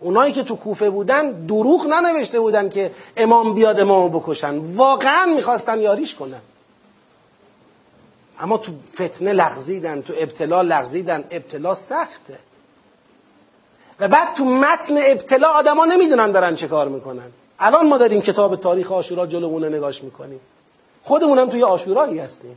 [0.00, 4.58] اونایی که تو کوفه بودن دروغ ننوشته بودن که امام بیاد امامو بکشن.
[4.58, 6.40] واقعا می‌خواستن یاریش کنن.
[8.40, 11.24] اما تو فتنه لغزیدن تو ابتلا لغزیدن.
[11.30, 12.38] ابتلا سخته.
[14.00, 17.32] و بعد تو متن ابتلا آدما نمی‌دونن دارن چه کار می‌کنن.
[17.58, 20.40] الان ما داریم کتاب تاریخ آشورا جلومونه نگاش می‌کنیم.
[21.02, 22.56] خودمون هم توی آشورایی هستیم.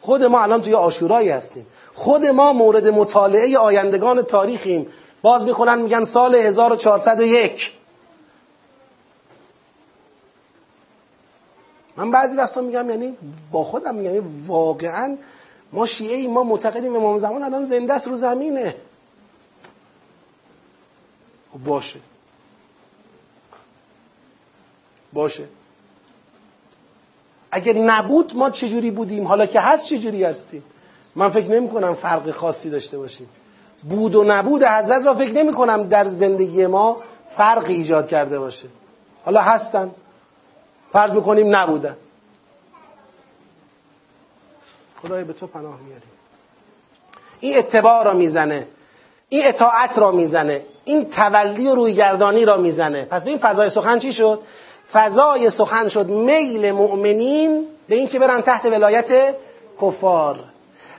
[0.00, 1.66] خود ما الان توی آشورایی هستیم.
[1.94, 4.86] خود ما مورد مطالعه آیندگان تاریخیم.
[5.22, 7.72] باز می‌کنن میگن سال 1401
[12.00, 13.16] من بعضی وقتا میگم یعنی
[13.52, 15.16] با خودم میگم یعنی واقعا
[15.72, 18.74] ما شیعه ای ما معتقدیم امام زمان الان زنده است رو زمینه.
[21.52, 22.00] خب باشه.
[25.12, 25.44] باشه.
[27.50, 30.64] اگر نبود ما چجوری بودیم؟ حالا که هست چجوری هستیم؟
[31.14, 33.28] من فکر نمی کنم فرق خاصی داشته باشیم.
[33.82, 36.96] بود و نبود حضرت را فکر نمی کنم در زندگی ما
[37.36, 38.68] فرق ایجاد کرده باشه.
[39.24, 39.90] حالا هستن.
[40.92, 41.96] فرض می‌کنیم نبودن
[45.02, 46.10] خدای به تو پناه میاریم
[47.40, 48.66] این اتباع را می‌زنه.
[49.28, 50.64] این اطاعت را می‌زنه.
[50.84, 53.04] این تولی و رویگردانی را می‌زنه.
[53.04, 54.42] پس این فضای سخن چی شد؟
[54.92, 59.34] فضای سخن شد میل مؤمنین به این که برن تحت ولایت
[59.82, 60.38] کفار.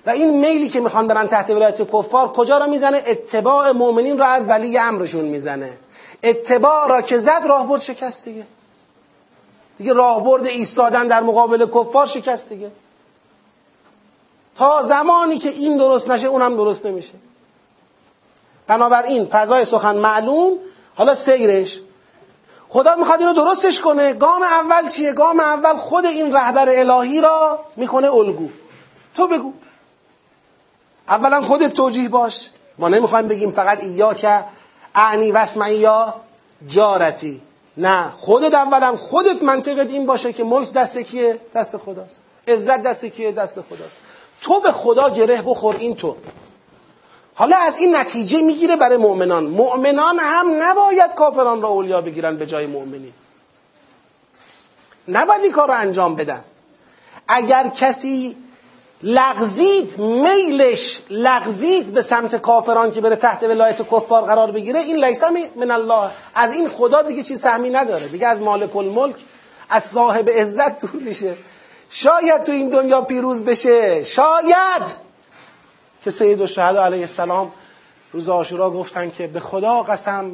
[0.05, 4.25] و این میلی که می‌خوان برن تحت ولایت کفار کجا را می‌زنه؟ اتباع مؤمنین را
[4.25, 5.77] از ولی امرشون می‌زنه.
[6.23, 8.43] اتباع را که زد راهبرد شکست دیگه.
[9.77, 12.71] دیگه راهبرد ایستادن در مقابل کفار شکست دیگه.
[14.57, 17.13] تا زمانی که این درست نشه اونم درست نمیشه.
[18.67, 20.57] بنابراین فضای سخن معلوم
[20.95, 21.79] حالا سیرش.
[22.69, 24.13] خدا می‌خواد اینو درستش کنه.
[24.13, 28.49] گام اول چیه؟ گام اول خود این رهبر الهی را می‌کنه الگو.
[29.15, 29.53] تو بگو.
[31.07, 32.49] اولا خودت توجیه باش.
[32.77, 34.45] ما نمی‌خوایم بگیم فقط ایا که
[34.95, 36.15] اعنی وسمعی یا
[36.67, 37.41] جارتی.
[37.77, 42.19] نه خودت اولا خودت منطقت این باشه که ملک دست کیه؟ دست خداست.
[42.47, 43.97] عزت دست کیه؟ دست خداست.
[44.41, 46.17] تو به خدا گره بخور این تو.
[47.35, 49.43] حالا از این نتیجه می‌گیره برای مؤمنان.
[49.43, 53.13] مؤمنان هم نباید کافران را اولیا بگیرن به جای مؤمنین
[55.07, 56.43] نباید این کار رو انجام بدن.
[57.27, 58.37] اگر کسی
[59.03, 65.25] لغزید میلش لغزید به سمت کافران که بره تحت ولایت کفار قرار بگیره این لیسه
[65.55, 66.09] من الله.
[66.35, 68.07] از این خدا دیگه چیز سهمی نداره.
[68.07, 69.15] دیگه از مالک الملک
[69.69, 71.37] از صاحب عزت دور میشه.
[71.89, 74.03] شاید تو این دنیا پیروز بشه.
[74.03, 75.11] شاید!
[76.03, 77.51] که سید الشهدا علیه السلام
[78.13, 80.31] روز آشورا گفتن که به خدا قسم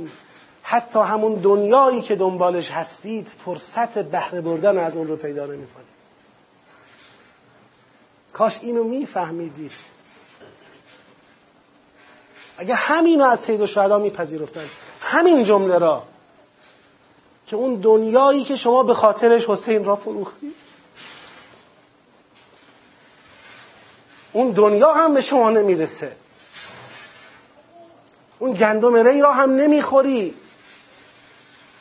[0.64, 5.87] حتی همون دنیایی که دنبالش هستید فرصت بهره بردن از اون رو پیدا نمی‌کنید
[8.38, 9.72] کاش اینو میفهمیدید
[12.58, 14.70] اگه همینو از سید الشهدا میپذیرفتن.
[15.02, 16.04] همین جمله را.
[17.48, 20.56] که اون دنیایی که شما به خاطرش حسین را فروختید
[24.34, 26.16] اون دنیا هم به شما نمی‌رسه.
[28.40, 30.36] اون گندم ری را هم نمی‌خوری.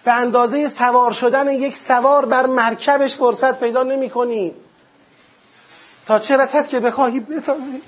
[0.05, 4.55] به اندازه سوار شدن یک سوار بر مرکبش فرصت پیدا نمی کنی
[6.07, 7.83] تا چه رسد که بخواهی بتازی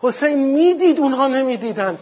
[0.00, 1.98] حسین می‌دید اونها نمی‌دیدن.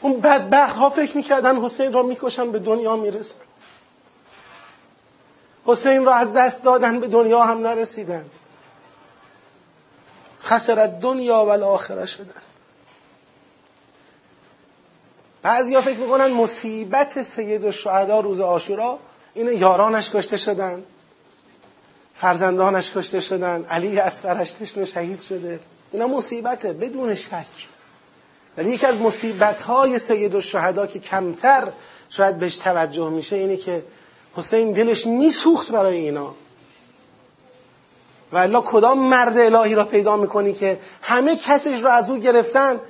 [0.00, 3.34] اون بدبخت ها فکر می‌کردن حسین را می‌کشن به دنیا می‌رسن.
[5.64, 8.30] حسین را از دست دادن به دنیا هم نرسیدن.
[10.42, 12.42] خسرت دنیا و آخره شدن.
[15.42, 18.98] بعضی فکر می‌کنن مصیبت سید الشهدا روز آشورا
[19.34, 20.82] این یارانش کشته شدن.
[22.14, 23.64] فرزندانش کشته شدن.
[23.64, 25.60] علی اصغرش تشنه شهید شده.
[25.92, 27.68] اینا مصیبته بدون شک.
[28.56, 31.72] ولی یکی از مصیبت های سید الشهدا که کمتر
[32.08, 33.84] شاید بهش توجه میشه اینه که
[34.36, 36.34] حسین دلش میسوخت برای اینا.
[38.32, 42.80] و الا کدام مرد الهی را پیدا می‌کنی که همه کسش را از او گرفتن؟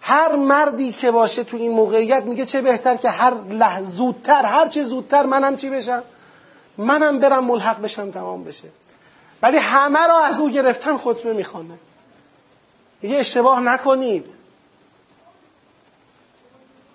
[0.00, 4.68] هر مردی که باشه تو این موقعیت میگه چه بهتر که هر لحظه زودتر هر
[4.68, 6.02] چه زودتر منم چی بشم؟
[6.78, 8.68] منم برم ملحق بشم تمام بشه.
[9.42, 11.78] ولی همه را از او گرفتن خطبه می‌خوانه
[13.02, 14.26] میگه اشتباه نکنید.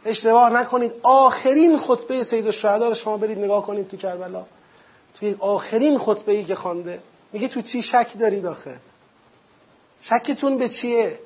[0.06, 0.94] اشتباه نکنید.
[1.03, 4.45] آخرین خطبه سید الشهدا رو شما برید نگاه کنید تو کربلا.
[5.19, 6.99] توی آخرین خطبه ای که خوانده
[7.34, 8.77] میگه تو چی شک دارید آخه؟
[10.02, 11.19] شکتون به چیه؟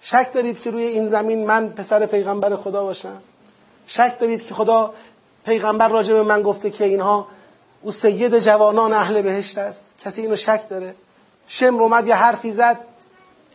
[0.00, 3.22] شک دارید که روی این زمین من پسر پیغمبر خدا باشم؟
[3.86, 4.94] شک دارید که خدا
[5.44, 7.26] پیغمبر راجع به من گفته که اینها
[7.82, 10.94] او سید جوانان اهل بهشت است؟ کسی اینو شک داره؟
[11.46, 12.78] شمر اومد یه حرفی زد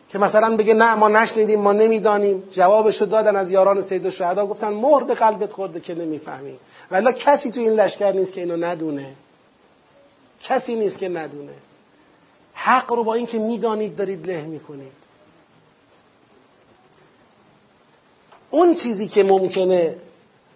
[0.08, 2.42] که مثلا بگه نه ما نشنیدیم ما نمی‌دانیم.
[2.52, 6.58] جوابشو دادن از یاران سید الشهدا گفتن مهر به قلبت خورده که نمی‌فهمی.
[6.90, 9.14] ولی کسی تو این لشکر نیست که اینو ندونه.
[10.42, 11.52] کسی نیست که ندونه.
[12.54, 15.05] حق رو با اینکه می‌دانید دارید له می‌کنید.
[18.56, 19.96] اون چیزی که ممکنه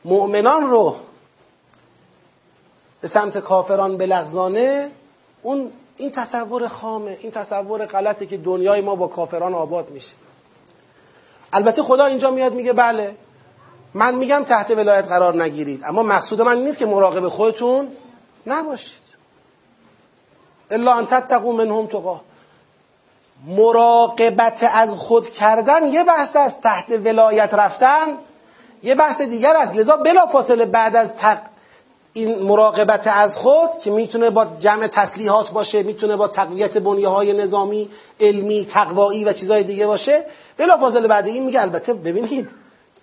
[0.05, 0.97] مؤمنان رو
[3.01, 4.91] به سمت کافران بلغزانه
[5.43, 10.15] اون این تصور خامه این تصور غلطه که دنیای ما با کافران آباد میشه.
[11.53, 13.15] البته خدا اینجا میاد میگه بله
[13.95, 17.89] من میگم تحت ولایت قرار نگیرید اما مقصود من نیست که مراقب خودتون
[18.47, 19.03] نباشید.
[20.71, 22.21] الا ان تتقوا منهم تقا
[23.47, 28.07] مراقبت از خود کردن یه بحث از تحت ولایت رفتن
[28.83, 29.77] یه بحث دیگر است.
[29.77, 31.39] لذا بلا فاصله بعد از تق...
[32.13, 37.33] این مراقبت از خود که می‌تونه با جمع تسلیحات باشه می‌تونه با تقویت بنیه های
[37.33, 37.91] نظامی
[38.21, 40.25] علمی تقوایی و چیزهای دیگه باشه
[40.57, 42.51] بلا فاصله بعد این میگه البته ببینید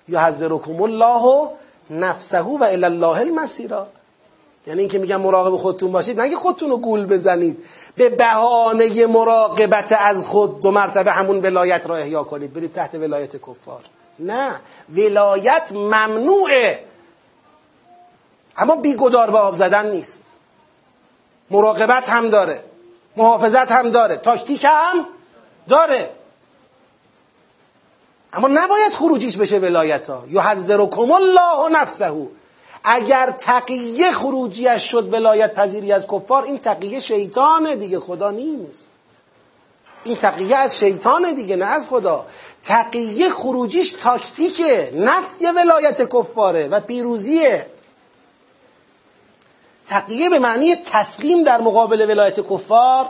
[0.08, 1.50] یحذرکم الله
[1.90, 3.88] نفسه و الله المسیرا
[4.68, 7.58] یعنی اینکه میگم مراقب خودتون باشید نگه خودتون رو گول بزنید.
[7.98, 12.54] به بهانه مراقبت از خود دو مرتبه همون ولایت را احیا کنید.
[12.54, 13.82] برید تحت ولایت کفار.
[14.20, 14.56] نه
[14.90, 16.84] ولایت ممنوعه.
[18.58, 20.34] اما بیگدار به آب زدن نیست.
[21.52, 22.64] مراقبت هم داره.
[23.18, 24.16] محافظت هم داره.
[24.18, 25.06] تاکتیک هم
[25.70, 26.10] داره.
[28.34, 32.28] اما نباید خروجیش بشه ولایت ها یحذرکم الله نفسه.
[32.90, 38.90] اگر تقیه خروجیش شد ولایت پذیری از کفار این تقیه شیطانه دیگه خدا نیست.
[40.04, 42.26] این تقیه از شیطانه دیگه نه از خدا.
[42.64, 47.66] تقیه خروجیش تاکتیکه نفی ولایت کفاره و پیروزیه.
[49.88, 53.10] تقیه به معنی تسلیم در مقابل ولایت کفار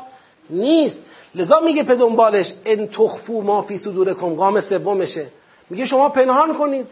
[0.49, 0.99] نیست.
[1.35, 5.31] لذا میگه به دنبالش ان تخفو ما فی صدورکم قام سومشه.
[5.69, 6.87] میگه شما پنهان کنید.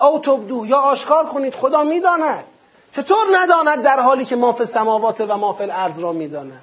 [0.00, 2.44] او تبدو یا آشکار کنید خدا می‌داند.
[2.96, 6.62] چطور نداند در حالی که ما فی السماوات و ما فی الارض را می‌داند؟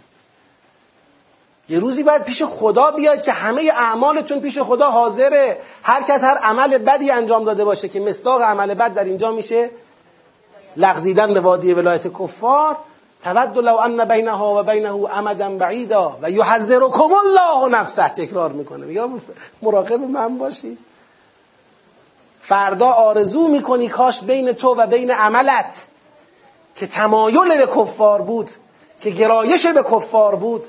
[1.69, 5.57] یه روزی باید پیش خدا بیاد که همه اعمالتون پیش خدا حاضره.
[5.83, 9.69] هر کس هر عمل بدی انجام داده باشه که مصداق عمل بد در اینجا میشه.
[10.77, 12.77] لغزیدن به وادی ولایت کفار.
[13.23, 16.17] تود لو ان بینها و بینه امدا بعیدا.
[16.21, 18.07] و یحذرکم الله نفسه.
[18.07, 18.93] تکرار می‌کنه.
[18.93, 19.09] یا
[19.61, 20.77] مراقب من باشی
[22.47, 25.87] فردا آرزو می‌کنی کاش بین تو و بین عملت
[26.75, 28.51] که تمایل به کفار بود
[29.01, 30.67] که گرایش به کفار بود.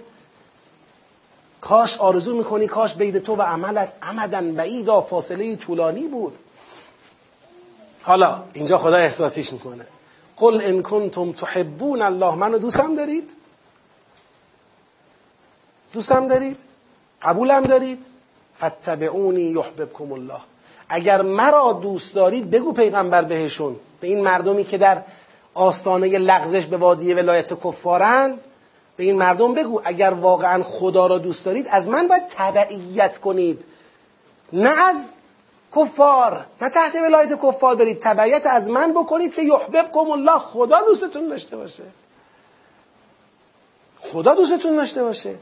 [1.61, 6.39] کاش آرزو می‌کنی کاش بین تو و عملت عمدن بعیدا فاصله طولانی بود.
[8.03, 9.87] حالا اینجا خدا احساسیش می‌کنه.
[10.37, 13.31] قل ان کنتم تحبون الله منو دوستم دارید؟
[15.93, 16.61] دوستم دارید؟
[17.23, 18.07] قبولم دارید؟
[18.61, 20.41] فتبعونی یحببکم الله.
[20.89, 23.77] اگر مرا دوست دارید بگو پیغمبر بهشون.
[24.01, 25.03] به این مردمی که در
[25.55, 28.39] آستانه لغزش به وادی ولایت کفارن
[28.97, 33.65] به این مردم بگو اگر واقعا خدا را دوست دارید از من باید تبعیت کنید.
[34.53, 35.13] نه از
[35.77, 38.01] کفار نه تحت ولایت کفار برید.
[38.01, 40.39] تبعیت از من بکنید که یحببکم الله.
[40.39, 41.83] خدا دوستتون داشته باشه.
[44.01, 45.35] خدا دوستتون داشته باشه.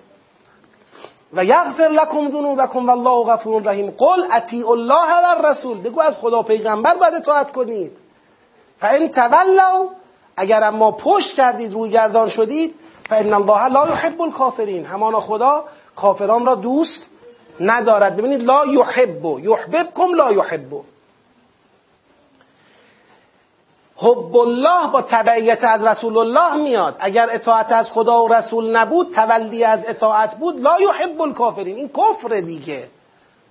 [1.32, 3.90] و یغفر لکم ذنوبکم والله غفور رحیم.
[3.90, 5.80] قل اطیع الله و الرسول.
[5.80, 7.98] بگو از خدا پیغمبر باید اطاعت کنید.
[8.80, 9.88] فان تولوا
[10.36, 12.74] اگر اما پشت کردید روی گردان شدید
[13.08, 14.86] فان الله لا يحب الكافرین.
[14.86, 15.64] همانا خدا
[15.96, 17.08] کافران را دوست
[17.60, 18.16] ندارد.
[18.16, 20.91] ببینید لا یحب یحببکم لا یحب
[24.02, 26.96] حب الله با تبعیت از رسول الله میاد.
[27.00, 31.76] اگر اطاعت از خدا و رسول نبود تولی از اطاعت بود لا یحب الکافرین.
[31.76, 32.90] این کفر دیگه.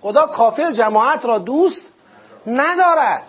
[0.02, 1.92] خدا کافر جماعت را دوست
[2.48, 3.24] ندارد.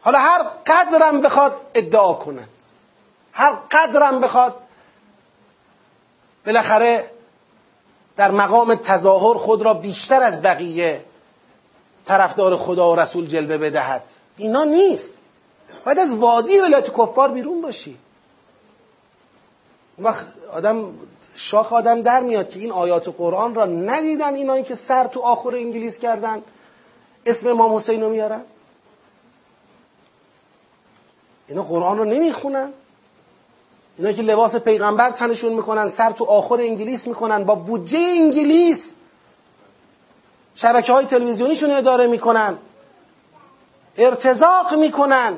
[0.00, 2.48] حالا هر قدرم بخواد ادعا کند
[3.32, 4.54] هر قدرم بخواد
[6.46, 7.10] بالاخره
[8.16, 11.04] در مقام تظاهر خود را بیشتر از بقیه
[12.06, 14.02] طرفدار خدا و رسول جلوه بدهد.
[14.36, 15.18] اینا نیست.
[15.84, 17.98] باید از وادی ولایت کفار بیرون باشی.
[19.98, 20.94] وقت آدم
[21.36, 25.54] شاخ آدم در میاد که این آیات قرآن را ندیدن اینایی که سر تو آخر
[25.54, 26.42] انگلیس کردن.
[27.26, 28.42] اسم امام حسین رو میارن.
[31.48, 32.72] اینا قرآن رو نمی‌خونن.
[33.98, 38.94] اینا که لباس پیغمبر تنشون می‌کنن سر تو آخر انگلیس می‌کنن با بودجه انگلیس
[40.54, 42.58] شبکه های تلویزیونیشون اداره می‌کنن.
[43.96, 45.36] ارتزاق می‌کنن.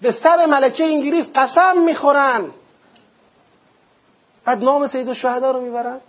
[0.00, 2.50] به سر ملکه انگلیس قسم می‌خورن.
[4.44, 6.00] بعد نام سید الشهدا رو می‌برن.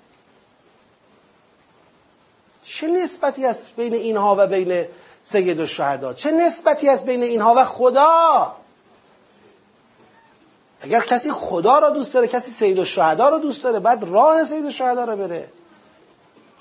[2.63, 4.85] چه نسبتی است بین اینها و بین
[5.23, 8.55] سید الشهدا؟ چه نسبتی است بین اینها و خدا؟
[10.81, 14.65] اگر کسی خدا را دوست داره کسی سید الشهدا را دوست داره بعد راه سید
[14.65, 15.49] الشهدا را بره.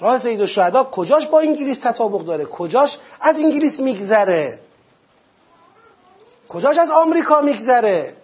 [0.00, 4.60] راه سید الشهدا کجاش با انگلیس تطابق داره؟ کجاش از انگلیس میگذره؟
[6.48, 8.16] کجاش از آمریکا میگذره؟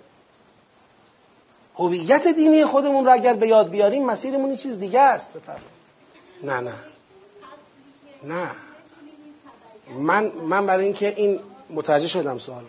[1.76, 5.32] هویت دینی خودمون را اگر به یاد بیاریم مسیرمون این چیز دیگه است
[6.42, 6.72] نه نه.
[8.24, 8.50] نه.
[9.98, 11.40] من من برای اینکه این
[11.70, 12.64] متوجه شدم سوال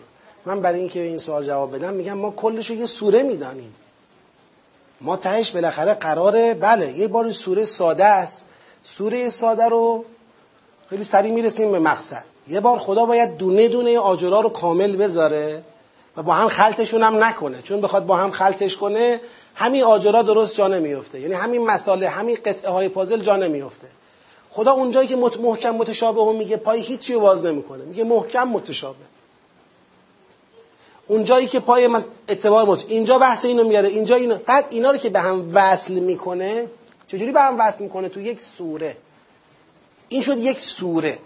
[0.46, 3.74] من برای اینکه این سوال جواب بدم میگم ما کلش رو یه سوره می‌دانیم.
[5.00, 8.44] ما تهش بالاخره قراره بله یه بار سوره ساده است.
[8.84, 10.04] سوره ساده رو
[10.90, 12.24] خیلی سریع می‌رسیم به مقصد.
[12.48, 15.62] یه بار خدا باید دونه دونه آجرا رو کامل بذاره
[16.16, 17.62] و با هم خلطشون هم نکنه.
[17.62, 19.20] چون بخواد با هم خلطش کنه
[19.54, 23.88] همین آجرا درست جا نمیفته یعنی همین مساله همین قطعه های پازل جا نمیفته
[24.50, 27.84] خدا اونجایی که محکم متشابه هم میگه پای هیچی واز نمی‌کنه.
[27.84, 29.04] میگه محکم متشابه.
[31.06, 31.88] اونجایی که پای
[32.28, 35.94] اتباع مت اینجا بحث اینو میاره اینجا اینو بعد اینا رو که به هم وصل
[35.94, 36.66] می‌کنه
[37.06, 38.96] چجوری به هم وصل می‌کنه تو یک سوره؟
[40.08, 41.18] این شد یک سوره.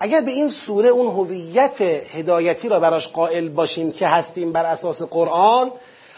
[0.00, 5.02] اگر به این سوره اون هویت هدایتی را براش قائل باشیم که هستیم بر اساس
[5.02, 5.72] قرآن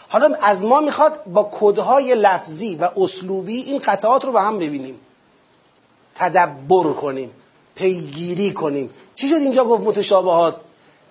[0.09, 5.01] حالا از ما می‌خواد با کدهای لفظی و اسلوبی این قطعات رو با هم ببینیم.
[6.15, 7.31] تدبر کنیم
[7.75, 8.91] پیگیری کنیم.
[9.15, 10.57] چی شد اینجا گفت متشابهات؟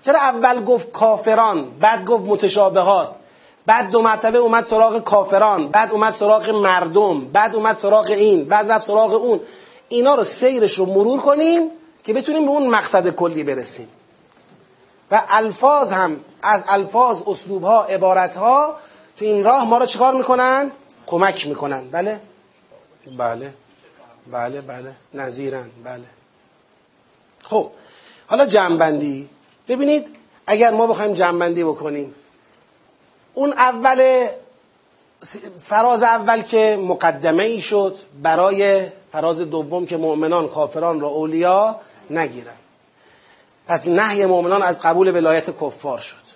[0.02, 3.16] چرا اول گفت کافران بعد گفت متشابهات؟
[3.68, 8.72] بعد دو مرتبه اومد سراغ کافران بعد اومد سراغ مردم بعد اومد سراغ این بعد
[8.72, 9.40] رفت سراغ اون.
[9.90, 11.70] اینا رو سیرش رو مرور کنیم
[12.04, 13.88] که بتونیم به اون مقصد کلی برسیم.
[15.12, 18.76] و الفاظ هم از الفاظ اسلوب ها عبارت ها
[19.18, 20.72] تو این راه ما رو چیکار می‌کنن؟
[21.08, 21.88] کمک می‌کنن.
[21.92, 22.22] بله؟
[23.18, 23.54] بله.
[24.32, 24.96] بله بله.
[25.14, 25.70] نظیرن.
[25.84, 26.04] بله.
[27.44, 27.72] خب
[28.28, 29.30] حالا جنبندی
[29.68, 30.08] ببینید
[30.48, 32.16] اگر ما بخوایم جنبندی بکنیم
[33.38, 34.28] اون اول
[35.60, 38.82] فراز اول که مقدمه ای شد برای
[39.12, 41.76] فراز دوم که مؤمنان کافران را اولیا
[42.10, 42.58] نگیرن.
[43.68, 46.28] پس نهی مؤمنان از قبول ولایت کفار شد.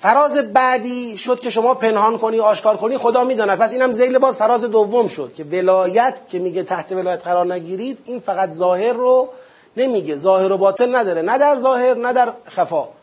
[0.00, 3.58] فراز بعدی شد که شما پنهان کنی آشکار کنی خدا می‌داند.
[3.58, 7.98] پس اینم زیل باز فراز دوم شد که ولایت که میگه تحت ولایت قرار نگیرید
[8.04, 9.28] این فقط ظاهر رو
[9.76, 10.16] نمیگه.
[10.16, 11.22] ظاهر و باطن نداره.
[11.22, 12.97] نه در ظاهر نه در خفا.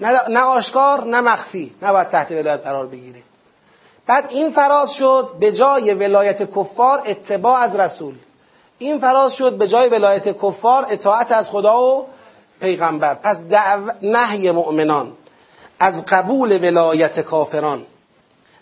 [0.00, 1.74] نه آشکار نه مخفی.
[1.82, 3.24] نباید تحت ولایت قرار بگیرید.
[4.06, 8.14] بعد این فراز شد به جای ولایت کفار اتباع از رسول.
[8.78, 12.06] این فراز شد به جای ولایت کفار اطاعت از خدا و
[12.60, 13.14] پیغمبر.
[13.14, 13.90] پس دعو...
[14.02, 15.12] نهی مؤمنان
[15.80, 17.86] از قبول ولایت کافران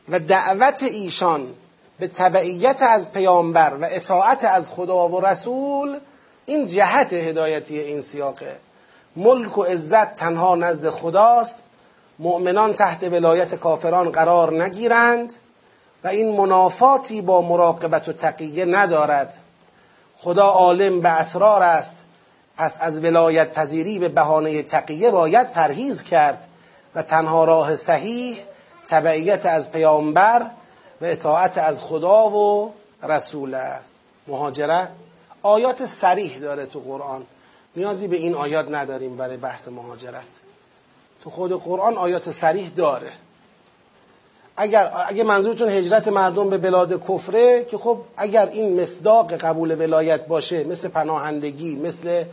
[0.08, 1.54] و دعوت ایشان
[1.98, 5.98] به تبعیت از پیامبر و اطاعت از خدا و رسول.
[6.46, 8.56] این جهت هدایتی این سیاقه.
[9.16, 11.64] ملک و عزت تنها نزد خداست.
[12.18, 15.34] مؤمنان تحت ولایت کافران قرار نگیرند
[16.04, 19.38] و این منافاتی با مراقبت و تقیه ندارد.
[20.18, 22.04] خدا عالم به اسرار است.
[22.56, 26.46] پس از ولایت پذیری به بهانه تقیه باید پرهیز کرد
[26.94, 28.38] و تنها راه صحیح
[28.88, 30.42] تبعیت از پیامبر
[31.00, 32.72] و اطاعت از خدا و
[33.02, 33.94] رسول است.
[34.26, 34.88] مهاجرت
[35.42, 37.26] آیات سریح داره تو قرآن.
[37.76, 40.22] نیازی به این آیات نداریم برای بحث مهاجرت.
[41.24, 43.12] تو خود قرآن آیات سریح داره.
[44.56, 50.26] اگر اگه منظورتون هجرت مردم به بلاد کفره که خب اگر این مصداق قبول ولایت
[50.26, 52.24] باشه مثل پناهندگی مثل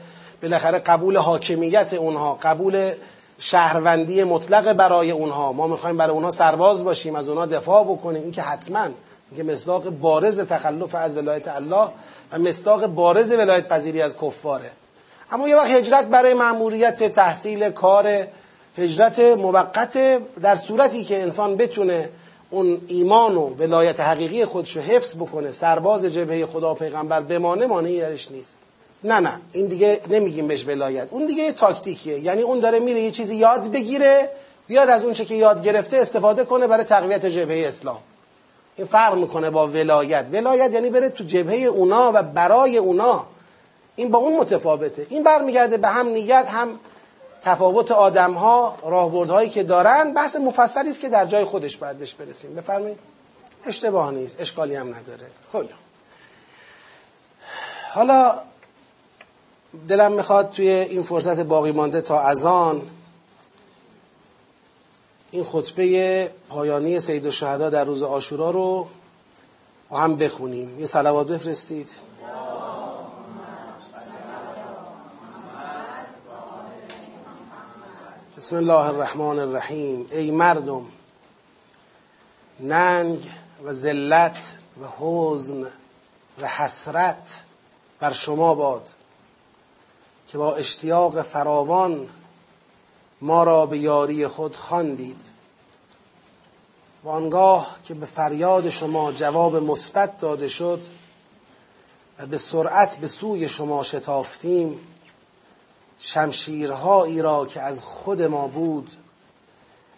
[0.42, 2.92] بالاخره قبول حاکمیت اونها قبول
[3.40, 8.32] شهروندی مطلق برای اونها ما می‌خوایم برای اونها سرباز باشیم از اونها دفاع بکنیم این
[8.32, 8.88] که حتما
[9.36, 11.88] که مصداق بارز تخلف از ولایت الله
[12.32, 14.72] و مصداق بارز ولایت پذیری از کفاره.
[15.34, 18.28] اما یه وقت هجرت برای مأموریت تحصیل کار
[18.78, 19.98] هجرت موقت
[20.42, 22.10] در صورتی که انسان بتونه
[22.50, 28.32] اون ایمان و ولایت حقیقی خودشو حفظ بکنه سرباز جبهه خدا پیغمبر بمانه مانعی درش
[28.32, 28.58] نیست.
[29.04, 29.40] نه نه.
[29.52, 31.08] این دیگه نمیگیم بهش ولایت.
[31.12, 32.20] اون دیگه یه تاکتیکیه.
[32.20, 34.30] یعنی اون داره میره یه چیزی یاد بگیره
[34.68, 38.00] بیاد از اون چه که یاد گرفته استفاده کنه برای تقویت جبهه اسلام.
[38.76, 40.26] این فرق می‌کنه با ولایت.
[40.32, 43.26] ولایت یعنی بره تو جبهه اونا و برای اونا
[43.96, 45.08] این با اون متفاوته.
[45.10, 46.80] این برمیگرده به هم نیت هم
[47.42, 50.14] تفاوت آدم ها راهبردهایی که دارن.
[50.14, 52.56] بحث مفصلی است که در جای خودش باید بهش برسیم.
[52.56, 52.98] بفرمایید.
[53.66, 54.42] اشتباه نیست.
[54.42, 55.26] اشکالی هم نداره.
[55.54, 55.66] خب.
[57.94, 58.36] حالا
[59.88, 62.82] دلم می‌خواد توی این فرصت باقی مانده تا ازان
[65.32, 68.88] این خطبه پایانی سید الشهدا در روز آشورا رو
[69.92, 70.80] هم بخونیم.
[70.80, 71.90] یه صلوات بفرستید.
[78.44, 80.08] بسم الله الرحمن الرحیم.
[80.12, 80.86] ای مردم
[82.60, 83.32] ننگ
[83.64, 85.64] و ذلت و حزن
[86.42, 87.44] و حسرت
[88.00, 88.90] بر شما باد
[90.28, 92.10] که با اشتیاق فراوان
[93.22, 95.30] ما را به یاری خود خواندید.
[97.04, 100.84] و آنگاه که به فریاد شما جواب مثبت داده شد
[102.20, 104.80] و به سرعت به سوی شما شتافتیم
[106.06, 108.92] شمشیرهایی را که از خود ما بود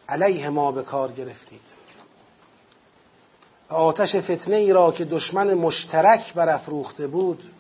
[0.10, 1.74] علیه ما به کار گرفتید.
[3.70, 7.52] آتش فتنه ای را که دشمن مشترک برافروخته بود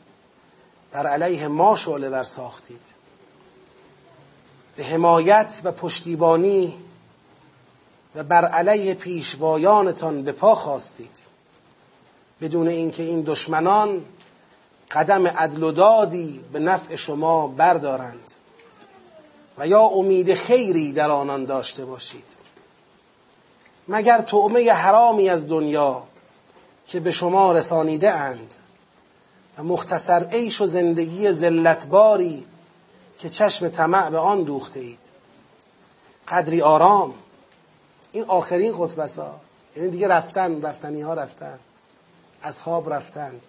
[0.92, 2.94] بر علیه ما شعله ور ساختید.
[4.76, 6.78] به حمایت و پشتیبانی
[8.16, 11.24] و بر علیه پیشوایانتان به پا خواستید.
[12.42, 14.06] بدون اینکه این دشمنان
[14.92, 18.35] قدم عدل و دادی به نفع شما بردارند.
[19.58, 22.36] و یا امید خیری در آنان داشته باشید.
[23.88, 26.04] مگر تعمه حرامی از دنیا
[26.88, 28.56] که به شما رسانیده اند
[29.58, 32.46] و مختصر عیش و زندگی زلتباری
[33.20, 35.00] که چشم طمع به آن دوخته اید؟
[36.28, 37.14] قدری آرام.
[38.12, 39.24] این آخرین خطبه
[39.76, 41.60] یعنی دیگه رفتن رفتنی ها رفتن
[42.60, 43.42] خواب رفتند.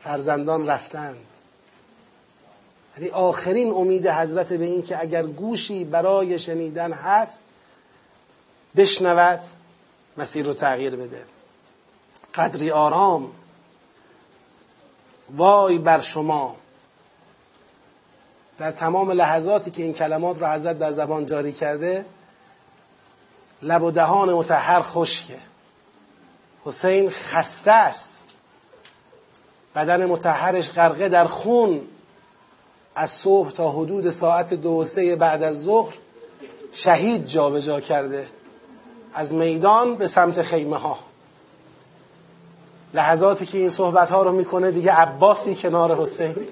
[0.00, 1.26] فرزندان رفتند.
[2.96, 7.42] یعنی آخرین امید حضرت به این که اگر گوشی برای شنیدن هست
[8.76, 9.40] بشنود
[10.16, 11.24] مسیر رو تغییر بده.
[12.34, 13.32] قدری آرام.
[15.36, 16.56] وای بر شما.
[18.58, 22.04] در تمام لحظاتی که این کلمات را حضرت در زبان جاری کرده
[23.62, 25.38] لب و دهان متحر خشکه.
[26.64, 28.22] حسین خسته است.
[29.74, 31.88] بدن متحرش غرقه در خون.
[33.00, 35.94] از صبح تا حدود ساعت دو و سه بعد از ظهر
[36.72, 38.28] شهید جابجا جا کرده
[39.14, 40.98] از میدان به سمت خیمه ها
[42.94, 46.48] لحظاتی که این صحبت ها رو می‌کنه دیگه عباسی کنار حسین.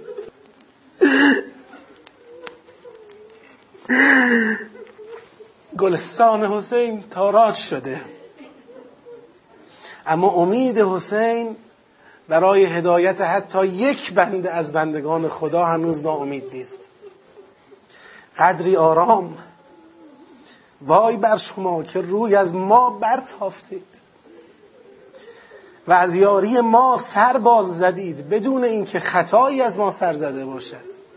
[5.79, 8.01] گلستان حسین تاراج شده.
[10.07, 11.57] اما امید حسین
[12.29, 16.91] برای هدایت حتی یک بنده از بندگان خدا هنوز ناامید نیست.
[18.39, 19.39] قدری آرام.
[20.83, 23.87] وای بر شما که روی از ما برتافتید.
[25.89, 31.09] و از یاری ما سر باز زدید بدون اینکه خطایی از ما سر زده باشد.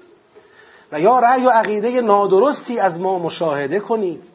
[0.92, 4.30] و یا رأی و عقیده نادرستی از ما مشاهده کنید.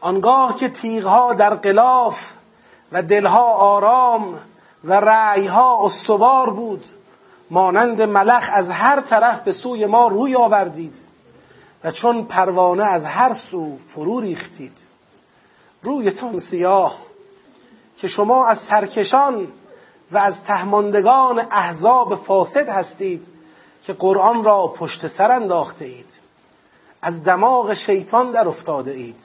[0.00, 2.32] آنگاه که تیغها در قلاف
[2.92, 4.38] و دلها آرام
[4.84, 6.86] و رأیها استوار بود.
[7.50, 11.00] مانند ملخ از هر طرف به سوی ما روی آوردید
[11.84, 14.78] و چون پروانه از هر سو فرو ریختید.
[15.82, 16.98] رویتان سیاه
[17.96, 19.48] که شما از سرکشان
[20.12, 23.26] و از تهماندگان احزاب فاسد هستید
[23.82, 26.12] که قرآن را پشت سر انداخته اید.
[27.02, 29.22] از دماغ شیطان در افتاده اید.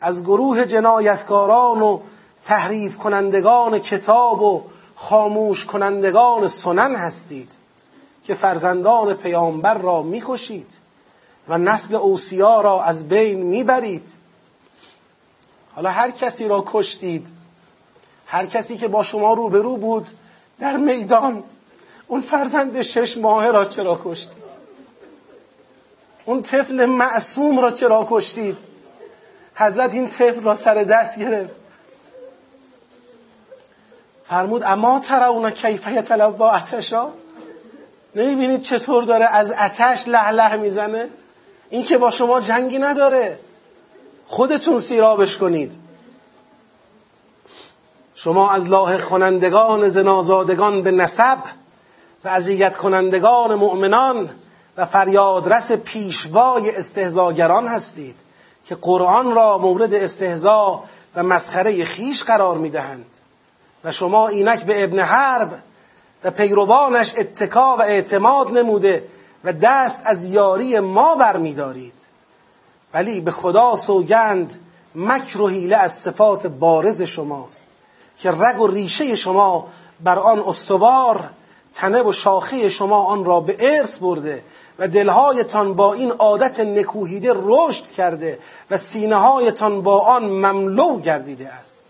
[0.00, 2.00] از گروه جنایتکاران و
[2.46, 4.62] تحریف کنندگان کتاب و
[4.94, 7.52] خاموش کنندگان سنن هستید
[8.24, 10.72] که فرزندان پیامبر را می‌کشید
[11.48, 14.12] و نسل اوسیا را از بین می‌برید.
[15.74, 17.28] حالا هر کسی را کشتید
[18.26, 20.06] هر کسی که با شما روبرو بود
[20.60, 21.44] در میدان
[22.08, 24.46] اون فرزند شش ماهه را چرا کشتید؟
[26.24, 28.58] اون طفل معصوم را چرا کشتید؟
[29.54, 31.65] حضرت این طفل را سر دست گرفت.
[34.28, 37.08] فرمود اما ترون کیف یتلوا اتشا
[38.14, 41.08] نمی‌بینید چطور داره از اتش له له می‌زنه؟
[41.70, 43.38] این که با شما جنگی نداره.
[44.26, 45.78] خودتون سیرابش کنید.
[48.14, 51.38] شما از لاحق کنندگان زنازادگان به نسب
[52.24, 54.30] و اذیت کنندگان مؤمنان
[54.76, 58.16] و فریادرس پیشوای استهزاگران هستید
[58.64, 60.84] که قرآن را مورد استهزا
[61.14, 63.06] و مسخره خیش قرار می‌دهند.
[63.84, 65.62] و شما اینک به ابن حرب
[66.24, 69.08] و پیروانش اتکا و اعتماد نموده
[69.44, 71.94] و دست از یاری ما برمیدارید.
[72.94, 74.58] ولی به خدا سوگند
[74.94, 77.64] مکر و حیله از صفات بارز شماست
[78.18, 79.66] که رگ و ریشه شما
[80.00, 81.30] بر آن استوار
[81.74, 84.42] تنه و شاخه شما آن را به ارث برده
[84.78, 88.38] و دلهایتان با این عادت نکوهیده رشد کرده
[88.70, 91.80] و سینه هایتان با آن مملو گردیده است.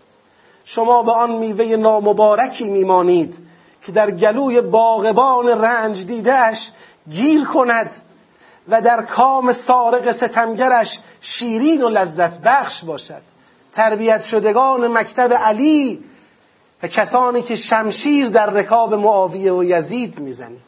[0.69, 3.37] شما به آن میوه نامبارکی میمانید
[3.81, 6.71] که در گلوی باغبان رنج دیدهش
[7.09, 7.91] گیر کند
[8.67, 13.21] و در کام سارق ستمگرش شیرین و لذت بخش باشد.
[13.73, 16.03] تربیت شدگان مکتب علی
[16.83, 20.61] و کسانی که شمشیر در رکاب معاویه و یزید می‌زنید.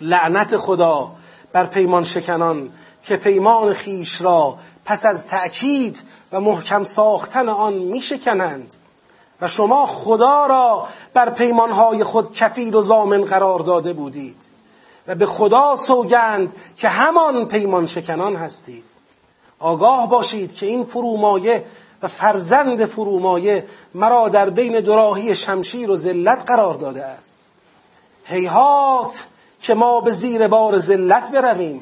[0.00, 1.12] لعنت خدا
[1.52, 2.72] بر پیمان شکنان
[3.02, 5.98] که پیمان خیش را پس از تأکید
[6.32, 8.74] و محکم ساختن آن میشکنند.
[9.40, 14.36] و شما خدا را بر پیمانهای خود کفیل و زامن قرار داده بودید.
[15.06, 18.84] و به خدا سوگند که همان پیمان شکنان هستید.
[19.58, 21.64] آگاه باشید که این فرومایه
[22.02, 27.36] و فرزند فرومایه مرا در بین دراهی شمشیر و ذلت قرار داده است.
[28.24, 29.26] هیهات
[29.60, 31.80] که ما به زیر بار ذلت برویم.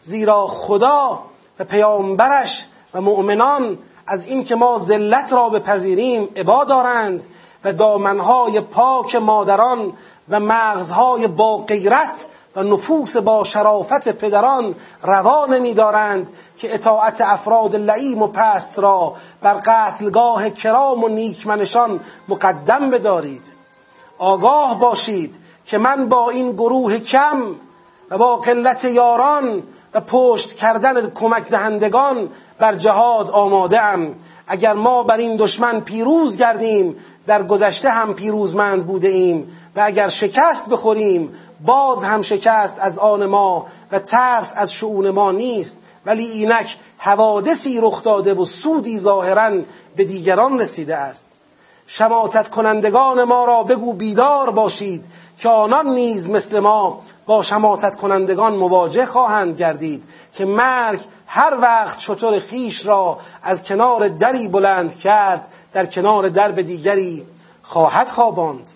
[0.00, 1.22] زیرا خدا
[1.58, 7.26] و پیامبرش و مؤمنان از این که ما ذلت را بپذیریم عبا دارند
[7.64, 9.92] و دامنهای پاک مادران
[10.28, 18.22] و مغزهای با غیرت و نفوس با شرافت پدران روا نمیدارند که اطاعت افراد لعیم
[18.22, 23.44] و پست را بر قتلگاه کرام و نیکمنشان مقدم بدارید.
[24.18, 27.54] آگاه باشید که من با این گروه کم
[28.10, 29.62] و با قلت یاران
[29.94, 32.28] و پشت کردن کمک دهندگان
[32.62, 34.14] بر جهاد آماده ام
[34.46, 40.08] اگر ما بر این دشمن پیروز گردیم در گذشته هم پیروزمند بوده ایم و اگر
[40.08, 41.34] شکست بخوریم
[41.66, 45.76] باز هم شکست از آن ما و ترس از شعون ما نیست.
[46.06, 49.50] ولی اینک حوادثی رخ داده و سودی ظاهرا
[49.96, 51.26] به دیگران رسیده است.
[51.86, 55.04] شماتت کنندگان ما را بگو بیدار باشید
[55.38, 60.02] که آنان نیز مثل ما با شماتت کنندگان مواجه خواهند گردید
[60.34, 61.00] که مرگ
[61.34, 67.26] هر وقت شطور خیش را از کنار دری بلند کرد در کنار درب دیگری
[67.62, 68.70] خواهد خواباند.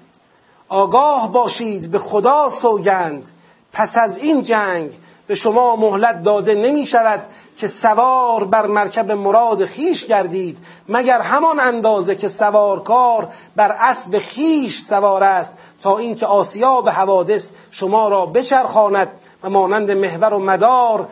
[0.68, 3.30] آگاه باشید به خدا سوگند.
[3.72, 4.90] پس از این جنگ
[5.26, 7.22] به شما مهلت داده نمی شود
[7.56, 10.58] که سوار بر مرکب مراد خیش گردید
[10.88, 18.08] مگر همان اندازه که سوارکار بر اسب خیش سوار است تا اینکه آسیاب حوادث شما
[18.08, 19.08] را بچرخاند
[19.42, 21.08] و مانند محور و مدار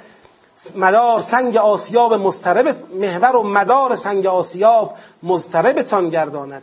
[0.76, 6.62] مدار سنگ آسیاب مسترب محور و مدار سنگ آسیاب مضطربتان گرداند.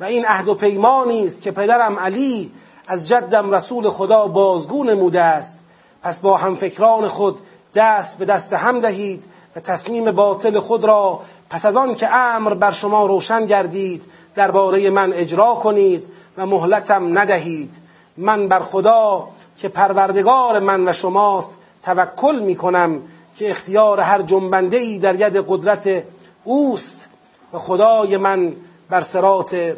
[0.00, 2.52] و این عهد و پیمانی است که پدرم علی
[2.86, 5.56] از جدم رسول خدا بازگو نموده است.
[6.02, 7.38] پس با همفکران خود
[7.74, 9.24] دست به دست هم دهید
[9.56, 11.20] و تصمیم باطل خود را
[11.50, 14.04] پس از آن که امر بر شما روشن گردید
[14.34, 17.74] درباره من اجرا کنید و مهلتم ندهید.
[18.16, 19.28] من بر خدا
[19.58, 21.52] که پروردگار من و شماست
[21.82, 23.02] توکل می کنم
[23.38, 26.04] که اختیار هر جنبنده ای در ید قدرت
[26.44, 27.08] اوست
[27.52, 28.56] و خدای من
[28.90, 29.76] بر سرات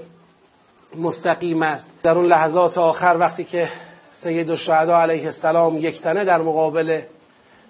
[0.97, 1.87] مستقیم است.
[2.03, 3.69] در اون لحظات آخر وقتی که
[4.13, 7.01] سید الشهدا علیه السلام یک تنه در مقابل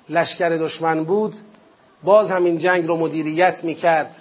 [0.09, 1.37] لشکر دشمن بود
[2.05, 4.17] باز همین جنگ رو مدیریت می‌کرد.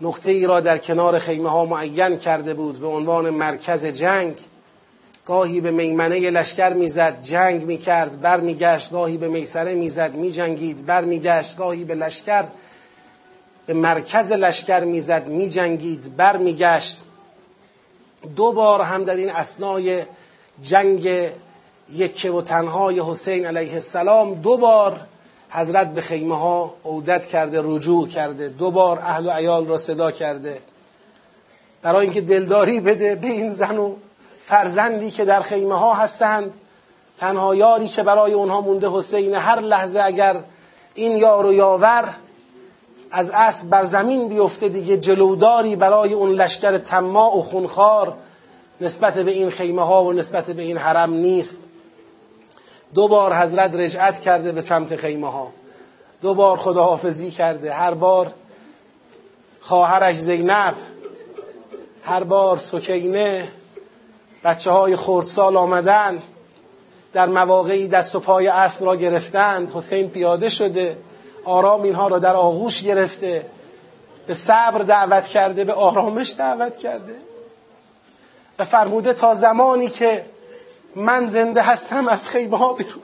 [0.00, 4.34] نقطه ای را در کنار خیمه ها معین کرده بود به عنوان مرکز جنگ.
[5.26, 11.84] گاهی به میمنه لشکر می‌زد جنگ می‌کرد برمیگشت گاهی به میسره می‌زد میجنگید برمیگشت گاهی
[11.84, 12.44] به لشکر
[13.66, 17.02] به مرکز لشکر می‌زد میجنگید برمیگشت.
[18.36, 20.02] دو بار هم در این اسنای
[20.62, 21.30] جنگ
[21.92, 25.00] یکه و تنهای حسین علیه السلام دو بار
[25.50, 30.10] حضرت به خیمه ها عودت کرده رجوع کرده دو بار اهل و عیال را صدا
[30.10, 30.58] کرده.
[31.82, 33.96] برای اینکه دلداری بده به این زن و
[34.50, 36.52] فرزندی که در خیمه ها هستند
[37.18, 40.36] تنها یاری که برای اونها مونده حسین هر لحظه اگر
[40.94, 42.14] این یار و یاور
[43.10, 48.14] از اسب بر زمین بیفته دیگه جلوداری برای اون لشکر تماع و خونخوار
[48.80, 51.58] نسبت به این خیمه ها و نسبت به این حرم نیست.
[52.94, 55.52] دو بار حضرت رجعت کرده به سمت خیمه ها
[56.22, 57.72] دو بار خداحافظی کرده.
[57.72, 58.32] هر بار
[59.60, 60.74] خواهرش زینب
[62.04, 63.48] هر بار سکینه
[64.44, 66.22] بچه های خردسال آمدن
[67.12, 69.70] در مواقعی دست و پای اسب را گرفتند.
[69.74, 70.98] حسین پیاده شده
[71.44, 73.46] آرام اینها را در آغوش گرفته
[74.26, 77.14] به صبر دعوت کرده به آرامش دعوت کرده.
[78.58, 80.24] و فرموده تا زمانی که
[80.96, 83.02] من زنده هستم از خیمه ها بیرون.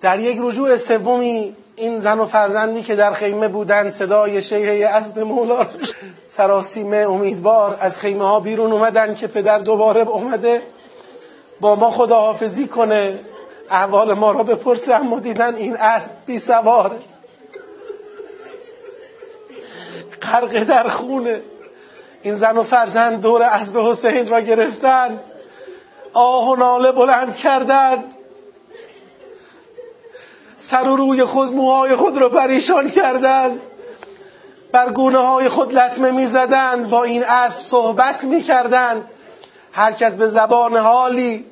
[0.00, 5.18] در یک رجوع سومی این زن و فرزندی که در خیمه بودن صدای شیهه اسب
[5.18, 5.66] مولا
[6.26, 10.62] سراسیمه امیدوار از خیمه ها بیرون اومدن که پدر دوباره اومده
[11.60, 13.20] با ما خداحافظی کنه.
[13.70, 16.98] احوال ما را بپرسه اما دیدن این اسب بی سوار
[20.22, 21.40] غرق در خونه.
[22.22, 25.20] این زن و فرزند دور اسب حسین را گرفتن.
[26.12, 28.04] آه و ناله بلند کردند.
[30.62, 33.60] سر و روی خود موهای خود را پریشان کردند.
[34.72, 39.04] بر گونه های خود لطمه می‌زدند با این اسب صحبت می‌کردند.
[39.72, 41.46] هر کس به زبان حالی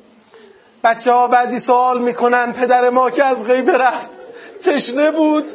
[0.83, 4.09] بچه ها بعضی سوال می‌کنن پدر ما که از غیبه رفت
[4.63, 5.49] تشنه بود.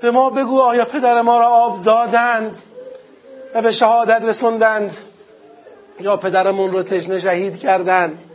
[0.00, 2.62] به ما بگو آیا پدر ما را آب دادند
[3.54, 4.96] و به شهادت رسوندند
[6.00, 8.27] یا پدرمون رو تشنه شهید کردند.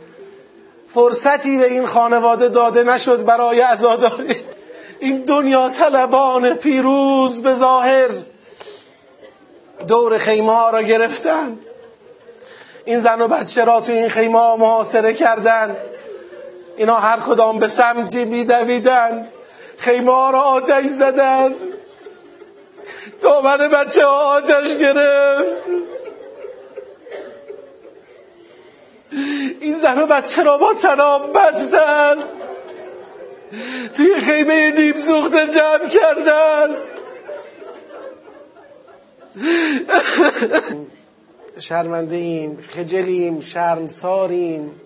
[0.94, 4.44] فرصتی به این خانواده داده نشد برای ازاداری
[4.98, 8.08] این دنیا طلبان پیروز به ظاهر.
[9.88, 11.58] دور خیمه را گرفتند
[12.84, 15.76] این زن و بچه را تو این خیمه ها محاصره کردند
[16.76, 19.32] اینا هر کدام به سمتی میدویدند.
[19.78, 21.60] خیمه را آتش زدند.
[23.22, 25.93] دامن بچه ها آتش گرفت.
[29.60, 32.24] این زن بچه را با تناب بستند.
[33.96, 36.76] توی خیمه نیم سوخته جمع کردند.
[41.58, 44.80] شرمنده ایم خجلیم شرمساریم.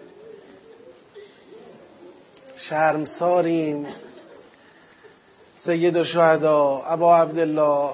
[2.57, 3.87] شرمساریم.
[5.57, 7.91] سید و شهدا ابا عبدالله.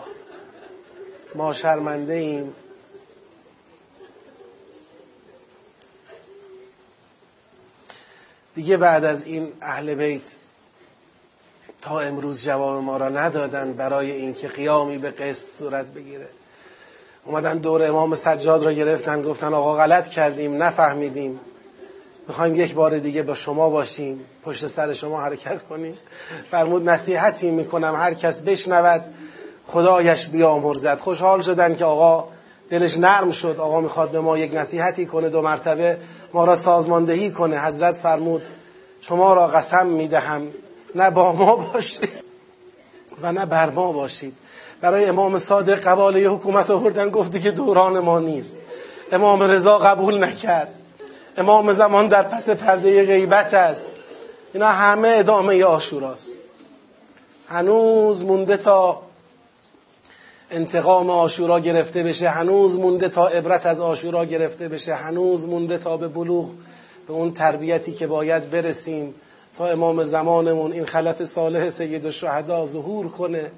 [1.34, 2.54] ما شرمنده ایم.
[8.54, 10.34] دیگه بعد از این اهل بیت
[11.82, 16.28] تا امروز جواب ما را ندادن برای اینکه قیامی به قسط صورت بگیره.
[17.24, 21.40] اومدن دور امام سجاد را گرفتن گفتن آقا غلط کردیم نفهمیدیم.
[22.28, 25.98] می‌خوایم یک بار دیگه با شما باشیم پشت سر شما حرکت کنیم.
[26.50, 29.04] فرمود نصیحتی می‌کنم هر کس بشنود
[29.66, 30.98] خدایش بیامرزد.
[30.98, 32.28] خوشحال شدن که آقا
[32.70, 33.56] دلش نرم شد.
[33.58, 35.98] آقا می‌خواد به ما یک نصیحتی کنه دو مرتبه
[36.34, 37.64] ما را سازماندهی کنه.
[37.64, 38.42] حضرت فرمود
[39.00, 40.48] شما را قسم می‌دهم.
[40.94, 42.08] نه با ما باشید
[43.22, 44.36] و نه بر ما باشید.
[44.80, 48.56] برای امام صادق قباله حکومت آوردن گفت که دوران ما نیست.
[49.12, 50.74] امام رضا قبول نکرد.
[51.36, 53.86] امام زمان در پس پرده غیبت است.
[54.54, 56.32] اینا همه ادامه آشوراست.
[57.48, 59.02] هنوز مونده تا
[60.54, 62.28] انتقام آشورا گرفته بشه.
[62.28, 64.94] هنوز مونده تا عبرت از آشورا گرفته بشه.
[64.94, 66.50] هنوز مونده تا به بلوغ
[67.06, 69.14] به اون تربیتی که باید برسیم.
[69.56, 73.50] تا امام زمانمون این خلف صالح سید الشهدا ظهور کنه.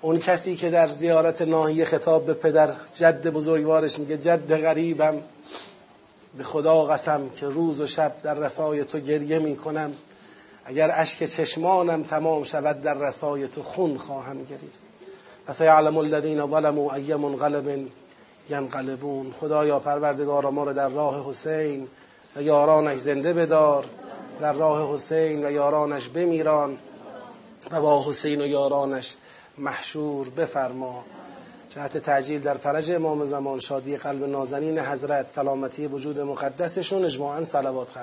[0.00, 5.14] اون کسی که در زیارت ناحیه خطاب به پدر جد بزرگوارش میگه جد غریبم
[6.38, 9.92] به خدا قسم که روز و شب در رسای تو گریه می‌کنم.
[10.64, 14.82] اگر اشک چشمانم تمام شود در رسای تو خون خواهم گریست.
[15.46, 17.88] پس یعلم الذین ظلموا ای منقلب
[18.50, 21.88] ینقلبون خدایا پروردگار ما رو در راه حسین
[22.36, 23.84] و یارانش زنده بدار
[24.40, 26.78] در راه حسین و یارانش بمیران
[27.70, 29.16] و با حسین و یارانش
[29.58, 31.04] محشور بفرما.
[31.68, 37.96] جهت تعجیل در فرج امام زمان شادی قلب نازنین حضرت سلامتی وجود مقدسشون اجماعا صلوات